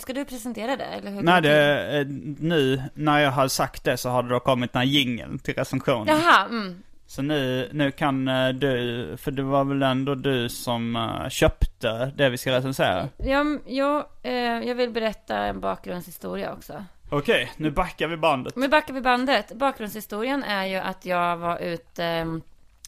Ska 0.09 0.15
du 0.15 0.25
presentera 0.25 0.77
det? 0.77 0.85
Eller 0.85 1.11
hur 1.11 1.23
Nej, 1.23 1.43
det, 1.43 2.07
nu 2.39 2.83
när 2.95 3.19
jag 3.19 3.31
har 3.31 3.49
sagt 3.49 3.85
det 3.85 3.97
så 3.97 4.09
har 4.09 4.23
det 4.23 4.29
då 4.29 4.41
kommit 4.41 4.73
den 4.73 4.81
här 4.81 4.87
jingeln 4.87 5.39
till 5.39 5.55
recensionen. 5.55 6.07
Jaha, 6.07 6.47
mm. 6.47 6.83
Så 7.07 7.23
nu, 7.23 7.69
nu 7.73 7.91
kan 7.91 8.29
eh, 8.29 8.49
du, 8.49 9.17
för 9.17 9.31
det 9.31 9.43
var 9.43 9.65
väl 9.65 9.83
ändå 9.83 10.15
du 10.15 10.49
som 10.49 10.97
uh, 10.97 11.29
köpte 11.29 12.13
det 12.17 12.29
vi 12.31 12.39
ska 12.39 12.53
recensera? 12.53 13.09
Ja, 13.17 13.45
ja 13.67 14.09
eh, 14.23 14.33
jag 14.43 14.75
vill 14.75 14.91
berätta 14.91 15.37
en 15.37 15.61
bakgrundshistoria 15.61 16.53
också. 16.53 16.85
Okej, 17.11 17.53
nu 17.57 17.71
backar 17.71 18.09
vi 18.09 18.17
bandet. 18.17 18.57
Nu 18.57 18.69
backar 18.69 18.95
vi 18.95 19.01
bandet. 19.01 19.53
Bakgrundshistorien 19.53 20.43
är 20.45 20.67
ju 20.67 20.77
att 20.77 21.07
jag 21.07 21.37
var 21.37 21.59
ute, 21.59 22.41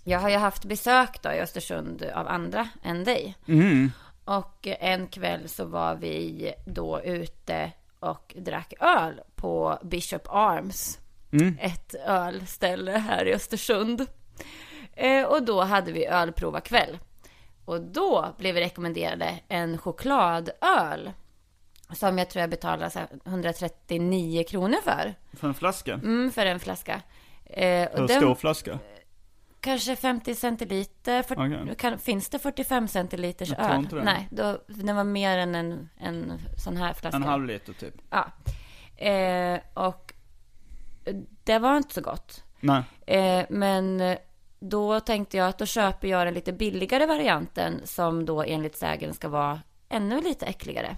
jag 0.05 0.19
har 0.19 0.31
ju 0.31 0.37
haft 0.37 0.65
besök 0.65 1.23
då 1.23 1.33
i 1.33 1.41
Östersund 1.41 2.03
av 2.15 2.29
andra 2.29 2.69
än 2.83 3.05
dig. 3.05 3.37
Mm. 3.49 3.91
Och 4.25 4.67
en 4.67 5.07
kväll 5.07 5.49
så 5.49 5.65
var 5.65 5.95
vi 5.95 6.53
då 6.67 7.01
ute 7.03 7.73
och 8.01 8.35
drack 8.39 8.73
öl 8.81 9.21
på 9.35 9.79
Bishop 9.83 10.27
Arms. 10.29 10.99
Mm. 11.33 11.59
Ett 11.61 11.95
ölställe 12.07 12.93
här 12.93 13.25
i 13.29 13.35
Östersund. 13.35 14.07
Eh, 14.93 15.25
och 15.25 15.43
då 15.43 15.61
hade 15.61 15.93
vi 15.93 16.07
ölprovarkväll. 16.07 16.99
Och 17.65 17.81
då 17.81 18.35
blev 18.39 18.55
vi 18.55 18.61
rekommenderade 18.61 19.39
en 19.49 19.79
chokladöl. 19.79 21.11
Som 21.93 22.19
jag 22.19 22.31
tror 22.31 22.41
jag 22.41 22.51
betalade 22.51 23.07
139 23.25 24.45
kronor 24.49 24.79
för. 24.85 25.15
För 25.33 25.49
en 25.49 25.55
flaska? 25.55 25.95
Mm, 25.95 26.31
för 26.31 26.47
en 26.47 26.61
flaska. 26.61 27.03
Eh, 27.45 27.89
Hur 27.93 28.09
stor 28.09 28.35
flaska? 28.35 28.79
Kanske 29.61 29.97
50 29.97 30.35
centiliter. 30.35 31.23
För, 31.23 31.35
okay. 31.35 31.75
kan, 31.75 31.99
finns 31.99 32.29
det 32.29 32.39
45 32.39 32.89
centiliters 32.89 33.53
öl? 33.53 33.87
Nej, 34.05 34.29
då, 34.31 34.59
den 34.67 34.97
var 34.97 35.05
mer 35.05 35.39
än 35.39 35.55
en, 35.55 35.89
en 35.99 36.33
sån 36.57 36.77
här 36.77 36.93
flaska. 36.93 37.17
En 37.17 37.23
halv 37.23 37.47
liter 37.47 37.73
typ. 37.73 37.95
Ja. 38.11 38.27
Eh, 39.07 39.61
och 39.75 40.15
det 41.45 41.59
var 41.59 41.77
inte 41.77 41.95
så 41.95 42.01
gott. 42.01 42.45
Nej. 42.61 42.83
Eh, 43.07 43.47
men 43.51 44.17
då 44.61 45.01
tänkte 45.01 45.37
jag 45.37 45.49
att 45.49 45.59
då 45.59 45.67
köper 45.67 46.09
jag 46.09 46.27
den 46.27 46.35
lite 46.35 46.53
billigare 46.53 47.07
varianten 47.07 47.81
som 47.85 48.27
då 48.27 48.43
enligt 48.43 48.77
sägen 48.77 49.15
ska 49.15 49.29
vara 49.29 49.61
ännu 49.89 50.21
lite 50.21 50.47
äckligare. 50.47 50.97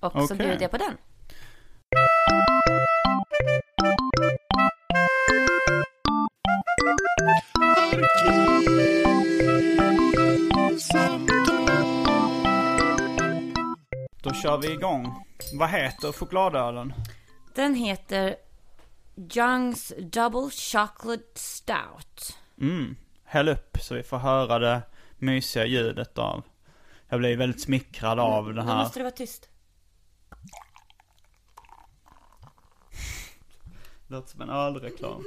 Och 0.00 0.16
okay. 0.16 0.26
så 0.26 0.34
bjuder 0.34 0.62
jag 0.62 0.70
på 0.70 0.76
den. 0.76 0.96
Då 14.22 14.32
kör 14.32 14.58
vi 14.62 14.72
igång. 14.72 15.24
Vad 15.58 15.68
heter 15.68 16.12
chokladölen? 16.12 16.94
Den 17.54 17.74
heter 17.74 18.36
Young's 19.16 20.00
Double 20.00 20.50
Chocolate 20.50 21.40
Stout. 21.40 22.38
Mm. 22.60 22.96
Häll 23.24 23.48
upp 23.48 23.78
så 23.80 23.94
vi 23.94 24.02
får 24.02 24.18
höra 24.18 24.58
det 24.58 24.82
mysiga 25.18 25.66
ljudet 25.66 26.18
av. 26.18 26.42
Jag 27.08 27.20
blir 27.20 27.36
väldigt 27.36 27.62
smickrad 27.62 28.18
av 28.20 28.44
mm, 28.44 28.56
den 28.56 28.66
här. 28.66 28.74
Då 28.74 28.82
måste 28.82 28.98
det 28.98 29.02
vara 29.02 29.10
tyst. 29.10 29.48
Låter 34.06 34.28
som 34.28 34.40
en 34.40 34.50
ölreklam. 34.50 35.24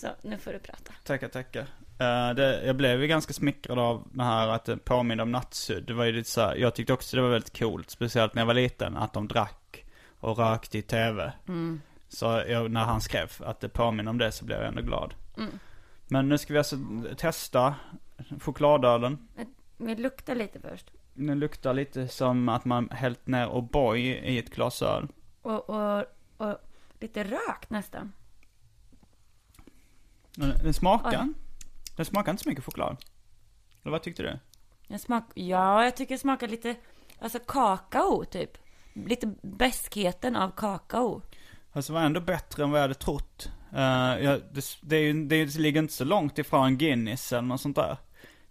Så, 0.00 0.08
nu 0.22 0.38
får 0.38 0.52
du 0.52 0.58
prata. 0.58 0.92
Tackar, 1.04 1.28
tackar. 1.28 1.60
Uh, 1.60 2.34
det, 2.36 2.62
jag 2.66 2.76
blev 2.76 3.00
ju 3.00 3.06
ganska 3.06 3.32
smickrad 3.32 3.78
av 3.78 4.08
det 4.12 4.22
här 4.22 4.48
att 4.48 4.64
det 4.64 4.76
påminner 4.76 5.22
om 5.22 5.32
nattsudd. 5.32 5.84
Det 5.86 5.94
var 5.94 6.04
ju 6.04 6.12
lite 6.12 6.30
så 6.30 6.40
här, 6.40 6.56
jag 6.56 6.74
tyckte 6.74 6.92
också 6.92 7.16
det 7.16 7.22
var 7.22 7.30
väldigt 7.30 7.58
coolt, 7.58 7.90
speciellt 7.90 8.34
när 8.34 8.42
jag 8.42 8.46
var 8.46 8.54
liten, 8.54 8.96
att 8.96 9.12
de 9.12 9.28
drack 9.28 9.84
och 10.20 10.38
rökte 10.38 10.78
i 10.78 10.82
tv. 10.82 11.32
Så 12.08 12.42
jag, 12.48 12.70
när 12.70 12.84
han 12.84 13.00
skrev 13.00 13.30
att 13.38 13.60
det 13.60 13.68
påminner 13.68 14.10
om 14.10 14.18
det 14.18 14.32
så 14.32 14.44
blev 14.44 14.58
jag 14.58 14.68
ändå 14.68 14.82
glad. 14.82 15.14
Men 16.08 16.28
nu 16.28 16.38
ska 16.38 16.52
vi 16.52 16.58
alltså 16.58 16.76
testa 17.16 17.74
chokladölen. 18.40 19.28
Vi 19.76 19.96
luktar 19.96 20.34
lite 20.34 20.60
först. 20.60 20.90
Den 21.14 21.38
luktar 21.38 21.74
lite 21.74 22.08
som 22.08 22.48
att 22.48 22.64
man 22.64 22.88
hällt 22.90 23.26
ner 23.26 23.46
O'boy 23.46 23.96
i 23.98 24.38
ett 24.38 24.54
glas 24.54 24.82
öl. 24.82 25.08
Och, 25.42 25.70
och, 25.70 26.04
och 26.36 26.56
lite 27.00 27.24
rökt 27.24 27.70
nästan. 27.70 28.12
Den, 30.40 30.58
den 30.62 30.74
smakar. 30.74 31.22
Oj. 31.22 31.32
Den 31.96 32.06
smakar 32.06 32.30
inte 32.30 32.42
så 32.42 32.48
mycket 32.48 32.64
choklad. 32.64 32.96
Eller 33.82 33.92
vad 33.92 34.02
tyckte 34.02 34.22
du? 34.22 34.38
Den 34.88 34.98
smak, 34.98 35.24
ja, 35.34 35.84
jag 35.84 35.96
tycker 35.96 36.14
det 36.14 36.18
smakar 36.18 36.48
lite, 36.48 36.74
alltså 37.18 37.38
kakao 37.38 38.24
typ. 38.24 38.50
Lite 38.94 39.34
beskheten 39.42 40.36
av 40.36 40.50
kakao. 40.50 41.22
Alltså 41.72 41.92
var 41.92 42.00
ändå 42.00 42.20
bättre 42.20 42.62
än 42.62 42.70
vad 42.70 42.80
jag 42.80 42.84
hade 42.84 42.94
trott. 42.94 43.50
Uh, 43.72 44.24
jag, 44.24 44.40
det, 44.52 44.64
det, 44.82 44.96
är 44.96 45.00
ju, 45.00 45.26
det 45.26 45.54
ligger 45.54 45.82
inte 45.82 45.94
så 45.94 46.04
långt 46.04 46.38
ifrån 46.38 46.78
Guinness 46.78 47.32
eller 47.32 47.42
något 47.42 47.60
sånt 47.60 47.76
där. 47.76 47.96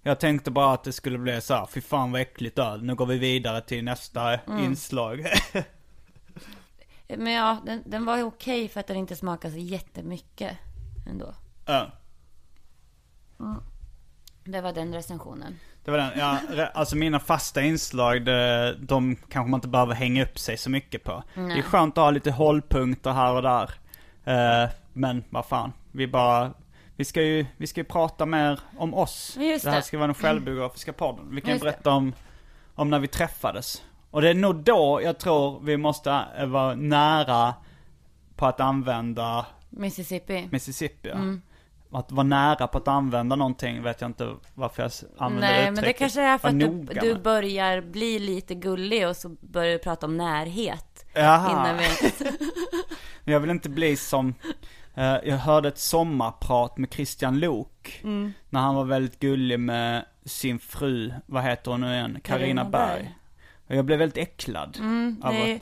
Jag 0.01 0.19
tänkte 0.19 0.51
bara 0.51 0.73
att 0.73 0.83
det 0.83 0.91
skulle 0.91 1.17
bli 1.17 1.41
så 1.41 1.53
här, 1.53 1.65
fy 1.65 1.81
fan 1.81 2.11
vad 2.11 2.21
äckligt 2.21 2.59
öl. 2.59 2.83
Nu 2.83 2.95
går 2.95 3.05
vi 3.05 3.17
vidare 3.17 3.61
till 3.61 3.83
nästa 3.83 4.39
inslag. 4.59 5.25
Men 7.07 7.33
ja, 7.33 7.61
den, 7.65 7.83
den 7.85 8.05
var 8.05 8.17
ju 8.17 8.23
okej 8.23 8.67
för 8.67 8.79
att 8.79 8.87
den 8.87 8.97
inte 8.97 9.15
smakar 9.15 9.49
så 9.49 9.57
jättemycket 9.57 10.57
ändå. 11.07 11.35
Ja, 11.69 11.91
Det 14.43 14.61
var 14.61 14.73
den 14.73 14.93
recensionen. 14.93 15.59
det 15.85 15.91
var 15.91 15.97
den. 15.97 16.11
Ja, 16.15 16.39
alltså 16.73 16.95
mina 16.95 17.19
fasta 17.19 17.61
inslag, 17.61 18.25
det, 18.25 18.75
de 18.79 19.15
kanske 19.15 19.49
man 19.49 19.57
inte 19.57 19.67
behöver 19.67 19.93
hänga 19.95 20.23
upp 20.23 20.39
sig 20.39 20.57
så 20.57 20.69
mycket 20.69 21.03
på. 21.03 21.23
Det 21.35 21.41
är 21.41 21.61
skönt 21.61 21.97
att 21.97 22.03
ha 22.03 22.11
lite 22.11 22.31
hållpunkter 22.31 23.11
här 23.11 23.33
och 23.33 23.41
där. 23.41 23.71
Eh, 24.23 24.69
men 24.93 25.23
vad 25.29 25.45
fan, 25.45 25.73
vi 25.91 26.07
bara, 26.07 26.53
vi 26.95 27.05
ska 27.05 27.21
ju, 27.21 27.45
vi 27.57 27.67
ska 27.67 27.79
ju 27.79 27.85
prata 27.85 28.25
mer 28.25 28.59
om 28.77 28.93
oss. 28.93 29.37
Just 29.39 29.65
det 29.65 29.71
här 29.71 29.81
ska 29.81 29.97
vara 29.97 30.07
den 30.07 30.15
självbiografiska 30.15 30.93
podden. 30.93 31.35
Vi 31.35 31.41
kan 31.41 31.49
ju 31.49 31.53
Just 31.53 31.63
berätta 31.63 31.91
om, 31.91 32.13
om 32.75 32.89
när 32.89 32.99
vi 32.99 33.07
träffades. 33.07 33.83
Och 34.11 34.21
det 34.21 34.29
är 34.29 34.33
nog 34.33 34.55
då 34.55 35.01
jag 35.03 35.17
tror 35.17 35.59
vi 35.63 35.77
måste 35.77 36.25
eh, 36.37 36.45
vara 36.45 36.75
nära 36.75 37.53
på 38.35 38.45
att 38.45 38.59
använda 38.59 39.45
Mississippi. 39.69 40.47
Mississippi. 40.51 41.09
ja. 41.09 41.15
Mm. 41.15 41.41
Att 41.91 42.11
vara 42.11 42.23
nära 42.23 42.67
på 42.67 42.77
att 42.77 42.87
använda 42.87 43.35
någonting 43.35 43.83
vet 43.83 44.01
jag 44.01 44.09
inte 44.09 44.35
varför 44.53 44.83
jag 44.83 44.91
använder 45.17 45.47
Nej, 45.47 45.63
men 45.65 45.73
det 45.75 45.79
uttrycket. 45.81 45.99
kanske 45.99 46.21
är 46.21 46.37
för 46.37 46.47
att 46.47 46.59
du, 46.59 46.69
du 47.01 47.15
börjar 47.19 47.81
bli 47.81 48.19
lite 48.19 48.55
gullig 48.55 49.07
och 49.07 49.15
så 49.15 49.29
börjar 49.29 49.71
du 49.73 49.79
prata 49.79 50.05
om 50.05 50.17
närhet. 50.17 51.05
Jaha. 51.13 51.51
Innan 51.51 51.77
vi... 51.77 51.85
Men 53.23 53.33
jag 53.33 53.39
vill 53.39 53.49
inte 53.49 53.69
bli 53.69 53.95
som, 53.95 54.33
eh, 54.95 55.15
jag 55.23 55.37
hörde 55.37 55.67
ett 55.67 55.77
sommarprat 55.79 56.77
med 56.77 56.93
Christian 56.93 57.39
Lok. 57.39 57.99
Mm. 58.03 58.33
När 58.49 58.59
han 58.59 58.75
var 58.75 58.83
väldigt 58.85 59.19
gullig 59.19 59.59
med 59.59 60.05
sin 60.25 60.59
fru, 60.59 61.13
vad 61.25 61.43
heter 61.43 61.71
hon 61.71 61.81
nu 61.81 61.93
igen? 61.93 62.19
Carina 62.23 62.65
Berg. 62.65 62.71
Berg. 63.01 63.15
Och 63.67 63.75
jag 63.75 63.85
blev 63.85 63.99
väldigt 63.99 64.17
äcklad. 64.17 64.77
Mm, 64.79 65.21
av 65.23 65.29
att- 65.35 65.61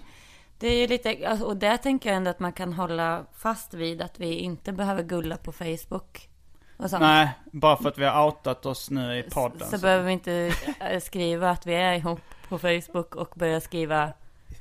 det 0.60 0.68
är 0.68 0.76
ju 0.82 0.88
lite, 0.88 1.28
alltså, 1.30 1.45
och 1.45 1.58
där 1.58 1.78
tänker 1.78 2.10
jag 2.10 2.18
ändå 2.18 2.30
att 2.30 2.39
man 2.39 2.53
kan 2.53 2.74
hålla 2.74 3.26
fast 3.38 3.74
vid 3.74 4.01
att 4.01 4.20
vi 4.20 4.34
inte 4.34 4.72
behöver 4.72 5.03
gulla 5.03 5.38
på 5.38 5.51
Facebook. 5.51 6.30
Och 6.78 6.89
sånt. 6.89 7.01
Nej, 7.01 7.30
bara 7.51 7.78
för 7.78 7.89
att 7.89 7.97
vi 7.97 8.05
har 8.05 8.26
outat 8.26 8.66
oss 8.66 8.89
nu 8.89 9.18
i 9.20 9.24
podden. 9.24 9.68
Så 9.70 9.78
behöver 9.78 10.03
vi 10.03 10.12
inte 10.12 10.53
eh, 10.80 10.99
skriva 10.99 11.49
att 11.49 11.66
vi 11.66 11.74
är 11.74 11.93
ihop 11.93 12.20
på 12.49 12.58
Facebook 12.60 13.16
och 13.16 13.34
börja 13.36 13.62
skriva 13.62 14.14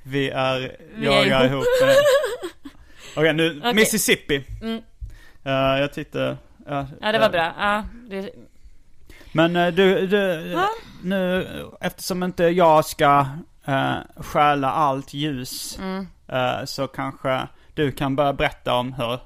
Vi 0.02 0.30
är, 0.30 0.76
Vi 0.94 1.06
jag 1.06 1.14
är 1.26 1.44
ihop. 1.44 1.50
ihop 1.52 1.64
Okej, 3.16 3.32
nu, 3.32 3.58
Okej. 3.60 3.74
Mississippi. 3.74 4.44
Mm. 4.62 4.82
Eh, 5.44 5.80
jag 5.80 5.92
tittar. 5.92 6.36
ja, 6.66 6.86
Ja, 7.00 7.12
det 7.12 7.18
var 7.18 7.26
eh, 7.26 7.32
bra. 7.32 7.52
Ja, 7.58 7.84
det, 8.10 8.30
Men 9.32 9.74
du, 9.74 10.06
du 10.06 10.16
Ja. 10.52 10.68
nu 11.02 11.46
eftersom 11.80 12.22
inte 12.22 12.44
jag 12.44 12.84
ska 12.84 13.26
uh, 13.68 13.96
stjäla 14.16 14.70
allt 14.72 15.14
ljus 15.14 15.78
Mm. 15.78 16.06
eh, 16.28 16.64
så 16.64 16.86
kanske 16.86 17.48
du 17.74 17.92
kan 17.92 18.16
börja 18.16 18.32
berätta 18.32 18.74
om 18.74 18.92
hur 18.92 19.18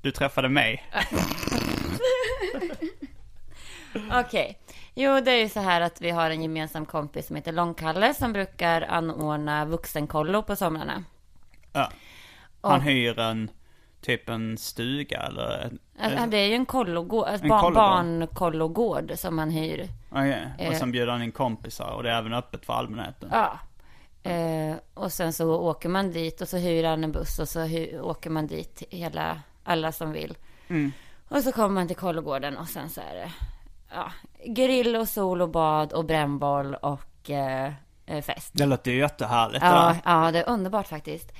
du 0.00 0.10
träffade 0.10 0.48
mig. 0.48 0.84
Okej. 4.12 4.58
Jo, 4.94 5.20
det 5.20 5.30
är 5.32 5.40
ju 5.42 5.48
så 5.48 5.60
här 5.60 5.80
att 5.80 6.00
vi 6.00 6.10
har 6.10 6.30
en 6.30 6.42
gemensam 6.42 6.86
kompis 6.86 7.26
som 7.26 7.36
heter 7.36 7.52
Långkalle 7.52 8.14
som 8.14 8.32
brukar 8.32 8.82
anordna 8.82 9.64
vuxenkollo 9.64 10.42
på 10.42 10.56
somrarna. 10.56 11.04
Ja. 11.72 11.90
Han 12.62 12.72
Och- 12.76 12.82
hyr 12.82 13.18
en, 13.18 13.50
typ 14.00 14.28
en 14.28 14.58
stuga 14.58 15.20
eller? 15.22 15.70
ett- 16.00 16.30
det 16.30 16.36
är 16.36 16.46
ju 16.46 16.54
en 16.54 16.66
kollogård, 16.66 17.26
alltså 17.28 17.44
En 17.44 17.48
barn, 17.48 17.60
kollogård. 17.60 17.74
barnkollogård 17.84 19.12
som 19.16 19.36
man 19.36 19.50
hyr. 19.50 19.88
Okej, 20.10 20.46
och 20.58 20.64
Eh. 20.64 20.78
sen 20.78 20.92
bjuder 20.92 21.12
han 21.12 21.22
in 21.22 21.32
kompisar 21.32 21.90
och 21.90 22.02
det 22.02 22.10
är 22.10 22.18
även 22.18 22.34
öppet 22.34 22.66
för 22.66 22.72
allmänheten. 22.72 23.28
Ja. 23.32 23.58
Eh, 24.30 24.76
och 24.94 25.12
sen 25.12 25.32
så 25.32 25.54
åker 25.60 25.88
man 25.88 26.10
dit 26.10 26.40
och 26.40 26.48
så 26.48 26.56
hyr 26.56 26.84
han 26.84 27.04
en 27.04 27.12
buss 27.12 27.38
och 27.38 27.48
så 27.48 27.60
hy- 27.60 28.00
åker 28.00 28.30
man 28.30 28.46
dit 28.46 28.82
hela, 28.90 29.40
alla 29.64 29.92
som 29.92 30.12
vill. 30.12 30.36
Mm. 30.68 30.92
Och 31.28 31.42
så 31.42 31.52
kommer 31.52 31.68
man 31.74 31.86
till 31.86 31.96
kollogården 31.96 32.56
och 32.56 32.68
sen 32.68 32.90
så 32.90 33.00
är 33.00 33.14
det 33.14 33.32
ja, 33.94 34.12
grill 34.44 34.96
och 34.96 35.08
sol 35.08 35.42
och 35.42 35.48
bad 35.48 35.92
och 35.92 36.04
brännboll 36.04 36.74
och 36.74 37.30
eh, 37.30 37.72
eh, 38.06 38.22
fest. 38.22 38.50
Det 38.52 38.66
låter 38.66 38.90
ju 38.90 38.98
jättehärligt. 38.98 39.64
Ja, 39.64 39.96
ja, 40.04 40.30
det 40.32 40.38
är 40.42 40.48
underbart 40.48 40.86
faktiskt. 40.88 41.32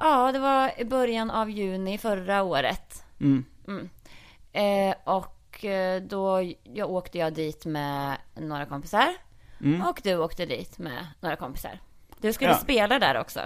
Ja, 0.00 0.32
det 0.32 0.38
var 0.38 0.80
i 0.80 0.84
början 0.84 1.30
av 1.30 1.50
juni 1.50 1.98
förra 1.98 2.42
året. 2.42 3.04
Mm. 3.20 3.44
Eh, 4.52 4.94
och 5.04 5.64
eh, 5.64 6.02
då 6.02 6.52
jag 6.62 6.90
åkte 6.90 7.18
jag 7.18 7.34
dit 7.34 7.64
med 7.64 8.16
några 8.34 8.66
kompisar. 8.66 9.08
Mm. 9.60 9.82
Och 9.82 10.00
du 10.04 10.16
åkte 10.16 10.46
dit 10.46 10.78
med 10.78 11.06
några 11.20 11.36
kompisar. 11.36 11.78
Du 12.22 12.32
skulle 12.32 12.50
Ja. 12.50 12.56
spela 12.56 12.98
där 12.98 13.20
också. 13.20 13.40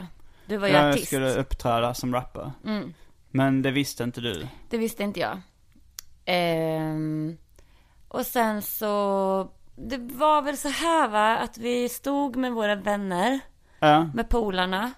Du 0.46 0.56
var 0.56 0.68
ju 0.68 0.74
Jag 0.74 0.90
artist. 0.90 1.06
skulle 1.06 1.34
uppträda 1.34 1.94
som 1.94 2.14
rappare. 2.14 2.52
Mm. 2.64 2.94
Men 3.30 3.62
det 3.62 3.70
visste 3.70 4.04
inte 4.04 4.20
du. 4.20 4.46
Det 4.70 4.78
visste 4.78 5.02
inte 5.02 5.20
jag. 5.20 5.40
Ehm, 6.24 7.36
och 8.08 8.26
sen 8.26 8.62
så... 8.62 9.50
Det 9.76 9.98
var 9.98 10.42
väl 10.42 10.56
så 10.56 10.68
här 10.68 11.08
va, 11.08 11.36
att 11.36 11.58
vi 11.58 11.88
stod 11.88 12.36
med 12.36 12.52
våra 12.52 12.74
vänner, 12.74 13.40
Ja. 13.78 14.10
med 14.14 14.28
polarna. 14.28 14.92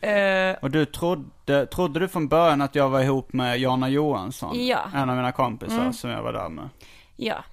Eh, 0.00 0.56
Och 0.62 0.70
du 0.70 0.84
trodde, 0.84 1.66
trodde 1.66 2.00
du 2.00 2.08
från 2.08 2.28
början 2.28 2.60
att 2.60 2.74
jag 2.74 2.88
var 2.88 3.00
ihop 3.00 3.32
med 3.32 3.58
Jana 3.58 3.88
Johansson? 3.88 4.66
Ja. 4.66 4.80
En 4.94 5.10
av 5.10 5.16
mina 5.16 5.32
kompisar 5.32 5.80
Mm. 5.80 5.92
som 5.92 6.10
jag 6.10 6.22
var 6.22 6.32
där 6.32 6.48
med. 6.48 6.68
Ja. 7.16 7.44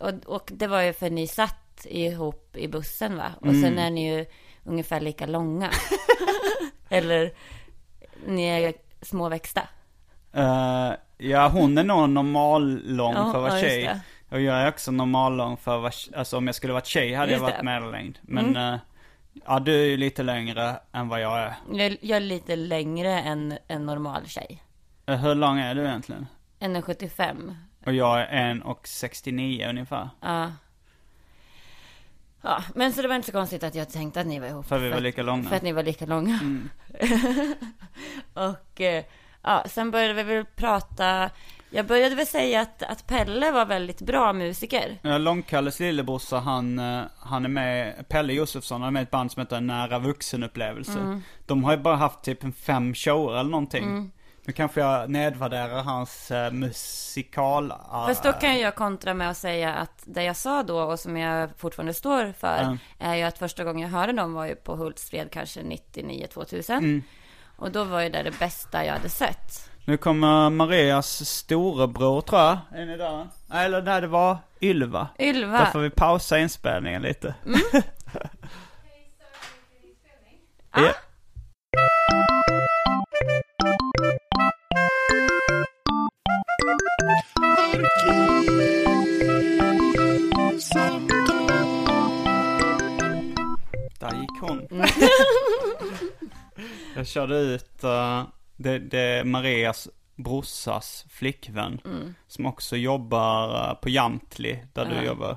Och, 0.00 0.12
och 0.26 0.50
det 0.54 0.66
var 0.66 0.80
ju 0.82 0.92
för 0.92 1.10
ni 1.10 1.26
satt 1.26 1.86
ihop 1.88 2.56
i 2.56 2.68
bussen 2.68 3.16
va? 3.16 3.26
Och 3.40 3.46
Mm. 3.46 3.62
sen 3.62 3.78
är 3.78 3.90
ni 3.90 4.14
ju 4.16 4.26
ungefär 4.64 5.00
lika 5.00 5.26
långa. 5.26 5.70
Eller 6.88 7.32
ni 8.26 8.44
är 8.44 8.74
småväxta. 9.02 9.62
Eh, 10.32 10.92
ja, 11.18 11.48
hon 11.48 11.78
är 11.78 11.84
nog 11.84 12.10
normal 12.10 12.80
lång 12.84 13.14
för 13.14 13.20
att 13.22 13.34
vara 13.34 13.54
ja, 13.54 13.60
tjej. 13.60 13.82
det. 13.84 14.00
Och 14.30 14.40
jag 14.40 14.56
är 14.56 14.68
också 14.68 14.90
normal 14.90 15.36
lång 15.36 15.56
för 15.56 15.76
att 15.76 15.82
vara, 15.82 16.18
alltså 16.18 16.36
om 16.36 16.46
jag 16.46 16.54
skulle 16.54 16.72
varit 16.72 16.86
tjej 16.86 17.14
hade 17.14 17.32
Just 17.32 17.40
jag 17.40 17.46
varit 17.48 17.56
det. 17.58 17.64
medellängd. 17.64 18.18
Men, 18.22 18.56
eh, 18.56 18.78
ja 19.46 19.60
du 19.60 19.80
är 19.82 19.86
ju 19.86 19.96
lite 19.96 20.22
längre 20.22 20.76
än 20.92 21.08
vad 21.08 21.20
jag 21.20 21.38
är. 21.38 21.54
Jag, 21.72 21.96
jag 22.00 22.16
är 22.16 22.20
lite 22.20 22.56
längre 22.56 23.20
än 23.20 23.58
en 23.68 23.86
normal 23.86 24.26
tjej. 24.26 24.62
Eh, 25.06 25.16
hur 25.16 25.34
lång 25.34 25.58
är 25.58 25.74
du 25.74 25.84
egentligen? 25.84 26.26
1,75. 26.60 27.54
Och 27.86 27.92
jag 27.92 28.20
är 28.20 28.54
1,69 28.54 29.68
ungefär. 29.70 30.08
Ja. 30.20 30.52
Ja, 32.42 32.62
men 32.74 32.92
så 32.92 33.02
det 33.02 33.08
var 33.08 33.14
inte 33.14 33.26
så 33.26 33.32
konstigt 33.32 33.62
att 33.62 33.74
jag 33.74 33.90
tänkte 33.90 34.20
att 34.20 34.26
ni 34.26 34.38
var 34.40 34.46
ihop. 34.46 34.66
För 34.66 34.78
vi 34.78 34.88
var 34.88 34.96
att- 34.96 35.02
lika 35.02 35.22
långa. 35.22 35.48
För 35.48 35.56
att 35.56 35.62
ni 35.62 35.72
var 35.72 35.82
lika 35.82 36.06
långa. 36.06 36.38
Mm. 36.42 36.68
och 38.34 38.80
eh, 38.80 39.04
ja, 39.42 39.64
sen 39.68 39.90
började 39.90 40.14
vi 40.14 40.22
väl 40.22 40.44
prata. 40.56 41.30
Jag 41.70 41.86
började 41.86 42.14
väl 42.14 42.26
säga 42.26 42.60
att, 42.60 42.82
att 42.82 43.06
Pelle 43.06 43.50
var 43.50 43.66
väldigt 43.66 44.00
bra 44.00 44.32
musiker. 44.32 44.98
Ja, 45.02 45.18
Långkalles 45.18 45.80
lillebrorsa, 45.80 46.38
han, 46.38 46.78
eh, 46.78 47.02
han 47.18 47.44
är 47.44 47.48
med, 47.48 48.08
Pelle 48.08 48.32
Josefsson, 48.32 48.80
han 48.80 48.88
är 48.88 48.92
med 48.92 49.00
i 49.00 49.02
ett 49.02 49.10
band 49.10 49.32
som 49.32 49.40
heter 49.40 49.60
Nära 49.60 49.98
vuxenupplevelse. 49.98 50.98
Mm. 50.98 51.22
De 51.46 51.64
har 51.64 51.72
ju 51.72 51.78
bara 51.78 51.96
haft 51.96 52.22
typ 52.22 52.44
en 52.44 52.52
fem 52.52 52.94
shower 52.94 53.32
eller 53.40 53.50
någonting. 53.50 54.12
Nu 54.50 54.54
kanske 54.54 54.80
jag 54.80 55.10
nedvärderar 55.10 55.82
hans 55.82 56.30
uh, 56.30 56.50
musikal... 56.50 57.72
ah, 57.72 58.06
Fast 58.06 58.22
då 58.22 58.32
kan 58.32 58.58
jag 58.58 58.74
kontra 58.74 59.14
med 59.14 59.30
att 59.30 59.36
säga 59.36 59.74
att 59.74 60.02
det 60.04 60.22
jag 60.22 60.36
sa 60.36 60.62
då 60.62 60.80
och 60.80 61.00
som 61.00 61.16
jag 61.16 61.50
fortfarande 61.56 61.94
står 61.94 62.32
för 62.32 62.58
Mm. 62.62 62.78
är 62.98 63.14
ju 63.14 63.22
att 63.22 63.38
första 63.38 63.64
gången 63.64 63.80
jag 63.90 63.98
hörde 63.98 64.12
dem 64.12 64.32
var 64.32 64.46
ju 64.46 64.54
på 64.54 64.76
Hultsfred 64.76 65.30
kanske 65.32 65.60
99-2000. 65.60 66.72
Mm. 66.72 67.02
Och 67.56 67.70
då 67.70 67.84
var 67.84 68.00
ju 68.00 68.08
det 68.08 68.22
det 68.22 68.38
bästa 68.38 68.84
jag 68.84 68.92
hade 68.92 69.08
sett. 69.08 69.70
Nu 69.84 69.96
kommer 69.96 70.50
Marias 70.50 71.28
storebror 71.28 72.20
tror 72.20 72.40
jag. 72.40 72.58
Är 72.74 72.86
ni 72.86 72.96
där? 72.96 73.28
Eller 73.52 73.82
nej, 73.82 74.00
det 74.00 74.06
var 74.06 74.38
Ylva. 74.60 75.08
Ylva. 75.18 75.58
Då 75.58 75.64
får 75.64 75.78
vi 75.78 75.90
pausa 75.90 76.38
inspelningen 76.38 77.02
lite. 77.02 77.34
Ah. 80.72 80.80
Ja. 80.80 80.92
Där 93.98 94.20
gick 94.20 94.40
hon. 94.40 94.68
Jag 96.96 97.06
körde 97.06 97.38
ut, 97.38 97.84
uh, 97.84 98.24
det, 98.56 98.78
det 98.78 99.00
är 99.00 99.24
Marias 99.24 99.88
brorsas 100.16 101.06
flickvän. 101.10 101.80
Som 102.26 102.46
också 102.46 102.76
jobbar 102.76 103.70
uh, 103.70 103.74
på 103.74 103.88
Jamtli, 103.88 104.64
där 104.72 104.84
du 104.84 105.06
jobbar. 105.06 105.36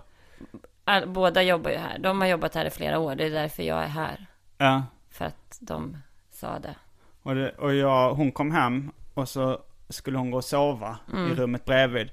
All, 0.84 1.10
båda 1.10 1.44
jobbar 1.44 1.72
ju 1.72 1.78
här. 1.78 2.00
De 2.00 2.22
har 2.22 2.28
jobbat 2.28 2.56
här 2.56 2.66
i 2.66 2.70
flera 2.70 3.00
år. 3.00 3.16
Det 3.16 3.26
är 3.26 3.30
därför 3.30 3.64
jag 3.64 3.84
är 3.84 3.88
här. 3.88 4.26
Ja. 4.58 4.84
För 5.10 5.26
att 5.26 5.58
de 5.60 5.98
sa 6.32 6.60
det. 6.60 6.76
Och, 7.24 7.36
det, 7.36 7.50
och 7.50 7.74
jag, 7.74 8.14
hon 8.14 8.32
kom 8.32 8.52
hem 8.52 8.92
och 9.14 9.30
så 9.30 9.60
skulle 9.94 10.18
hon 10.18 10.32
gå 10.32 10.38
och 10.38 10.44
sova 10.44 10.98
i 11.32 11.36
rummet 11.36 11.66
bredvid. 11.66 12.10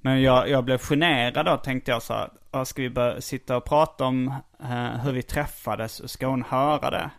Men 0.00 0.22
jag, 0.22 0.48
jag 0.48 0.64
blev 0.64 0.78
generad 0.78 1.46
då 1.46 1.56
tänkte 1.56 1.90
jag 1.90 2.02
så 2.02 2.14
här, 2.14 2.30
"Ja, 2.52 2.64
ska 2.64 2.82
vi 2.82 2.90
börja 2.90 3.20
sitta 3.20 3.56
och 3.56 3.64
prata 3.64 4.04
om 4.04 4.34
eh, 4.60 5.00
hur 5.04 5.12
vi 5.12 5.22
träffades 5.22 6.00
och 6.00 6.10
ska 6.10 6.26
hon 6.26 6.44
höra 6.48 6.90
det? 6.90 7.10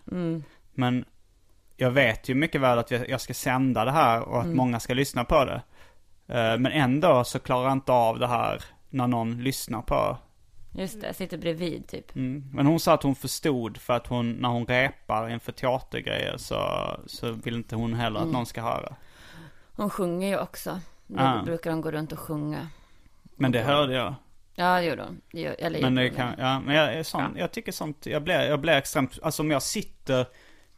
Men 0.73 1.05
jag 1.77 1.91
vet 1.91 2.29
ju 2.29 2.35
mycket 2.35 2.61
väl 2.61 2.79
att 2.79 2.91
jag, 2.91 3.21
ska 3.21 3.33
sända 3.33 3.85
det 3.85 3.91
här 3.91 4.21
och 4.21 4.41
att 4.41 4.47
många 4.55 4.79
ska 4.79 4.93
lyssna 4.93 5.23
på 5.23 5.45
det. 5.45 5.61
Eh, 6.27 6.57
men 6.57 6.65
ändå 6.65 7.23
så 7.23 7.39
klarar 7.39 7.63
jag 7.63 7.71
inte 7.71 7.91
av 7.91 8.19
det 8.19 8.27
här 8.27 8.63
när 8.89 9.07
någon 9.07 9.43
lyssnar 9.43 9.81
på. 9.81 10.17
Just 10.73 11.01
det, 11.01 11.13
sitter 11.13 11.37
bredvid 11.37 11.87
typ. 11.87 12.15
Mm. 12.15 12.49
Men 12.53 12.65
hon 12.65 12.79
sa 12.79 12.93
att 12.93 13.03
hon 13.03 13.15
förstod 13.15 13.77
för 13.77 13.93
att 13.93 14.07
hon, 14.07 14.31
när 14.31 14.49
hon 14.49 14.65
repar 14.65 15.29
inför 15.29 15.51
teatergrejer 15.51 16.37
så, 16.37 16.59
så 17.07 17.31
vill 17.31 17.55
inte 17.55 17.75
hon 17.75 17.93
heller 17.93 18.19
att 18.19 18.31
någon 18.31 18.45
ska 18.45 18.61
höra. 18.61 18.95
Hon 19.81 19.89
sjunger 19.89 20.27
ju 20.27 20.39
också. 20.39 20.79
Då 21.07 21.19
Ah. 21.23 21.41
brukar 21.43 21.71
hon 21.71 21.81
gå 21.81 21.91
runt 21.91 22.11
och 22.11 22.19
sjunga. 22.19 22.67
Men 23.35 23.51
det 23.51 23.61
hörde 23.61 23.93
jag. 23.93 24.15
Ja, 24.55 24.75
det 24.75 24.83
gjorde 24.83 25.03
hon. 25.03 25.21
Eller 25.57 25.81
Men 25.81 25.95
det 25.95 26.09
kan, 26.09 26.33
ja, 26.37 26.59
men 26.59 26.75
jag 26.75 27.05
sån, 27.05 27.35
jag 27.37 27.51
tycker 27.51 27.71
sånt, 27.71 28.05
jag 28.05 28.23
blir, 28.23 28.41
jag 28.41 28.59
blir 28.61 28.73
extremt, 28.73 29.19
alltså 29.23 29.41
om 29.43 29.51
jag 29.51 29.63
sitter 29.63 30.25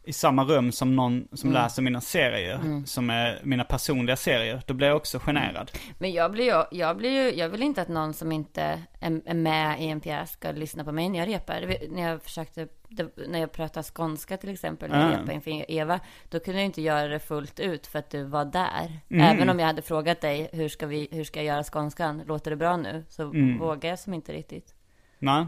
i 0.06 0.14
samma 0.14 0.44
rum 0.44 0.72
som 0.72 0.96
någon 0.96 1.28
som 1.34 1.50
Mm. 1.50 1.62
läser 1.64 1.82
mina 1.82 2.02
serier, 2.02 2.84
som 2.86 3.10
är 3.10 3.40
mina 3.44 3.64
personliga 3.64 4.16
serier, 4.16 4.62
då 4.68 4.74
blir 4.74 4.88
jag 4.88 4.98
också 4.98 5.20
generad. 5.20 5.72
Men 5.98 6.12
jag 6.12 6.32
blir 6.32 6.46
ju, 6.46 6.64
jag 6.78 6.98
blir 6.98 7.10
ju, 7.12 7.38
jag 7.40 7.50
vill 7.50 7.64
inte 7.64 7.82
att 7.82 7.88
någon 7.88 8.14
som 8.14 8.32
inte 8.32 8.62
är, 9.00 9.22
är 9.26 9.34
med 9.34 9.82
i 9.82 9.88
en 9.88 10.02
pjäs 10.02 10.32
ska 10.32 10.52
lyssna 10.52 10.84
på 10.84 10.92
mig 10.92 11.10
när 11.10 11.20
jag 11.20 11.28
repar. 11.28 11.76
När 11.90 12.10
jag 12.10 12.24
försökte, 12.24 12.68
när 13.28 13.40
jag 13.40 13.52
pratade 13.52 13.84
skånska 13.84 14.38
till 14.38 14.50
exempel, 14.50 14.90
när 14.92 15.02
jag 15.02 15.14
Ah. 15.14 15.18
repade 15.18 15.34
inför 15.34 15.72
Eva, 15.72 16.00
då 16.30 16.40
kunde 16.40 16.60
jag 16.60 16.66
inte 16.66 16.82
göra 16.82 17.08
det 17.08 17.20
fullt 17.20 17.60
ut 17.60 17.88
för 17.88 18.00
att 18.00 18.10
du 18.10 18.24
var 18.24 18.46
där. 18.46 19.00
Mm. 19.10 19.36
Även 19.36 19.50
om 19.50 19.60
jag 19.60 19.68
hade 19.68 19.82
frågat 19.82 20.22
dig, 20.22 20.50
hur 20.54 20.70
ska 20.70 20.88
vi, 20.88 21.08
hur 21.12 21.24
ska 21.24 21.40
jag 21.40 21.46
göra 21.48 21.64
skånskan? 21.64 22.22
Låter 22.28 22.52
det 22.52 22.58
bra 22.58 22.78
nu? 22.78 23.06
Så 23.10 23.24
Mm. 23.24 23.58
vågar 23.60 23.90
jag 23.90 24.00
som 24.00 24.14
inte 24.14 24.34
riktigt. 24.34 24.76
Nej. 25.20 25.46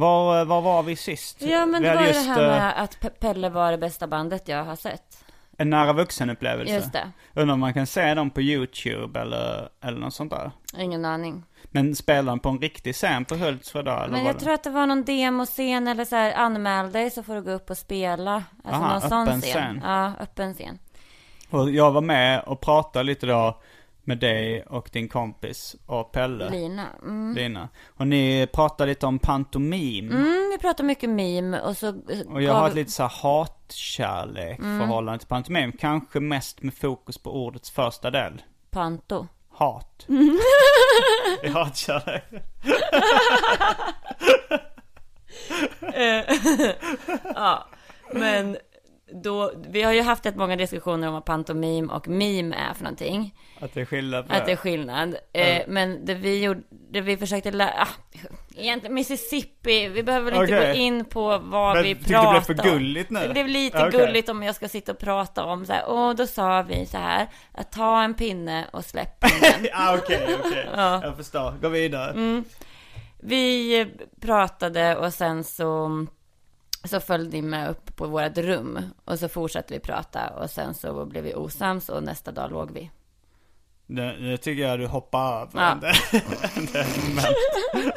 Var, 0.00 0.44
var 0.44 0.60
var 0.60 0.82
vi 0.82 0.96
sist? 0.96 1.36
Ja, 1.42 1.66
men 1.66 1.82
vi 1.82 1.88
det 1.88 1.94
var 1.94 2.02
ju 2.02 2.12
det 2.12 2.18
här 2.18 2.42
eh, 2.42 2.48
med 2.50 2.82
att 2.82 2.98
Pe- 3.00 3.18
Pelle 3.20 3.48
var 3.48 3.70
det 3.72 3.78
bästa 3.78 4.06
bandet 4.06 4.48
jag 4.48 4.64
har 4.64 4.76
sett. 4.76 5.24
en 5.58 5.70
nära 5.70 5.92
vuxen-upplevelse. 5.92 6.74
Just 6.74 6.92
det. 6.92 7.10
Undrar 7.34 7.54
om 7.54 7.60
man 7.60 7.74
kan 7.74 7.86
se 7.86 8.14
dem 8.14 8.30
på 8.30 8.40
YouTube 8.42 9.20
eller, 9.20 9.68
eller 9.84 9.98
något 9.98 10.14
sånt 10.14 10.30
där. 10.30 10.50
Ingen 10.78 11.04
aning. 11.04 11.42
Men 11.64 11.94
spelar 11.96 12.32
de 12.32 12.40
på 12.40 12.48
en 12.48 12.58
riktig 12.58 12.94
scen 12.94 13.24
på 13.24 13.34
Hultsfred 13.34 13.84
då, 13.84 14.06
Men 14.10 14.24
jag 14.24 14.34
det? 14.34 14.40
tror 14.40 14.52
att 14.52 14.62
det 14.62 14.70
var 14.70 14.86
någon 14.86 15.04
demoscen 15.04 15.88
eller 15.88 16.04
så 16.04 16.16
här, 16.16 16.32
anmäl 16.32 16.92
dig 16.92 17.10
så 17.10 17.22
får 17.22 17.34
du 17.34 17.42
gå 17.42 17.50
upp 17.50 17.70
och 17.70 17.78
spela. 17.78 18.34
Alltså 18.64 18.82
Aha, 18.82 18.92
någon 18.92 19.00
sån 19.00 19.26
scen. 19.26 19.40
scen. 19.40 19.80
Ja, 19.84 20.12
öppen 20.20 20.54
scen. 20.54 20.78
Och 21.50 21.70
jag 21.70 21.90
var 21.92 22.00
med 22.00 22.40
och 22.40 22.60
pratade 22.60 23.02
lite 23.02 23.26
då 23.26 23.60
med 24.10 24.18
dig 24.18 24.62
och 24.62 24.90
din 24.92 25.08
kompis 25.08 25.76
och 25.86 26.12
Pelle. 26.12 26.50
Lina. 26.50 26.86
Mm. 27.02 27.34
Lina. 27.34 27.68
Och 27.96 28.06
ni 28.06 28.46
pratade 28.52 28.88
lite 28.90 29.06
om 29.06 29.18
pantomim. 29.18 30.10
Mm, 30.10 30.50
vi 30.52 30.58
pratar 30.60 30.84
mycket 30.84 31.10
meme 31.10 31.60
och 31.60 31.76
så 31.76 31.94
Och 32.28 32.42
jag 32.42 32.54
har 32.54 32.68
ett 32.68 32.74
lite 32.74 32.90
så 32.90 33.02
här 33.02 33.12
hatkärlek 33.22 34.58
Mm. 34.58 34.80
förhållande 34.80 35.18
till 35.18 35.28
pantomim. 35.28 35.72
Kanske 35.72 36.20
mest 36.20 36.62
med 36.62 36.74
fokus 36.74 37.18
på 37.18 37.44
ordets 37.46 37.70
första 37.70 38.10
del. 38.10 38.42
panto. 38.70 39.26
Hat. 39.50 40.06
I 41.42 41.48
hatkärlek. 41.48 42.24
Ja, 47.34 47.66
men 48.12 48.56
då, 49.12 49.52
vi 49.68 49.82
har 49.82 49.92
ju 49.92 50.02
haft 50.02 50.26
ett 50.26 50.36
många 50.36 50.56
diskussioner 50.56 51.08
om 51.08 51.14
vad 51.14 51.24
pantomim 51.24 51.90
och 51.90 52.08
meme 52.08 52.56
är 52.56 52.74
för 52.74 52.82
någonting. 52.84 53.34
Att 53.60 53.74
det 53.74 53.80
är 53.80 53.84
skillnad 53.84 54.28
på 54.28 54.34
Att 54.34 54.46
det 54.46 54.52
är 54.52 54.56
skillnad. 54.56 55.16
Eh, 55.32 55.62
men 55.68 56.04
det 56.06 56.14
vi 56.14 56.42
gjorde, 56.42 56.60
det 56.90 57.00
vi 57.00 57.16
försökte 57.16 57.50
lära, 57.50 57.82
ah, 57.82 57.88
egentligen 58.56 58.94
Mississippi, 58.94 59.88
vi 59.88 60.02
behöver 60.02 60.30
väl 60.30 60.40
inte 60.42 60.54
Okej. 60.54 60.72
gå 60.72 60.78
in 60.78 61.04
på 61.04 61.38
vad 61.38 61.74
Men 61.74 61.84
vi 61.84 61.94
pratar 61.94 62.34
det 62.34 62.46
blev 62.46 62.56
för 62.56 62.68
om. 62.72 62.78
gulligt 62.78 63.10
nu? 63.10 63.20
Det 63.20 63.28
blev 63.28 63.48
lite 63.48 63.86
Okej. 63.86 64.00
gulligt 64.00 64.28
om 64.28 64.42
jag 64.42 64.54
ska 64.54 64.68
sitta 64.68 64.92
och 64.92 64.98
prata 64.98 65.44
om 65.44 65.66
så 65.66 65.72
här, 65.72 65.88
och 65.88 66.16
då 66.16 66.26
sa 66.26 66.62
vi 66.62 66.86
så 66.86 66.98
här, 66.98 67.26
att 67.52 67.72
ta 67.72 68.02
en 68.02 68.14
pinne 68.14 68.66
och 68.72 68.84
släpp 68.84 69.20
pinnen. 69.20 69.68
Ja 69.72 69.98
okej, 69.98 70.36
okej. 70.44 70.68
Ja. 70.76 70.88
Mm. 70.94 71.02
Jag 71.08 71.16
förstår. 71.16 71.54
Gå 71.62 71.68
vidare. 71.68 72.42
Vi 73.22 73.86
pratade 74.20 74.96
och 74.96 75.14
sen 75.14 75.44
så, 75.44 75.90
så 76.84 77.00
följde 77.00 77.30
vi 77.30 77.42
med 77.42 77.70
upp 77.70 77.96
på 77.96 78.06
vårt 78.06 78.38
rum. 78.38 78.78
Och 79.04 79.18
så 79.18 79.28
fortsatte 79.28 79.74
vi 79.74 79.80
prata 79.80 80.28
och 80.28 80.50
sen 80.50 80.74
så 80.74 81.04
blev 81.04 81.24
vi 81.24 81.34
osams 81.34 81.88
och 81.88 82.02
nästa 82.02 82.32
dag 82.32 82.50
låg 82.50 82.70
vi. 82.70 82.90
Det, 83.86 84.16
det 84.16 84.36
tycker 84.36 84.62
jag 84.62 84.78
du 84.78 84.86
hoppar 84.86 85.42
över. 85.42 85.50
Ja. 85.54 85.78
Det, 86.54 86.72
det, 86.72 86.86
men, 87.14 87.94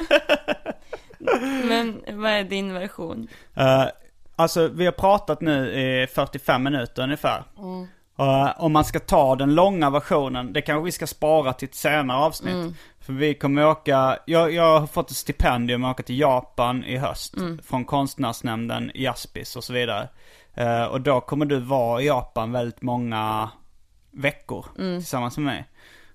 Men 1.68 2.22
vad 2.22 2.32
är 2.32 2.44
din 2.44 2.74
version? 2.74 3.28
Eh, 3.54 3.86
alltså 4.36 4.68
vi 4.68 4.86
har 4.86 4.92
pratat 4.92 5.42
nu 5.42 5.72
i 5.72 6.08
45 6.08 6.64
minuter 6.64 7.04
ungefär. 7.04 7.44
Eh, 8.20 8.52
om 8.58 8.74
man 8.74 8.86
ska 8.86 9.00
ta 9.00 9.36
den 9.36 9.56
långa 9.56 9.90
versionen, 9.90 10.54
det 10.54 10.62
kanske 10.62 10.86
vi 10.86 10.92
ska 10.92 11.08
spara 11.08 11.54
till 11.54 11.68
ett 11.68 11.76
senare 11.76 12.18
avsnitt. 12.18 12.56
För 13.00 13.14
vi 13.14 13.34
kommer 13.34 13.68
åka, 13.68 14.20
jag, 14.26 14.52
jag 14.54 14.80
har 14.80 14.88
fått 14.88 15.12
ett 15.12 15.18
stipendium 15.18 15.84
att 15.84 15.92
åka 15.92 16.04
till 16.04 16.20
Japan 16.20 16.84
i 16.84 16.98
höst. 16.98 17.34
Från 17.64 17.86
konstnärsnämnden 17.86 18.92
i 18.94 19.08
Aspis 19.08 19.56
och 19.56 19.64
så 19.64 19.74
vidare. 19.74 20.10
Eh, 20.54 20.84
och 20.84 21.02
då 21.02 21.22
kommer 21.22 21.46
du 21.46 21.60
vara 21.60 22.02
i 22.02 22.06
Japan 22.06 22.52
väldigt 22.52 22.82
många 22.82 23.50
veckor 24.12 24.66
tillsammans 24.76 25.38
med 25.38 25.46
mig. 25.46 25.66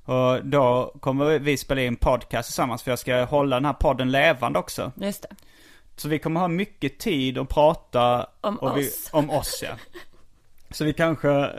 Och 0.04 0.44
då 0.44 0.94
kommer 1.00 1.38
vi 1.38 1.56
spela 1.56 1.80
in 1.82 1.96
podcast 1.96 2.48
tillsammans 2.48 2.82
för 2.82 2.90
jag 2.90 2.98
ska 2.98 3.24
hålla 3.24 3.56
den 3.56 3.64
här 3.64 3.72
podden 3.72 4.10
levande 4.10 4.58
också. 4.58 4.92
Just 4.96 5.22
det. 5.22 5.36
Så 5.96 6.08
vi 6.08 6.18
kommer 6.18 6.40
ha 6.40 6.48
mycket 6.48 6.98
tid 6.98 7.38
att 7.38 7.48
prata 7.48 8.26
Om 8.40 8.72
vi, 8.76 8.88
oss. 8.88 9.08
om 9.12 9.30
oss 9.30 9.60
ja. 9.62 9.70
Så 10.70 10.84
vi 10.84 10.92
kanske 10.92 11.28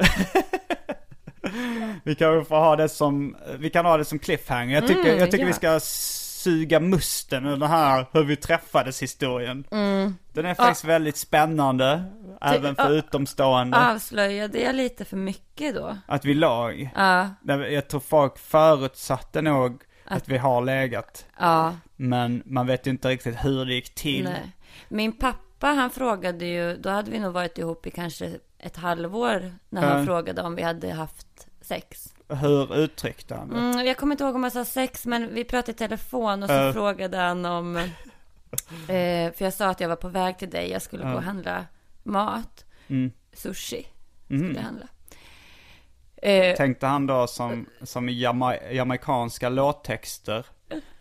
Vi 2.03 2.15
kanske 2.15 2.49
får 2.49 2.55
ha 2.55 2.75
det 2.75 2.89
som, 2.89 3.35
vi 3.59 3.69
kan 3.69 3.85
ha 3.85 3.97
det 3.97 4.05
som 4.05 4.19
cliffhanger. 4.19 4.75
Jag 4.75 4.87
tycker, 4.87 5.05
Mm, 5.05 5.19
jag 5.19 5.31
tycker 5.31 5.43
ja. 5.43 5.47
vi 5.47 5.53
ska 5.53 5.79
suga 5.79 6.79
musten 6.79 7.45
ur 7.45 7.51
den 7.51 7.61
här 7.69 8.05
hur 8.13 8.23
vi 8.23 8.35
träffades 8.35 9.01
historien. 9.01 9.63
Mm. 9.71 10.15
Den 10.33 10.45
är 10.45 10.53
faktiskt 10.53 10.85
väldigt 10.85 11.17
spännande, 11.17 12.03
även 12.41 12.75
för 12.75 12.83
ja. 12.83 12.89
utomstående. 12.89 13.77
Avslöjade 13.91 14.59
jag 14.59 14.75
lite 14.75 15.05
för 15.05 15.17
mycket 15.17 15.75
då? 15.75 15.97
Att 16.07 16.25
vi 16.25 16.33
lag. 16.33 16.89
Ja, 16.95 17.29
Jag 17.69 17.87
tror 17.87 17.99
folk 18.01 18.37
förutsatte 18.37 19.41
nog 19.41 19.81
att 20.05 20.27
vi 20.29 20.37
har 20.37 20.61
legat. 20.61 21.25
ja, 21.39 21.75
Men 21.95 22.43
man 22.45 22.67
vet 22.67 22.87
ju 22.87 22.91
inte 22.91 23.09
riktigt 23.09 23.45
hur 23.45 23.65
det 23.65 23.73
gick 23.73 23.95
till. 23.95 24.23
nej. 24.23 24.51
Min 24.89 25.11
pappa 25.11 25.67
han 25.67 25.89
frågade 25.89 26.45
ju, 26.45 26.75
då 26.77 26.89
hade 26.89 27.11
vi 27.11 27.19
nog 27.19 27.33
varit 27.33 27.57
ihop 27.57 27.87
i 27.87 27.91
kanske 27.91 28.31
ett 28.59 28.77
halvår 28.77 29.53
när 29.69 29.81
han 29.81 29.99
Ja. 29.99 30.05
frågade 30.05 30.41
om 30.41 30.55
vi 30.55 30.61
hade 30.61 30.93
haft 30.93 31.47
sex. 31.61 32.13
Hur 32.27 32.75
uttryckte 32.75 33.35
han 33.35 33.49
det? 33.49 33.57
Mm, 33.59 33.85
jag 33.85 33.97
kommer 33.97 34.13
inte 34.13 34.23
ihåg 34.23 34.35
om 34.35 34.43
jag 34.43 34.51
sa 34.51 34.65
sex, 34.65 35.05
men 35.05 35.33
vi 35.33 35.43
pratade 35.43 35.71
i 35.71 35.75
telefon 35.75 36.43
och 36.43 36.49
så 36.49 36.55
Ja. 36.55 36.73
frågade 36.73 37.17
han 37.17 37.45
om... 37.45 37.75
Eh, 38.87 39.31
för 39.33 39.43
jag 39.45 39.53
sa 39.53 39.67
att 39.69 39.79
jag 39.79 39.89
var 39.89 39.95
på 39.95 40.07
väg 40.07 40.37
till 40.37 40.49
dig, 40.49 40.71
jag 40.71 40.81
skulle 40.81 41.03
gå 41.03 41.13
och 41.13 41.23
handla 41.23 41.65
mat. 42.03 42.65
Mm. 42.87 43.11
Sushi 43.33 43.85
skulle 44.25 44.53
jag 44.53 44.61
handla. 44.61 44.87
Eh, 46.17 46.55
Tänkte 46.55 46.87
han 46.87 47.07
då 47.07 47.27
som, 47.27 47.65
som 47.83 48.09
i 48.09 48.11
jama- 48.23 48.71
jamaicanska 48.71 49.49
låttexter. 49.49 50.45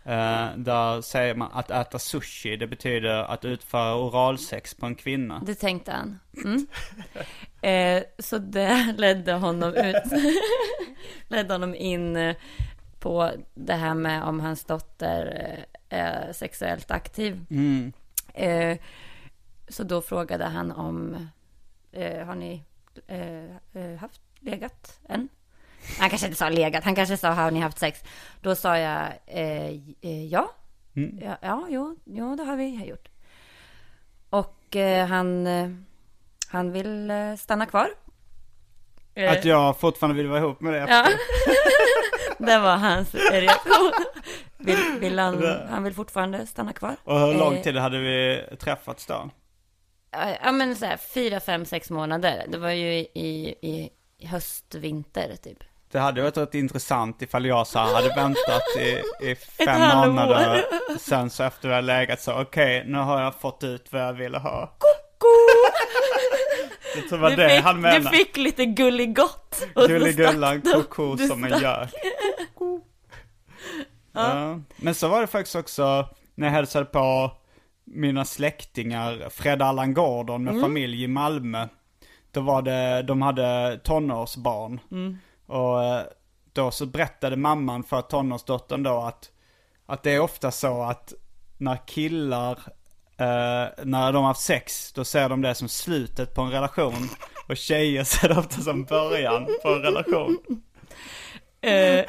Eh, 0.09 0.57
där 0.57 1.01
säger 1.01 1.35
man 1.35 1.51
att 1.53 1.71
äta 1.71 1.99
sushi, 1.99 2.55
det 2.55 2.67
betyder 2.67 3.23
att 3.23 3.45
utföra 3.45 3.95
oralsex 3.95 4.73
på 4.73 4.85
en 4.85 4.95
kvinna. 4.95 5.41
det 5.45 5.55
tänkte 5.55 5.91
han. 5.91 6.19
Mm. 6.43 6.67
Eh, 7.61 8.03
så 8.19 8.37
det 8.37 8.93
ledde 8.97 9.33
honom 9.33 9.73
ut. 9.73 10.03
ledde 11.27 11.53
honom 11.53 11.75
in 11.75 12.15
eh, 12.15 12.35
på 12.99 13.31
det 13.53 13.73
här 13.73 13.93
med 13.93 14.23
om 14.23 14.39
hans 14.39 14.65
dotter 14.65 15.55
eh, 15.89 15.99
är 15.99 16.33
sexuellt 16.33 16.91
aktiv. 16.91 17.45
Mm. 17.49 17.93
Eh, 18.33 18.77
så 19.67 19.83
då 19.83 20.01
frågade 20.01 20.45
han 20.45 20.71
om, 20.71 21.27
eh, 21.91 22.25
har 22.25 22.35
ni 22.35 22.63
haft 23.99 24.21
legat 24.39 24.99
än? 25.09 25.29
Han 25.99 26.09
kanske 26.09 26.27
inte 26.27 26.37
sa 26.37 26.49
legat, 26.49 26.83
han 26.83 26.95
kanske 26.95 27.17
sa 27.17 27.29
har 27.29 27.51
ni 27.51 27.59
haft 27.59 27.79
sex? 27.79 28.03
Då 28.41 28.55
sa 28.55 28.77
jag 28.77 29.07
eh, 29.25 29.67
eh, 30.01 30.25
ja. 30.25 30.51
ja. 31.21 31.37
Ja, 31.41 31.67
jo, 31.69 31.95
jo, 32.05 32.35
det 32.35 32.43
har 32.43 32.55
vi 32.55 32.85
gjort. 32.85 33.09
Och 34.29 34.75
eh, 34.75 35.07
han, 35.07 35.47
eh, 35.47 35.69
han 36.47 36.71
vill 36.71 37.11
eh, 37.11 37.35
stanna 37.35 37.65
kvar. 37.65 37.89
Eh, 39.15 39.31
Att 39.31 39.45
jag 39.45 39.79
fortfarande 39.79 40.17
vill 40.17 40.27
vara 40.27 40.39
ihop 40.39 40.61
med 40.61 40.73
dig 40.73 40.85
Ja. 40.89 41.07
det 42.45 42.59
var 42.59 42.77
hans 42.77 43.15
reaktion. 43.15 43.91
Vill, 44.57 44.99
vill 44.99 45.19
han, 45.19 45.43
han 45.69 45.83
vill 45.83 45.93
fortfarande 45.93 46.45
stanna 46.47 46.73
kvar. 46.73 46.95
Och 47.03 47.19
hur 47.19 47.33
lång 47.33 47.61
tid 47.61 47.77
hade 47.77 47.99
vi 47.99 48.43
träffats 48.59 49.05
då? 49.05 49.29
Ja, 50.11 50.35
Ja 50.43 50.51
men 50.51 50.75
så 50.75 50.85
här, 50.85 50.97
fyra, 50.97 51.39
fem, 51.39 51.65
sex 51.65 51.89
månader. 51.89 52.45
Det 52.47 52.57
var 52.57 52.71
ju 52.71 52.93
i, 52.93 53.55
i, 53.61 53.89
i 54.17 54.25
höst, 54.25 54.75
vinter 54.75 55.35
typ. 55.35 55.63
Det 55.91 55.99
hade 55.99 56.21
varit 56.21 56.37
rätt 56.37 56.55
intressant 56.55 57.21
ifall 57.21 57.45
jag 57.45 57.67
så 57.67 57.79
här 57.79 57.93
hade 57.93 58.07
väntat 58.15 58.61
i, 58.79 58.89
i 59.31 59.35
fem 59.65 59.81
månader. 60.09 60.63
Sen 60.99 61.29
så 61.29 61.43
efter 61.43 61.67
vi 61.69 61.75
hade 61.75 61.87
legat 61.87 62.21
så, 62.21 62.41
okej, 62.41 62.83
nu 62.87 62.97
har 62.97 63.21
jag 63.21 63.35
fått 63.35 63.63
ut 63.63 63.87
vad 63.93 64.01
jag 64.01 64.13
ville 64.13 64.37
ha. 64.37 64.73
Det 66.95 67.01
tror 67.01 67.19
var 67.19 67.29
Du 67.29 67.35
det 67.35 67.49
fick, 67.49 67.63
han 67.63 67.75
du 67.75 67.81
menade. 67.81 68.09
fick 68.17 68.37
lite 68.37 68.65
gulligott. 68.65 69.63
Gulligullan, 69.75 70.59
du- 70.59 70.71
koko 70.73 71.15
du 71.15 71.27
som 71.27 71.43
en 71.43 71.61
gök. 71.61 71.89
Ja. 74.13 74.59
Men 74.75 74.95
så 74.95 75.07
var 75.07 75.21
det 75.21 75.27
faktiskt 75.27 75.55
också 75.55 76.09
när 76.35 76.47
jag 76.47 76.53
hälsade 76.53 76.85
på 76.85 77.31
mina 77.83 78.25
släktingar, 78.25 79.27
Fred 79.29 79.61
Allan 79.61 79.93
Gordon 79.93 80.43
med 80.43 80.61
familj 80.61 81.03
i 81.03 81.07
Malmö. 81.07 81.67
Då 82.31 82.41
var 82.41 82.61
det, 82.61 83.01
de 83.01 83.21
hade 83.21 83.79
tonårsbarn. 83.83 84.79
Och 85.49 85.83
eh, 85.83 86.01
då 86.53 86.71
så 86.71 86.85
berättade 86.85 87.35
mamman 87.35 87.83
för 87.83 88.01
tonårsdottern 88.01 88.83
då 88.83 88.97
att, 89.01 89.29
att 89.85 90.03
det 90.03 90.11
är 90.11 90.19
ofta 90.19 90.51
så 90.51 90.81
att 90.83 91.13
när 91.57 91.87
killar, 91.87 92.51
eh, 93.17 93.67
när 93.83 94.11
de 94.11 94.15
har 94.15 94.27
haft 94.27 94.41
sex, 94.41 94.93
då 94.93 95.05
ser 95.05 95.29
de 95.29 95.41
det 95.41 95.55
som 95.55 95.69
slutet 95.69 96.33
på 96.35 96.41
en 96.41 96.51
relation. 96.51 97.09
Och 97.47 97.57
tjejer 97.57 98.03
ser 98.03 98.27
det 98.29 98.37
ofta 98.39 98.61
som 98.61 98.83
början 98.83 99.47
på 99.63 99.69
en 99.69 99.81
relation. 99.81 100.37
Eh, 101.61 102.05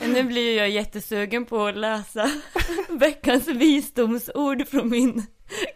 nu 0.00 0.22
blir 0.22 0.56
jag 0.58 0.68
jättesugen 0.70 1.44
på 1.46 1.66
att 1.66 1.76
läsa 1.76 2.30
veckans 2.90 3.48
visdomsord 3.48 4.68
från 4.68 4.88
min 4.90 5.26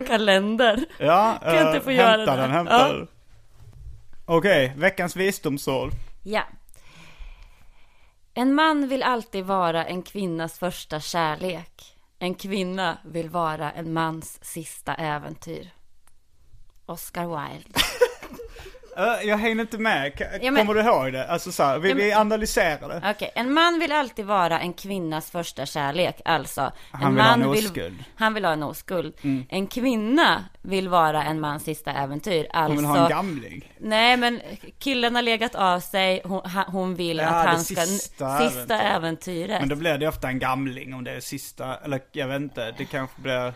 kalender. 0.07 0.85
Ja, 0.99 1.39
Kan 1.43 1.55
jag 1.55 1.67
inte 1.67 1.77
eh, 1.79 1.83
få 1.83 1.93
göra 1.93 2.17
hämta 2.17 2.37
det? 2.37 2.43
den, 2.43 2.51
hämta 2.51 2.73
Ja. 2.89 2.93
den. 2.93 3.09
Okej, 4.25 4.73
veckans 4.77 5.17
visdomsord. 5.17 5.91
Ja. 6.23 6.47
En 8.35 8.55
man 8.55 8.89
vill 8.89 9.03
alltid 9.03 9.45
vara 9.45 9.85
en 9.85 10.03
kvinnas 10.03 10.59
första 10.59 11.01
kärlek. 11.01 11.97
En 12.19 12.35
kvinna 12.35 12.99
vill 13.05 13.31
vara 13.31 13.73
en 13.73 13.93
mans 13.93 14.39
sista 14.45 14.95
äventyr. 14.95 15.71
Oscar 16.87 17.27
Wilde. 17.27 17.81
Jag 19.25 19.39
hänger 19.39 19.61
inte 19.61 19.79
med. 19.79 20.19
K- 20.19 20.25
Ja, 20.43 20.51
men- 20.51 20.67
Kommer 20.67 20.83
du 20.83 20.89
ihåg 20.89 21.13
det? 21.13 21.29
Alltså 21.29 21.53
så 21.53 21.63
här, 21.63 21.79
vi, 21.79 21.89
Ja, 21.89 21.95
men- 21.95 22.05
vi 22.05 22.13
analyserar 22.13 22.89
det. 22.89 23.11
Okej, 23.11 23.31
en 23.35 23.53
man 23.55 23.79
vill 23.79 23.93
alltid 23.93 24.27
vara 24.27 24.61
en 24.61 24.73
kvinnas 24.73 25.31
första 25.31 25.67
kärlek. 25.67 26.21
Alltså, 26.25 26.61
en 26.61 26.71
Han 27.01 27.15
vill 27.15 27.23
ha 27.25 27.31
man 27.31 27.43
en 27.43 27.51
vill, 27.53 27.67
oskuld. 27.67 27.87
Mm. 27.93 28.05
han 28.17 28.35
vill 28.35 28.45
ha 28.45 28.53
en 28.53 28.63
oskuld. 28.63 29.15
En 29.49 29.67
kvinna 29.67 30.45
vill 30.63 30.89
vara 30.89 31.25
en 31.25 31.41
mans 31.41 31.65
sista 31.65 31.93
äventyr. 31.93 32.47
Alltså, 32.53 32.69
Hon 32.69 32.77
vill 32.77 32.87
ha 32.87 33.03
en 33.05 33.09
gamling. 33.11 33.73
nej 33.79 34.17
men 34.17 34.41
killen 34.79 35.15
har 35.15 35.23
legat 35.23 35.55
av 35.55 35.81
sig, 35.81 36.21
hon, 36.25 36.51
ha- 36.51 36.67
hon 36.69 36.95
vill 36.95 37.19
Ja, 37.19 37.27
att 37.29 37.47
han 37.47 37.65
ska, 37.65 37.81
sista 37.81 38.39
sista 38.39 38.81
äventyr. 38.81 38.97
äventyret. 38.97 39.61
Men 39.61 39.69
då 39.69 39.77
blir 39.77 39.99
det 39.99 40.09
ofta 40.09 40.29
en 40.29 40.39
gamling 40.39 40.95
om 40.95 41.05
det 41.05 41.11
är 41.13 41.21
sista, 41.21 41.77
eller 41.77 42.01
jag 42.13 42.29
vet 42.29 42.41
inte, 42.41 42.75
det 42.79 42.85
kanske 42.85 43.21
blir... 43.21 43.53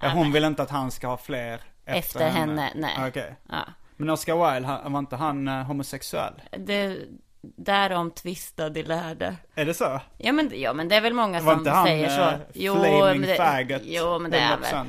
Ja, 0.00 0.08
hon 0.08 0.32
vill 0.32 0.44
inte 0.44 0.62
att 0.62 0.70
han 0.70 0.90
ska 0.90 1.06
ha 1.06 1.16
fler 1.16 1.54
efter, 1.84 1.98
Efter 1.98 2.28
henne, 2.30 2.70
nej. 2.74 2.94
Okej. 3.08 3.34
Ja. 3.50 3.56
Men 4.00 4.10
Oscar 4.10 4.52
Wilde, 4.54 4.68
han- 4.68 4.92
var 4.92 4.98
inte 4.98 5.16
han 5.16 5.48
eh, 5.48 5.54
homosexuell? 5.64 6.32
Det, 6.58 6.96
därom 7.40 8.10
tvista 8.10 8.68
de 8.70 8.82
lärde. 8.82 9.36
Är 9.54 9.64
det 9.64 9.74
så? 9.74 10.00
Ja 10.18 10.32
men, 10.32 10.50
ja 10.54 10.72
men 10.72 10.88
det 10.88 10.96
är 10.96 11.00
väl 11.00 11.14
många 11.14 11.40
Var 11.40 11.52
som 11.52 11.60
inte 11.60 11.70
han 11.70 11.86
säger 11.86 12.08
så. 12.08 12.22
eh, 12.22 12.74
flaming 12.74 13.20
men 13.20 13.28
det, 13.30 13.36
faggot? 13.36 13.82
jo 13.84 14.18
men 14.18 14.30
det 14.30 14.38
är 14.38 14.56
väl. 14.56 14.74
100%? 14.74 14.86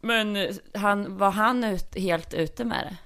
Men 0.00 0.36
eh, 0.36 0.48
han, 0.74 1.18
var 1.18 1.30
han 1.30 1.64
ut, 1.64 1.96
helt 1.98 2.34
ute 2.34 2.64
med 2.64 2.86
det? 2.90 2.96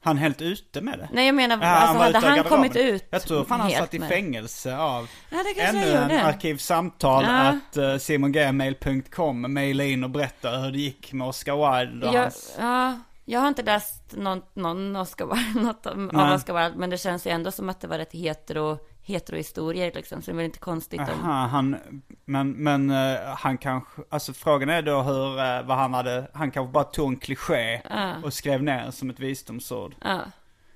Han 0.00 0.18
helt 0.18 0.42
ute 0.42 0.80
med 0.80 0.98
det? 0.98 1.08
Nej 1.12 1.26
jag 1.26 1.34
menar, 1.34 1.58
Ja, 1.62 1.66
alltså 1.68 1.98
var 1.98 2.04
hade 2.04 2.18
han 2.18 2.36
garderoben. 2.36 2.50
kommit 2.58 2.76
ut 2.76 3.04
Jag 3.10 3.22
tror 3.22 3.44
fan 3.44 3.60
han 3.60 3.70
satt 3.70 3.94
i 3.94 4.00
fängelse 4.00 4.76
av 4.76 5.08
Ja 5.30 5.38
det 5.54 5.60
ännu 5.60 5.78
han 5.78 5.88
en 5.96 6.02
gjorde. 6.10 6.22
arkivsamtal 6.24 7.24
Ja. 7.24 7.30
att 7.48 7.76
uh, 7.76 7.96
simongmail.com 7.98 9.40
mejla 9.40 9.84
in 9.84 10.04
och 10.04 10.10
berätta 10.10 10.50
hur 10.50 10.72
det 10.72 10.78
gick 10.78 11.12
med 11.12 11.26
Oscar 11.28 11.80
Wilde 11.80 12.08
och 12.08 12.14
Jag, 12.14 12.20
hans... 12.22 12.54
ja, 12.58 12.98
jag 13.24 13.40
har 13.40 13.48
inte 13.48 13.62
läst 13.62 14.16
någon, 14.16 14.42
någon 14.54 14.96
Oscar 14.96 15.58
något 15.62 15.86
av, 15.86 15.98
Nej. 15.98 16.34
Oscar 16.34 16.62
Wilde, 16.62 16.78
men 16.78 16.90
det 16.90 16.98
känns 16.98 17.26
ju 17.26 17.30
ändå 17.30 17.50
som 17.50 17.68
att 17.68 17.80
det 17.80 17.88
var 17.88 17.98
rätt 17.98 18.12
hetero, 18.12 18.78
heterohistorier 19.02 19.92
liksom, 19.94 20.22
så 20.22 20.30
det 20.30 20.34
är 20.34 20.36
väl 20.36 20.44
inte 20.44 20.58
konstigt 20.58 21.00
om... 21.00 21.30
Aha, 21.30 21.46
han, 21.46 21.76
men, 22.24 22.50
men 22.50 22.90
eh, 22.90 23.18
han 23.36 23.58
kanske, 23.58 24.02
alltså 24.08 24.32
frågan 24.32 24.68
är 24.68 24.82
då 24.82 25.02
hur, 25.02 25.38
eh, 25.38 25.62
vad 25.62 25.76
han 25.76 25.94
hade, 25.94 26.30
han 26.34 26.50
kanske 26.50 26.72
bara 26.72 26.84
tog 26.84 27.12
en 27.12 27.16
kliché 27.16 27.80
och 28.24 28.32
skrev 28.32 28.62
ner 28.62 28.90
som 28.90 29.10
ett 29.10 29.20
visdomsord. 29.20 29.94
Ja. 30.00 30.20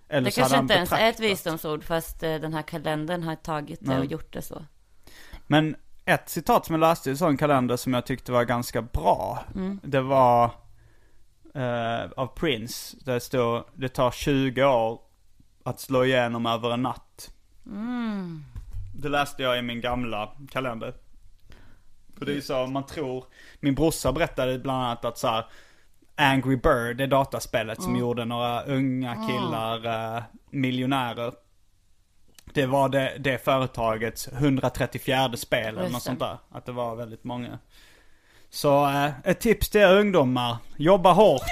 Eller 0.08 0.24
Det 0.24 0.30
så 0.30 0.40
kanske 0.40 0.58
inte 0.58 0.74
ens 0.74 0.92
är 0.92 1.08
ett 1.08 1.20
visdomsord, 1.20 1.84
fast 1.84 2.22
eh, 2.22 2.34
den 2.34 2.54
här 2.54 2.62
kalendern 2.62 3.22
har 3.22 3.34
tagit 3.34 3.78
det 3.82 3.98
och 3.98 4.04
gjort 4.04 4.32
det 4.32 4.42
så. 4.42 4.64
Men 5.46 5.76
ett 6.04 6.28
citat 6.28 6.66
som 6.66 6.74
jag 6.74 6.80
läste 6.80 7.10
i 7.10 7.12
en 7.12 7.18
sån 7.18 7.36
kalender 7.36 7.76
som 7.76 7.94
jag 7.94 8.06
tyckte 8.06 8.32
var 8.32 8.44
ganska 8.44 8.82
bra. 8.82 9.44
Mm. 9.54 9.80
Det 9.82 10.00
var 10.00 10.50
eh, 11.58 12.10
av 12.16 12.26
Prince. 12.26 12.96
Där 13.04 13.14
det 13.14 13.20
stod, 13.20 13.64
det 13.74 13.88
tar 13.88 14.10
20 14.10 14.64
år 14.64 15.00
att 15.62 15.80
slå 15.80 16.04
igenom 16.04 16.46
över 16.46 16.70
en 16.70 16.82
natt. 16.82 17.30
Mm. 17.66 18.44
Det 18.94 19.08
läste 19.08 19.42
jag 19.42 19.58
i 19.58 19.62
min 19.62 19.80
gamla 19.80 20.32
kalender. 20.50 20.94
För 22.18 22.26
det 22.26 22.36
är 22.36 22.40
så, 22.40 22.66
man 22.66 22.86
tror, 22.86 23.24
min 23.60 23.74
brorsa 23.74 24.12
berättade 24.12 24.58
bland 24.58 24.82
annat 24.82 25.04
att 25.04 25.18
så 25.18 25.28
här, 25.28 25.44
Angry 26.16 26.56
Bird, 26.56 26.96
det 26.96 27.06
dataspelet 27.06 27.82
som 27.82 27.96
gjorde 27.96 28.24
några 28.24 28.62
unga 28.62 29.14
killar 29.28 29.86
eh, 30.16 30.22
miljonärer. 30.50 31.32
Det 32.54 32.66
var 32.66 32.88
det, 32.88 33.16
det 33.18 33.44
företagets 33.44 34.28
134 34.28 35.36
spel 35.36 35.78
eller 35.78 35.90
något 35.90 36.02
sånt 36.02 36.18
där. 36.18 36.38
Att 36.50 36.66
det 36.66 36.72
var 36.72 36.96
väldigt 36.96 37.24
många. 37.24 37.58
Så 38.50 38.86
eh, 38.86 39.10
ett 39.24 39.40
tips 39.40 39.68
till 39.68 39.80
er 39.80 39.98
ungdomar, 39.98 40.56
jobba 40.76 41.12
hårt. 41.12 41.42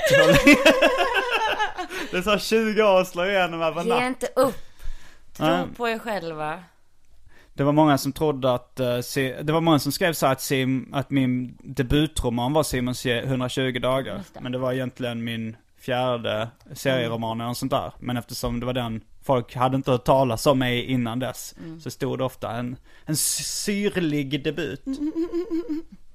det 2.10 2.22
tar 2.22 2.38
20 2.38 2.82
år 2.82 3.00
att 3.00 3.08
slå 3.08 3.24
igenom 3.24 3.62
över 3.62 3.80
en 3.80 3.88
natt. 3.88 4.00
Ge 4.00 4.06
inte 4.06 4.28
upp! 4.36 4.54
Tro 5.36 5.46
Nej. 5.46 5.66
på 5.76 5.88
er 5.88 5.98
själva. 5.98 6.64
Det 7.54 7.64
var 7.64 7.72
många 7.72 7.98
som 7.98 8.12
trodde 8.12 8.54
att, 8.54 8.80
eh, 8.80 8.98
det 9.42 9.52
var 9.52 9.60
många 9.60 9.78
som 9.78 9.92
skrev 9.92 10.12
så 10.12 10.26
här 10.26 10.32
att, 10.32 10.40
Sim, 10.40 10.90
att 10.92 11.10
min 11.10 11.58
debutroman 11.60 12.52
var 12.52 12.62
Simons 12.62 13.06
120 13.06 13.78
dagar. 13.78 14.16
Just 14.16 14.34
det. 14.34 14.40
Men 14.40 14.52
det 14.52 14.58
var 14.58 14.72
egentligen 14.72 15.24
min 15.24 15.56
fjärde 15.78 16.48
serieroman 16.74 17.40
eller 17.40 17.48
något 17.48 17.58
sånt 17.58 17.72
där. 17.72 17.92
Men 17.98 18.16
eftersom 18.16 18.60
det 18.60 18.66
var 18.66 18.72
den, 18.72 19.00
folk 19.22 19.54
hade 19.54 19.76
inte 19.76 19.90
hört 19.90 20.04
talas 20.04 20.46
om 20.46 20.58
mig 20.58 20.84
innan 20.84 21.18
dess. 21.18 21.54
Mm. 21.58 21.80
Så 21.80 21.90
stod 21.90 22.18
det 22.18 22.24
ofta 22.24 22.50
en, 22.50 22.76
en 23.04 23.16
syrlig 23.16 24.44
debut. 24.44 24.84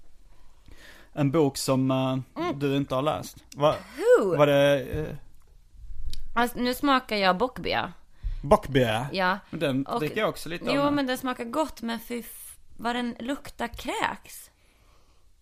En 1.14 1.32
bok 1.32 1.58
som 1.58 1.92
eh, 1.92 2.18
du 2.56 2.76
inte 2.78 2.96
har 2.96 3.02
läst. 3.02 3.38
Va, 3.56 3.76
Who? 4.20 4.38
var 4.38 4.48
det 4.48 4.84
uh, 4.96 5.08
Alltså, 6.36 6.60
nu 6.60 6.74
smakar 6.74 7.16
jag 7.16 7.38
bockbea. 7.38 7.94
Bockbea? 8.44 9.08
Ja. 9.12 9.38
Den 9.50 9.86
Och- 9.86 10.00
dricker 10.00 10.20
jag 10.20 10.30
också 10.30 10.50
lite 10.50 10.70
av. 10.70 10.76
Jo, 10.76 10.92
men 10.92 11.08
den 11.08 11.18
smakar 11.18 11.44
gott, 11.46 11.82
men 11.82 12.00
fy 12.00 12.24
vad 12.78 12.96
den 12.96 13.16
luktar 13.20 13.68
kräks. 13.68 14.52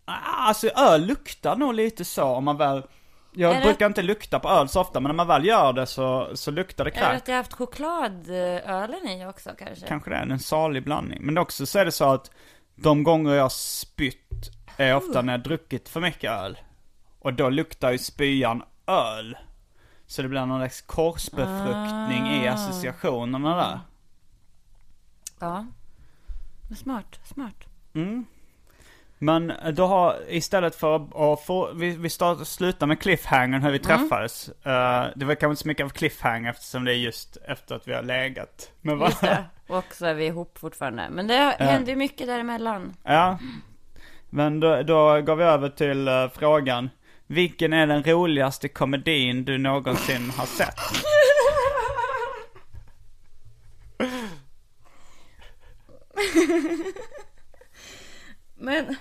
Ah, 0.05 0.47
Alltså 0.47 0.67
öl 0.67 1.05
luktar 1.05 1.55
nog 1.55 1.73
lite 1.73 2.05
så 2.05 2.23
om 2.23 2.43
man 2.43 2.57
väl 2.57 2.83
Jag 3.33 3.51
Är 3.51 3.59
det- 3.59 3.65
brukar 3.65 3.85
inte 3.85 4.01
lukta 4.01 4.39
på 4.39 4.49
öl 4.49 4.69
så 4.69 4.81
ofta 4.81 4.99
men 4.99 5.09
när 5.09 5.13
man 5.15 5.27
väl 5.27 5.45
gör 5.45 5.73
det 5.73 5.85
så, 5.85 6.29
så 6.33 6.51
luktar 6.51 6.85
det 6.85 6.91
Eller 6.91 7.07
kräk. 7.09 7.17
att 7.21 7.27
jag 7.27 7.35
har 7.35 7.39
haft 7.43 7.53
chokladölen 7.53 9.07
i 9.07 9.25
också 9.25 9.49
kanske. 9.57 9.87
Kanske 9.87 10.09
det 10.09 10.15
är 10.15 10.21
en 10.21 10.39
salig 10.39 10.83
blandning. 10.83 11.19
Men 11.21 11.37
också 11.37 11.65
så 11.65 11.79
är 11.79 11.85
det 11.85 11.91
så 11.91 12.13
att 12.13 12.31
de 12.75 13.03
gånger 13.03 13.33
jag 13.33 13.51
spytt 13.51 14.49
är 14.85 14.95
ofta 14.95 15.21
när 15.21 15.33
jag 15.33 15.43
druckit 15.43 15.89
för 15.89 16.01
mycket 16.01 16.31
öl. 16.31 16.57
Och 17.19 17.33
då 17.33 17.49
luktar 17.49 17.91
ju 17.91 17.97
spyan 17.97 18.63
öl. 18.87 19.37
Så 20.07 20.21
det 20.21 20.27
blir 20.27 20.45
någon 20.45 20.59
slags 20.59 20.81
korsbefruktning 20.81 22.27
i 22.27 22.47
Ah. 22.47 22.53
associationerna 22.53 23.55
där. 23.55 23.79
Ja. 25.39 25.65
Smart, 26.77 27.19
smart. 27.23 27.55
Men 29.21 29.53
då 29.73 29.85
har, 29.87 30.15
istället 30.27 30.75
för 30.75 30.95
att 31.33 31.45
få, 31.45 31.73
vi, 31.73 31.89
vi 31.95 32.09
start, 32.09 32.47
slutar 32.47 32.87
med 32.87 33.01
cliffhangern 33.01 33.63
hur 33.63 33.71
vi 33.71 33.79
träffades. 33.79 34.49
Eh, 34.49 35.05
det 35.15 35.25
var 35.25 35.35
kanske 35.35 35.47
inte 35.51 35.61
så 35.61 35.67
mycket 35.67 35.83
av 35.85 35.89
cliffhanger 35.89 36.49
eftersom 36.49 36.85
det 36.85 36.91
är 36.93 36.95
just 36.95 37.37
efter 37.47 37.75
att 37.75 37.87
vi 37.87 37.93
har 37.93 38.03
legat 38.03 38.71
med 38.81 38.97
Just 38.99 39.23
varandra. 39.23 39.43
det. 39.67 39.73
Och 39.73 39.85
så 39.93 40.05
är 40.05 40.13
vi 40.13 40.25
ihop 40.25 40.57
fortfarande. 40.57 41.07
Men 41.11 41.27
det 41.27 41.55
händer 41.59 41.89
ju 41.91 41.95
mycket 41.95 42.27
däremellan. 42.27 42.93
Ja. 43.03 43.39
Men 44.29 44.59
då, 44.59 44.83
då 44.83 45.21
går 45.21 45.35
vi 45.35 45.43
över 45.43 45.69
till 45.69 46.07
eh, 46.07 46.29
frågan. 46.29 46.89
Vilken 47.27 47.73
är 47.73 47.87
den 47.87 48.03
roligaste 48.03 48.67
komedin 48.67 49.45
du 49.45 49.57
någonsin 49.57 50.29
har 50.29 50.45
sett? 50.45 50.79
Men, 58.57 58.95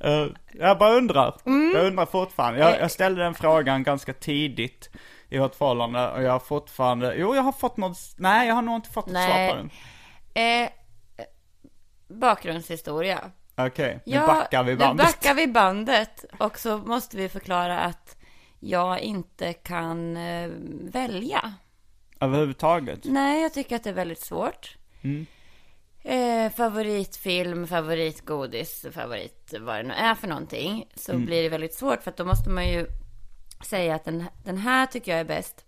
Eh, 0.00 0.26
jag 0.52 0.78
bara 0.78 0.92
undrar. 0.92 1.34
Jag 1.44 1.86
undrar 1.86 2.06
fortfarande. 2.06 2.60
Jag, 2.60 2.80
jag 2.80 2.90
ställde 2.90 3.22
den 3.22 3.34
frågan 3.34 3.82
ganska 3.82 4.12
tidigt 4.12 4.90
i 5.28 5.38
vårt 5.38 5.54
förhållande 5.54 6.08
och 6.10 6.22
jag 6.22 6.32
har 6.32 6.38
fortfarande, 6.38 7.14
jo 7.16 7.34
jag 7.34 7.42
har 7.42 7.52
fått 7.52 7.76
något, 7.76 7.98
nej 8.16 8.48
jag 8.48 8.54
har 8.54 8.62
nog 8.62 8.74
inte 8.76 8.90
fått 8.90 9.06
ett 9.06 9.12
svar 9.12 9.28
Nej. 9.28 9.50
på 9.50 9.56
den. 9.56 9.70
eh, 10.34 10.68
bakgrundshistoria. 12.08 13.18
Okej, 13.58 14.00
nu 14.06 14.18
backar 14.18 14.64
vi 14.64 14.70
Nu 14.72 14.76
bandet. 14.78 15.06
backar 15.06 15.34
vi 15.34 15.46
bandet. 15.46 16.24
Och 16.38 16.58
så 16.58 16.78
måste 16.78 17.16
vi 17.16 17.28
förklara 17.28 17.80
att 17.80 18.16
jag 18.60 19.00
inte 19.00 19.52
kan 19.52 20.16
eh, 20.16 20.50
välja. 20.92 21.54
Överhuvudtaget. 22.20 23.00
Nej, 23.04 23.42
jag 23.42 23.54
tycker 23.54 23.76
att 23.76 23.84
det 23.84 23.90
är 23.90 23.94
väldigt 23.94 24.20
svårt. 24.20 24.76
Mm. 25.02 25.26
Eh, 26.02 26.52
favoritfilm, 26.52 27.66
favoritgodis, 27.66 28.86
favorit 28.92 29.54
vad 29.60 29.76
det 29.76 29.82
nu 29.82 29.94
är 29.94 30.14
för 30.14 30.28
någonting. 30.28 30.86
Så 30.94 31.12
Mm. 31.12 31.26
blir 31.26 31.42
det 31.42 31.48
väldigt 31.48 31.74
svårt 31.74 32.02
för 32.02 32.10
att 32.10 32.16
då 32.16 32.24
måste 32.24 32.50
man 32.50 32.68
ju 32.68 32.86
säga 33.64 33.94
att 33.94 34.04
den, 34.04 34.24
den 34.44 34.58
här 34.58 34.86
tycker 34.86 35.10
jag 35.12 35.20
är 35.20 35.24
bäst. 35.24 35.64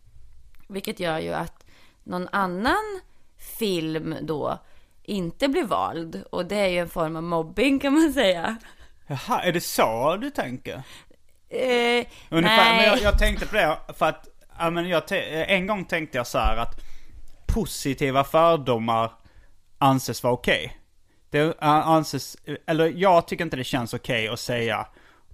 Vilket 0.69 1.01
gör 1.01 1.19
ju 1.19 1.33
att 1.33 1.67
någon 2.05 2.29
annan 2.33 3.01
film 3.59 4.15
då 4.23 4.59
inte 5.11 5.49
blir 5.49 5.65
vald. 5.65 6.25
Och 6.31 6.47
det 6.47 6.57
är 6.57 6.69
ju 6.69 6.79
en 6.79 6.89
form 6.89 7.17
av 7.17 7.23
mobbing 7.23 7.79
kan 7.79 7.93
man 7.93 8.13
säga. 8.13 8.57
Jaha, 9.07 9.43
är 9.43 9.53
det 9.53 9.61
så 9.61 10.17
du 10.17 10.31
tänker? 10.31 10.83
Eh, 11.49 12.07
Ungefär, 12.29 12.65
nej. 12.65 12.77
men 12.77 12.85
jag, 12.85 13.01
jag 13.03 13.19
tänkte 13.19 13.47
på 13.47 13.57
det 13.57 13.79
för 13.99 14.07
att, 14.07 14.29
ja, 14.59 14.71
men 14.71 14.89
jag 14.89 15.03
en 15.49 15.67
gång 15.67 15.85
tänkte 15.85 16.19
jag 16.19 16.27
så 16.27 16.39
här 16.39 16.57
att 16.57 16.81
positiva 17.47 18.25
fördomar 18.25 19.13
anses 19.79 20.23
vara 20.23 20.33
okej. 20.33 20.77
Det 21.31 21.41
äh, 21.41 21.69
anses, 21.69 22.37
eller 22.67 22.93
jag 22.97 23.29
tycker 23.29 23.45
inte 23.45 23.57
det 23.57 23.65
känns 23.65 23.95
okej 23.95 24.29
att 24.29 24.41
säga 24.41 24.87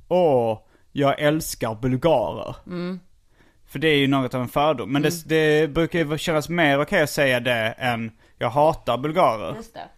Åh, 0.09 0.59
jag 0.93 1.21
älskar 1.21 1.75
bulgarer. 1.75 2.57
För 3.67 3.79
det 3.79 3.89
är 3.89 3.97
ju 3.97 4.07
något 4.07 4.35
av 4.35 4.43
en 4.43 4.49
fördom. 4.49 4.93
Men 4.93 5.03
det, 5.03 5.29
det 5.29 5.71
brukar 5.71 5.99
ju 5.99 6.19
kännas 6.19 6.49
mer 6.49 6.81
okej 6.81 7.03
att 7.03 7.11
säga 7.11 7.41
det 7.41 7.75
än 7.79 8.13
jag 8.39 8.51
hatar 8.51 8.99
bulgarer. 8.99 9.55
Just 9.57 9.75
det. 9.75 9.89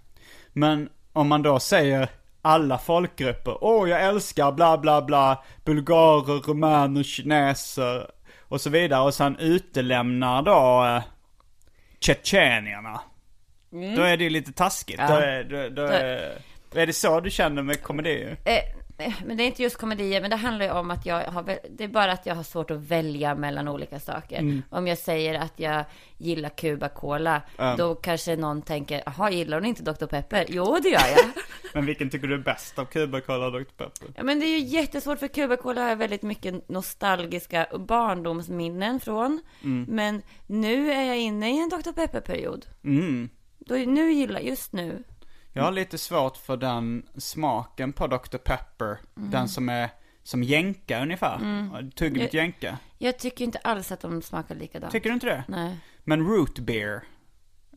Men 0.52 0.88
om 1.12 1.28
man 1.28 1.42
då 1.42 1.60
säger 1.60 2.08
alla 2.42 2.78
folkgrupper, 2.78 3.64
åh 3.64 3.90
jag 3.90 4.02
älskar 4.04 4.52
bla 4.52 4.78
bla 4.78 5.02
bla, 5.02 5.44
bulgarer, 5.64 6.40
rumäner, 6.40 7.02
kineser 7.02 8.10
och 8.40 8.60
så 8.60 8.70
vidare. 8.70 9.02
Och 9.02 9.14
sen 9.14 9.36
utelämnar 9.36 10.42
då 10.42 10.84
eh, 10.84 11.02
tjetjenierna. 12.00 13.00
Då 13.70 14.02
är 14.02 14.16
det 14.16 14.24
ju 14.24 14.30
lite 14.30 14.52
taskigt. 14.52 15.00
Mm. 15.00 15.12
Ja. 15.12 15.20
Då, 15.20 15.26
är, 15.26 15.44
då, 15.44 15.74
då, 15.74 15.82
är, 15.82 16.38
är 16.74 16.86
det 16.86 16.92
så 16.92 17.20
du 17.20 17.30
känner 17.30 17.62
med 17.62 17.82
komedi? 17.82 18.36
Eh, 18.44 18.77
men 19.26 19.36
det 19.36 19.42
är 19.42 19.46
inte 19.46 19.62
just 19.62 19.76
komedier, 19.76 20.20
men 20.20 20.30
det 20.30 20.36
handlar 20.36 20.66
ju 20.66 20.72
om 20.72 20.90
att 20.90 21.06
jag 21.06 21.24
har, 21.24 21.58
det 21.70 21.84
är 21.84 21.88
bara 21.88 22.12
att 22.12 22.26
jag 22.26 22.34
har 22.34 22.42
svårt 22.42 22.70
att 22.70 22.80
välja 22.80 23.34
mellan 23.34 23.68
olika 23.68 24.00
saker. 24.00 24.62
Om 24.70 24.86
jag 24.86 24.98
säger 24.98 25.34
att 25.34 25.52
jag 25.56 25.84
gillar 26.16 26.48
Cuba 26.48 26.88
Cola, 26.88 27.42
då 27.78 27.94
kanske 27.94 28.36
någon 28.36 28.62
tänker, 28.62 29.02
jaha, 29.06 29.30
gillar 29.30 29.56
hon 29.56 29.66
inte 29.66 29.82
Dr. 29.82 30.06
Pepper? 30.06 30.46
Jo, 30.48 30.78
det 30.82 30.88
gör 30.88 31.00
jag. 31.16 31.24
Men 31.74 31.86
vilken 31.86 32.10
tycker 32.10 32.26
du 32.26 32.34
är 32.34 32.38
bäst 32.38 32.78
av 32.78 32.84
Cuba 32.84 33.20
Cola 33.20 33.46
och 33.46 33.52
Dr. 33.52 33.64
Pepper? 33.76 34.08
ja, 34.16 34.22
men 34.22 34.40
det 34.40 34.46
är 34.46 34.58
ju 34.58 34.64
jättesvårt, 34.64 35.18
för 35.18 35.28
Cuba 35.28 35.56
Cola 35.56 35.82
har 35.82 35.88
jag 35.88 35.96
väldigt 35.96 36.22
mycket 36.22 36.68
nostalgiska 36.68 37.66
barndomsminnen 37.78 39.00
från. 39.00 39.40
Men 39.88 40.22
nu 40.46 40.92
är 40.92 41.04
jag 41.04 41.18
inne 41.18 41.56
i 41.56 41.58
en 41.58 41.68
Dr. 41.68 41.92
Pepper-period. 41.92 42.66
Mm. 42.84 43.28
Då, 43.58 43.74
nu 43.74 44.12
gillar, 44.12 44.40
just 44.40 44.72
nu. 44.72 45.02
Jag 45.58 45.64
har 45.64 45.72
lite 45.72 45.98
svårt 45.98 46.36
för 46.36 46.56
den 46.56 47.06
smaken 47.16 47.92
på 47.92 48.06
Dr. 48.06 48.36
Pepper. 48.38 48.98
Mm. 49.16 49.30
Den 49.30 49.48
som 49.48 49.68
är 49.68 49.90
som 50.22 50.42
jänka 50.42 51.02
ungefär. 51.02 51.38
Tuggummet 51.90 52.34
Jag- 52.34 52.42
jänka. 52.44 52.78
Jag 52.98 53.18
tycker 53.18 53.44
inte 53.44 53.58
alls 53.58 53.92
att 53.92 54.00
de 54.00 54.22
smakar 54.22 54.54
likadant. 54.54 54.92
Tycker 54.92 55.08
du 55.10 55.14
inte 55.14 55.26
det? 55.26 55.44
Nej. 55.48 55.76
Men 56.04 56.26
root 56.26 56.58
beer, 56.58 57.02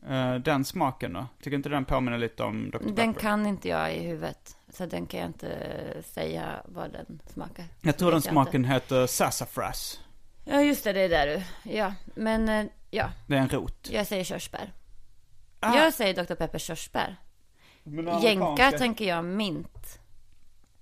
eh, 0.08 0.34
den 0.34 0.64
smaken 0.64 1.12
då? 1.12 1.26
Tycker 1.42 1.56
inte 1.56 1.68
den 1.68 1.84
påminner 1.84 2.18
lite 2.18 2.42
om 2.42 2.70
Dr. 2.70 2.78
Pepper? 2.78 2.92
Den 2.92 3.14
kan 3.14 3.46
inte 3.46 3.68
jag 3.68 3.94
i 3.96 4.00
huvudet. 4.00 4.56
Så 4.68 4.86
den 4.86 5.06
kan 5.06 5.20
jag 5.20 5.28
inte 5.28 5.48
säga 6.04 6.62
vad 6.64 6.92
den 6.92 7.20
smakar. 7.32 7.64
Jag 7.80 7.96
tror 7.98 8.10
den 8.12 8.22
smaken 8.22 8.64
heter 8.64 9.06
sassafras. 9.06 10.00
Inte. 10.44 10.50
Ja, 10.56 10.62
just 10.62 10.84
det, 10.84 10.92
det 10.92 11.00
är 11.00 11.08
där 11.08 11.26
du. 11.26 11.70
Ja, 11.70 11.94
men 12.14 12.48
eh, 12.48 12.66
ja, 12.90 13.10
Det 13.26 13.34
är 13.36 13.40
en 13.40 13.48
rot. 13.48 13.88
jag 13.92 14.06
säger 14.06 14.24
körsbär. 14.24 14.72
Ah. 15.60 15.76
Jag 15.76 15.94
säger 15.94 16.24
Dr. 16.24 16.34
Peppers 16.34 16.62
körsbär. 16.62 17.16
Amerikanska- 17.84 18.78
tänker 18.78 19.04
jag 19.04 19.24
mint. 19.24 19.98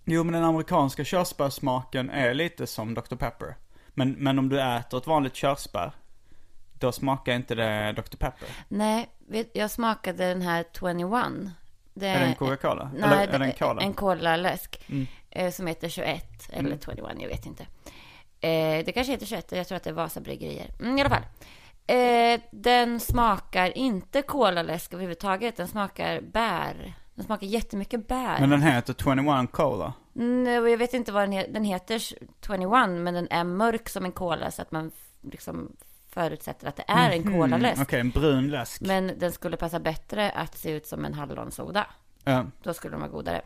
Jo 0.05 0.25
men 0.25 0.33
den 0.33 0.45
amerikanska 0.45 1.05
körsbärssmaken 1.05 2.11
är 2.11 2.35
lite 2.35 2.67
som 2.67 2.95
Dr. 2.95 3.17
Pepper. 3.17 3.57
Men, 3.89 4.13
men 4.13 4.39
om 4.39 4.49
du 4.49 4.61
äter 4.63 4.99
ett 4.99 5.07
vanligt 5.07 5.35
körsbär, 5.35 5.93
då 6.73 6.93
smakar 6.93 7.33
inte 7.35 7.55
det 7.55 7.93
Dr. 7.93 8.17
Pepper. 8.17 8.49
Nej, 8.69 9.09
jag 9.53 9.71
smakade 9.71 10.29
den 10.29 10.43
här 10.43 10.65
21. 10.81 11.53
Det 11.95 12.07
Är 12.07 12.21
det 12.21 12.27
en 12.27 12.35
Coca-Cola? 12.35 12.91
Nej, 12.95 13.03
Eller 13.05 13.35
är 13.35 13.39
det 13.39 13.45
en 13.45 13.53
cola? 13.53 13.71
Mm. 13.71 13.85
En 13.85 13.95
cola-läsk. 13.95 14.89
Eh, 15.31 15.51
som 15.51 15.67
heter 15.67 15.89
21 15.89 16.49
eller 16.53 16.79
21, 16.85 17.21
jag 17.21 17.29
vet 17.29 17.47
inte. 17.47 17.63
Eh, 18.41 18.85
det 18.85 18.93
kanske 18.95 19.13
heter 19.13 19.27
21, 19.27 19.53
jag 19.53 19.69
tror 19.69 19.77
att 19.77 19.85
det 19.85 19.91
är 19.91 19.95
Vasa 19.95 20.21
bryggerier. 20.21 20.71
Mm, 20.81 20.99
I 20.99 21.01
alla 21.01 21.11
fall. 21.11 21.23
Eh, 21.91 22.41
den 22.51 23.01
smakar 23.01 23.79
inte 23.79 24.23
kolaläsk 24.23 24.93
överhuvudtaget. 24.95 25.57
Den 25.57 25.69
smakar 25.69 26.21
bär. 26.21 26.95
Den 27.15 27.25
smakar 27.25 27.47
jättemycket 27.47 28.09
bär. 28.09 28.41
Men 28.41 28.51
den 28.51 28.63
heter 28.63 28.95
21 28.95 29.53
Cola. 29.53 29.93
Mm, 30.17 30.63
och 30.63 30.71
jag 30.71 30.79
vet 30.79 30.95
inte 30.95 31.13
vad 31.13 31.23
den 31.23 31.33
heter. 31.33 31.53
Den 31.53 31.65
heter 31.65 31.99
21, 31.99 32.71
men 32.89 33.15
den 33.15 33.29
är 33.31 33.45
mörk 33.45 33.89
som 33.89 34.05
en 34.05 34.13
cola 34.13 34.51
så 34.51 34.63
att 34.63 34.73
man 34.73 34.91
liksom 35.21 35.77
förutsätter 36.11 36.69
att 36.69 36.77
det 36.77 36.85
är 36.89 37.11
en 37.11 37.23
Mm, 37.23 37.41
colaläsk. 37.41 37.83
Okej, 37.83 38.01
en 38.01 38.11
brun 38.11 38.49
läsk. 38.51 38.81
Men 38.81 39.13
den 39.19 39.33
skulle 39.33 39.57
passa 39.57 39.81
bättre 39.81 40.31
att 40.31 40.57
se 40.59 40.71
ut 40.71 40.87
som 40.87 41.05
en 41.05 41.15
hallonsoda. 41.15 41.87
Ja. 42.25 42.47
Då 42.63 42.75
skulle 42.75 42.95
de 42.95 43.01
vara 43.01 43.11
godare. 43.11 43.41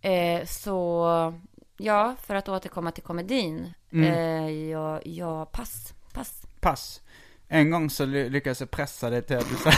Eh, 0.00 0.44
så, 0.46 1.34
ja, 1.76 2.16
för 2.22 2.34
att 2.34 2.48
återkomma 2.48 2.90
till 2.90 3.02
komedin. 3.02 3.72
Mm. 3.92 4.12
Eh, 4.12 4.50
ja, 4.70 5.00
ja, 5.04 5.44
pass, 5.44 5.94
pass. 6.14 6.42
Pass. 6.60 7.00
En 7.48 7.70
gång 7.70 7.90
så 7.90 8.04
ly- 8.06 8.28
lyckades 8.30 8.60
jag 8.60 8.70
pressa 8.70 9.10
det 9.10 9.22
till 9.22 9.36
att 9.36 9.48
du 9.50 9.56
sa 9.56 9.70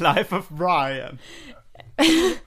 Life 0.14 0.36
of 0.36 0.48
Brian. 0.48 1.18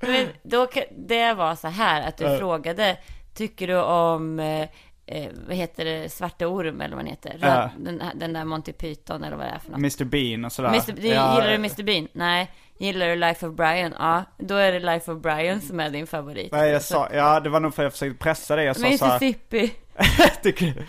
Men 0.00 0.28
då, 0.42 0.68
det 0.90 1.34
var 1.34 1.54
så 1.54 1.68
här 1.68 2.08
att 2.08 2.16
du 2.16 2.24
Ja. 2.24 2.38
frågade, 2.38 2.96
tycker 3.34 3.66
du 3.66 3.76
om, 3.76 4.40
eh, 4.40 4.68
eh, 5.06 5.30
vad 5.48 5.56
heter 5.56 5.84
det, 5.84 6.12
Svarte 6.12 6.46
Orm 6.46 6.80
eller 6.80 6.96
vad 6.96 7.04
den 7.04 7.10
heter? 7.10 7.30
Röd- 7.38 7.70
Den, 7.78 8.00
här- 8.00 8.14
den 8.14 8.32
där 8.32 8.44
Monty 8.44 8.72
Python 8.72 9.24
eller 9.24 9.36
vad 9.36 9.46
det 9.46 9.50
är 9.50 9.58
för 9.58 9.70
något. 9.70 9.78
Mr 9.78 10.04
Bean 10.04 10.44
och 10.44 10.52
sådär. 10.52 10.68
Mr, 10.68 10.92
du, 10.92 11.08
Ja, 11.08 11.34
gillar 11.34 11.48
du 11.48 11.54
Mr 11.54 11.82
Bean? 11.82 12.08
Nej. 12.12 12.50
Gillar 12.78 13.06
du 13.08 13.16
Life 13.16 13.46
of 13.46 13.54
Brian? 13.54 13.94
Ja, 13.98 14.24
då 14.38 14.54
är 14.54 14.72
det 14.72 14.78
Life 14.78 15.12
of 15.12 15.22
Brian 15.22 15.60
som 15.60 15.80
är 15.80 15.90
din 15.90 16.06
favorit. 16.06 16.52
Nej, 16.52 16.70
jag 16.70 16.82
sa, 16.82 17.08
ja 17.12 17.40
det 17.40 17.48
var 17.50 17.60
nog 17.60 17.74
för 17.74 17.82
att 17.82 17.84
jag 17.84 17.92
försökte 17.92 18.18
pressa 18.18 18.56
dig. 18.56 18.64
Jag 18.64 18.76
sa 18.76 18.88
Mississippi. 18.88 19.72
tycker, 20.42 20.86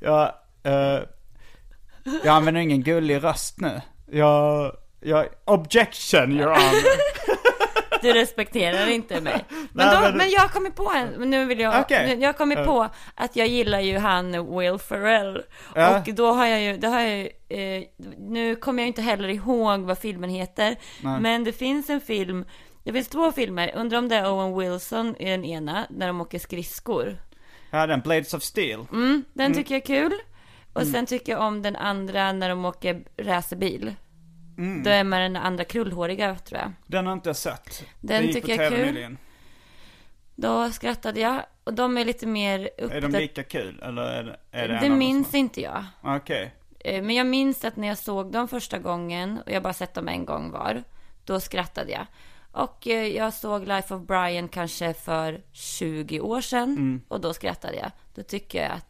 jag, 0.00 0.32
eh, 0.62 0.98
jag 2.24 2.34
använder 2.34 2.60
ingen 2.60 2.82
gullig 2.82 3.24
röst 3.24 3.60
nu. 3.60 3.80
Jag, 4.10 4.72
jag, 5.00 5.26
objection 5.44 6.32
your 6.32 6.48
honor. 6.48 6.82
Du 8.02 8.12
respekterar 8.12 8.86
inte 8.90 9.20
mig. 9.20 9.44
Men, 9.50 9.86
Nej, 9.86 9.96
då, 9.96 10.00
men- 10.02 10.16
men 10.16 10.30
jag 10.30 10.50
kommit 10.52 10.74
på 10.76 10.92
en, 10.96 11.30
nu 11.30 11.44
vill 11.44 11.60
jag, 11.60 11.80
Okej. 11.80 12.06
nu, 12.16 12.22
jag 12.22 12.28
har 12.28 12.32
kommit 12.32 12.64
på 12.64 12.88
att 13.14 13.36
jag 13.36 13.46
gillar 13.46 13.80
ju 13.80 13.98
han 13.98 14.56
Will 14.58 14.78
Ferrell. 14.78 15.42
Ja. 15.74 15.98
Och 15.98 16.14
då 16.14 16.32
har 16.32 16.46
jag 16.46 16.60
ju, 16.62 16.76
det 16.76 16.88
har 16.88 17.00
jag 17.00 17.16
ju, 17.18 17.28
eh, 17.48 17.84
nu 18.18 18.56
kommer 18.56 18.82
jag 18.82 18.88
inte 18.88 19.02
heller 19.02 19.28
ihåg 19.28 19.80
vad 19.80 19.98
filmen 19.98 20.30
heter. 20.30 20.76
Nej. 21.02 21.20
Men 21.20 21.44
det 21.44 21.52
finns 21.52 21.90
en 21.90 22.00
film, 22.00 22.44
det 22.84 22.92
finns 22.92 23.08
två 23.08 23.32
filmer, 23.32 23.72
undrar 23.76 23.98
om 23.98 24.08
det 24.08 24.16
är 24.16 24.30
Owen 24.32 24.58
Wilson 24.58 25.16
i 25.18 25.24
den 25.24 25.44
ena, 25.44 25.86
när 25.90 26.06
de 26.06 26.20
åker 26.20 26.38
skridskor. 26.38 27.16
Ja, 27.70 27.86
den 27.86 28.00
Blades 28.00 28.34
of 28.34 28.42
Steel. 28.42 28.86
Mm, 28.92 29.24
den 29.32 29.54
tycker 29.54 29.74
jag 29.74 29.82
är 29.82 29.86
kul. 29.86 30.12
Och 30.72 30.86
sen 30.86 31.06
tycker 31.06 31.32
jag 31.32 31.42
om 31.42 31.62
den 31.62 31.76
andra 31.76 32.32
när 32.32 32.48
de 32.48 32.64
åker 32.64 33.04
racerbil. 33.16 33.94
Mm. 34.58 34.82
Då 34.82 34.90
är 34.90 35.04
man 35.04 35.20
den 35.20 35.36
andra 35.36 35.64
krullhåriga 35.64 36.36
tror 36.36 36.60
jag. 36.60 36.72
Den 36.86 37.06
har 37.06 37.12
inte 37.12 37.28
jag 37.28 37.36
sett. 37.36 37.84
Den 38.00 38.26
det 38.26 38.32
tycker 38.32 38.56
jag 38.56 38.64
är 38.64 38.70
kul. 38.70 38.86
Nyligen. 38.86 39.18
Då 40.34 40.70
skrattade 40.70 41.20
jag. 41.20 41.42
Och 41.64 41.74
de 41.74 41.98
är 41.98 42.04
lite 42.04 42.26
mer 42.26 42.70
uppdaterade. 42.78 43.06
Är 43.06 43.10
de 43.10 43.18
lika 43.18 43.42
kul? 43.42 43.82
Eller 43.82 44.02
är 44.02 44.24
det, 44.24 44.38
är 44.52 44.68
det, 44.68 44.78
det 44.80 44.90
minns 44.90 45.34
inte 45.34 45.60
jag. 45.60 45.84
Okej. 46.02 46.16
Okay. 46.76 46.96
Eh, 46.96 47.02
men 47.02 47.16
jag 47.16 47.26
minns 47.26 47.64
att 47.64 47.76
när 47.76 47.88
jag 47.88 47.98
såg 47.98 48.32
dem 48.32 48.48
första 48.48 48.78
gången, 48.78 49.38
och 49.46 49.52
jag 49.52 49.62
bara 49.62 49.72
sett 49.72 49.94
dem 49.94 50.08
en 50.08 50.24
gång 50.24 50.50
var, 50.50 50.82
då 51.24 51.40
skrattade 51.40 51.90
jag. 51.90 52.06
Och 52.52 52.88
eh, 52.88 53.06
jag 53.06 53.34
såg 53.34 53.68
Life 53.68 53.94
of 53.94 54.02
Brian 54.02 54.48
kanske 54.48 54.94
för 54.94 55.40
20 55.52 56.20
år 56.20 56.40
sedan 56.40 56.76
mm. 56.76 57.02
och 57.08 57.20
då 57.20 57.34
skrattade 57.34 57.76
jag. 57.76 57.90
Då 58.14 58.22
tycker 58.22 58.62
jag 58.62 58.70
att 58.72 58.87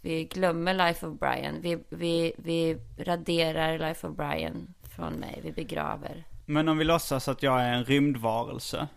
vi 0.00 0.24
glömmer 0.24 0.74
Life 0.74 1.06
of 1.06 1.18
Brian. 1.18 1.60
Vi, 1.60 1.78
vi, 1.88 2.32
vi 2.38 2.78
raderar 2.98 3.78
Life 3.78 4.06
of 4.06 4.16
Brian 4.16 4.74
från 4.96 5.12
mig. 5.12 5.40
Vi 5.42 5.52
begraver. 5.52 6.24
Men 6.46 6.68
om 6.68 6.78
vi 6.78 6.84
låtsas 6.84 7.28
att 7.28 7.42
jag 7.42 7.60
är 7.60 7.72
en 7.72 7.84
rymdvarelse 7.84 8.88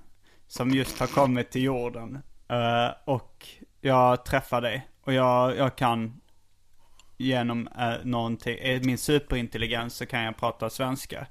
som 0.47 0.71
just 0.71 0.99
har 0.99 1.07
kommit 1.07 1.51
till 1.51 1.63
jorden 1.63 2.19
uh, 2.51 2.91
och 3.05 3.47
jag 3.81 4.25
träffar 4.25 4.61
dig 4.61 4.87
och 5.03 5.13
jag, 5.13 5.57
jag 5.57 5.75
kan 5.75 6.21
genom 7.17 7.67
uh, 7.67 8.05
någonting, 8.05 8.57
eh, 8.57 8.81
min 8.81 8.97
superintelligens 8.97 9.95
så 9.95 10.05
kan 10.05 10.21
jag 10.21 10.37
prata 10.37 10.69
svenska. 10.69 11.27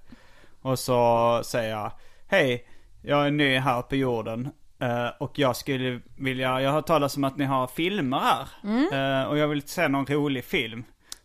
Och 0.61 0.79
så 0.79 1.41
säger 1.45 1.71
jag, 1.71 1.93
hej, 2.27 2.67
jag 3.03 3.27
är 3.27 3.31
ny 3.31 3.59
här 3.59 3.83
på 3.83 3.97
jorden. 3.97 4.51
Uh, 4.83 5.09
och 5.19 5.39
jag 5.39 5.57
skulle 5.57 6.01
vilja, 6.17 6.61
jag 6.61 6.71
har 6.71 6.83
talas 6.83 7.17
om 7.17 7.25
att 7.25 7.37
ni 7.37 7.45
har 7.45 7.67
filmer 7.67 8.19
här. 8.19 8.49
Mm. 8.65 8.93
Uh, 8.93 9.29
och 9.29 9.39
jag 9.39 9.49
vill 9.49 9.63
se 9.63 9.89
någon 9.89 10.07
rolig 10.07 10.45
film. 10.45 10.85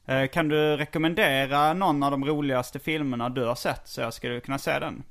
Uh, 0.09 0.27
kan 0.27 0.47
du 0.47 0.77
rekommendera 0.77 1.73
någon 1.73 2.03
av 2.03 2.11
de 2.11 2.25
roligaste 2.25 2.79
filmerna 2.79 3.29
du 3.29 3.45
har 3.45 3.55
sett 3.55 3.87
så 3.87 4.01
jag 4.01 4.13
skulle 4.13 4.39
kunna 4.39 4.57
se 4.57 4.79
den? 4.79 5.03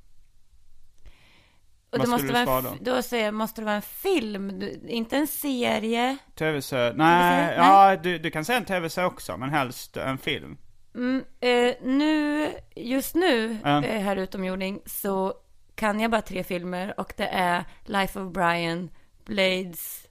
Och 1.90 1.99
det 1.99 2.09
måste 2.09 2.44
vara 2.44 2.59
en, 2.59 2.78
då 2.80 3.03
säger, 3.03 3.32
måste 3.32 3.61
det 3.61 3.64
vara 3.64 3.76
en 3.76 3.82
film, 3.82 4.62
inte 4.88 5.16
en 5.16 5.26
serie? 5.26 6.16
Tv-serie? 6.34 6.92
Nej, 6.97 7.55
ja 7.57 7.97
du, 8.03 8.18
du 8.18 8.30
kan 8.30 8.44
säga 8.44 8.59
en 8.59 8.64
tv-serie 8.64 9.07
också, 9.07 9.36
men 9.36 9.51
helst 9.51 9.97
en 9.97 10.18
film. 10.18 10.57
Mm, 10.94 11.24
eh, 11.40 11.74
nu, 11.82 12.49
just 12.76 13.14
nu, 13.14 13.59
eh, 13.64 13.80
här 13.80 14.16
utomjordning, 14.16 14.80
så 14.86 15.34
kan 15.77 16.01
jag 16.01 16.11
bara 16.11 16.22
tre 16.22 16.45
filmer 16.45 17.01
och 17.01 17.12
det 17.16 17.27
är 17.27 17.64
Life 17.85 18.20
of 18.20 18.33
Brian, 18.33 18.91
Blades 19.24 20.07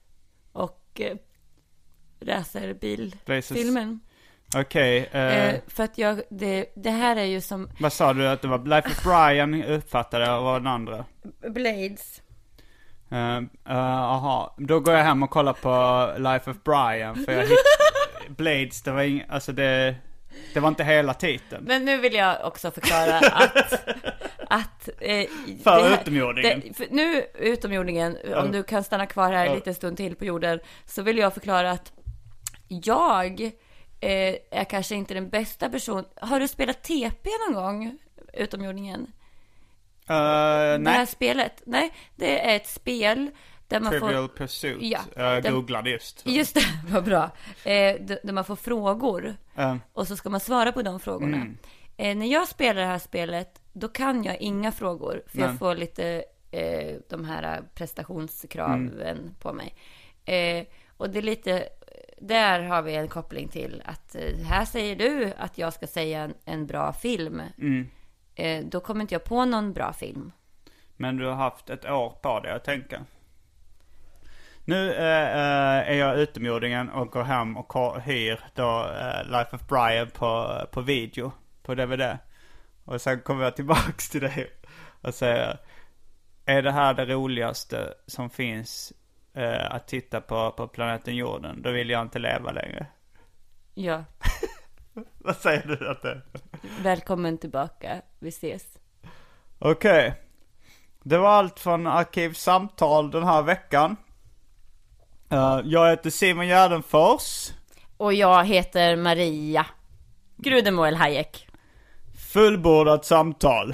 och 0.52 1.02
eh, 1.02 1.16
racerbilfilmen. 2.20 4.00
Okej. 4.56 5.02
Okay, 5.02 5.22
eh, 5.22 5.50
eh, 5.50 5.62
för 5.68 5.84
att 5.84 5.98
jag, 5.98 6.22
det, 6.30 6.66
det 6.76 6.90
här 6.90 7.16
är 7.16 7.26
ju 7.26 7.42
som... 7.42 7.70
Vad 7.80 7.94
sa 7.94 8.14
du 8.14 8.28
att 8.28 8.42
det 8.42 8.48
var? 8.48 8.66
Life 8.66 8.90
of 8.90 9.04
Brian 9.04 9.64
uppfattade 9.64 10.26
jag, 10.26 10.38
och 10.38 10.44
vad 10.44 10.62
den 10.62 10.68
andra? 10.68 11.06
Blades. 11.42 12.22
Jaha, 13.10 13.40
uh, 13.40 14.60
uh, 14.60 14.68
då 14.68 14.80
går 14.80 14.94
jag 14.94 15.04
hem 15.04 15.24
och 15.24 15.30
kollar 15.30 15.54
på 15.54 16.14
Life 16.18 16.52
of 16.52 16.58
Brian 16.64 17.16
för 17.26 17.32
jag 17.32 17.42
hittade 17.42 17.60
Blades, 18.28 18.82
det 18.82 18.92
var 18.92 19.02
inget, 19.02 19.30
alltså 19.30 19.52
det 19.52 19.96
det 20.54 20.60
var 20.60 20.70
inte 20.70 20.84
hela 20.84 21.14
titeln. 21.14 21.64
Men 21.64 21.86
nu 21.86 21.98
vill 21.98 22.14
jag 22.14 22.38
också 22.44 22.72
förklara 22.72 23.18
att... 23.18 23.74
att 24.50 24.90
eh, 25.00 25.28
för 25.64 25.90
här, 25.90 26.02
utomjordingen. 26.02 26.64
Det, 26.66 26.74
för 26.74 26.88
nu 26.92 27.26
utomjordingen, 27.34 28.18
om 28.36 28.52
du 28.52 28.64
kan 28.64 28.84
stanna 28.84 29.06
kvar 29.06 29.32
här 29.32 29.46
en 29.46 29.56
liten 29.56 29.76
stund 29.76 29.98
till 29.98 30.16
på 30.16 30.26
jorden, 30.26 30.60
så 30.86 31.02
vill 31.02 31.18
jag 31.18 31.34
förklara 31.34 31.72
att 31.72 31.92
jag 32.68 33.42
eh, 34.00 34.36
är 34.52 34.64
kanske 34.70 34.96
inte 34.96 35.14
den 35.14 35.30
bästa 35.30 35.70
personen. 35.70 36.06
Har 36.22 36.40
du 36.40 36.48
spelat 36.48 36.84
TP 36.84 37.30
någon 37.50 37.64
gång, 37.64 37.98
utomjordningen? 38.34 39.02
Uh, 40.10 40.16
nej. 40.16 40.80
Det 40.80 40.90
här 40.90 41.06
spelet? 41.06 41.62
Nej, 41.66 41.94
det 42.16 42.52
är 42.52 42.56
ett 42.56 42.68
spel 42.68 43.30
där 43.68 43.80
man 43.80 43.92
Trivial 43.92 44.28
får, 44.28 44.36
Pursuit. 44.36 44.78
Ja, 44.82 45.00
jag 45.16 45.44
där, 45.44 45.52
googlade 45.52 45.90
just. 45.90 46.22
Just 46.26 46.56
det, 46.56 46.66
vad 46.90 47.04
bra. 47.04 47.24
Eh, 47.64 47.96
där 48.02 48.32
man 48.32 48.46
får 48.46 48.56
frågor. 48.56 49.36
Mm. 49.56 49.82
Och 49.94 50.08
så 50.08 50.16
ska 50.16 50.30
man 50.30 50.40
svara 50.40 50.72
på 50.72 50.82
de 50.82 51.00
frågorna. 51.00 51.38
Mm. 51.38 51.58
Eh, 51.98 52.16
när 52.16 52.26
jag 52.26 52.48
spelar 52.48 52.82
det 52.82 52.88
här 52.88 53.00
spelet, 53.00 53.62
då 53.76 53.88
kan 53.88 54.24
jag 54.24 54.42
inga 54.42 54.72
frågor. 54.72 55.24
För 55.28 55.38
Nej. 55.38 55.48
jag 55.48 55.60
får 55.60 55.76
lite 55.76 56.24
eh, 56.52 56.96
de 57.10 57.26
här 57.26 57.62
prestationskraven 57.74 59.02
mm. 59.02 59.36
på 59.40 59.54
mig. 59.54 59.76
Eh, 60.26 60.66
och 60.98 61.10
det 61.10 61.20
är 61.20 61.24
lite, 61.24 61.70
där 62.18 62.60
har 62.60 62.82
vi 62.82 62.96
en 62.96 63.08
koppling 63.08 63.48
till 63.48 63.82
att 63.86 64.16
eh, 64.16 64.46
här 64.46 64.66
säger 64.66 64.96
du 64.96 65.34
att 65.38 65.58
jag 65.58 65.74
ska 65.74 65.88
säga 65.88 66.22
en, 66.24 66.34
en 66.46 66.68
bra 66.68 66.94
film. 66.94 67.42
Mm. 67.58 67.88
Eh, 68.36 68.66
då 68.66 68.80
kommer 68.80 69.02
inte 69.02 69.16
jag 69.16 69.24
på 69.24 69.46
någon 69.46 69.74
bra 69.74 69.94
film. 69.94 70.32
Men 70.96 71.18
du 71.18 71.26
har 71.26 71.36
haft 71.36 71.70
ett 71.70 71.90
år 71.90 72.10
på 72.22 72.40
dig 72.40 72.52
att 72.52 72.64
tänka. 72.64 73.06
Nu 74.66 74.94
äh, 74.94 75.90
är 75.90 75.94
jag 75.94 76.20
utomjordingen 76.20 76.90
och 76.90 77.12
går 77.12 77.24
hem 77.24 77.58
och 77.58 78.02
hyr 78.02 78.40
då 78.54 78.90
Life 79.26 79.56
of 79.56 79.68
Brian 79.68 80.10
på, 80.10 80.62
på 80.72 80.82
video, 80.82 81.32
på 81.64 81.76
DVD. 81.76 82.18
Och 82.86 83.02
sen 83.02 83.22
kommer 83.22 83.44
jag 83.44 83.56
tillbaks 83.56 84.10
till 84.10 84.22
dig 84.22 84.52
och 85.02 85.14
säger, 85.14 85.60
är 86.46 86.62
det 86.62 86.72
här 86.72 86.94
det 86.94 87.06
roligaste 87.06 87.94
som 88.08 88.30
finns 88.30 88.94
äh, 89.34 89.72
att 89.72 89.88
titta 89.88 90.22
på 90.22 90.52
på 90.52 90.68
planeten 90.68 91.16
jorden? 91.16 91.62
Då 91.62 91.72
vill 91.72 91.90
jag 91.90 92.02
inte 92.02 92.20
leva 92.20 92.52
längre. 92.52 92.88
Ja. 93.74 94.04
Vad 95.18 95.36
säger 95.36 95.68
du 95.68 95.90
att 95.90 96.02
det 96.02 96.22
Välkommen 96.82 97.38
tillbaka, 97.38 98.02
vi 98.20 98.30
ses. 98.30 98.64
Okej. 99.60 100.08
Okay. 100.08 100.22
Det 101.04 101.18
var 101.18 101.30
allt 101.30 101.60
från 101.60 101.88
Arkivsamtal 101.88 103.12
den 103.12 103.24
här 103.24 103.42
veckan. 103.42 103.96
Uh, 105.34 105.62
jag 105.64 105.90
heter 105.90 106.10
Simon 106.10 106.48
Gärdenfors. 106.48 107.52
Och 107.98 108.14
jag 108.14 108.46
heter 108.46 108.96
Maria 108.96 109.66
Grudemoel 110.38 110.96
Hayek. 110.96 111.45
Fullbordat 112.36 113.06
samtal. 113.06 113.74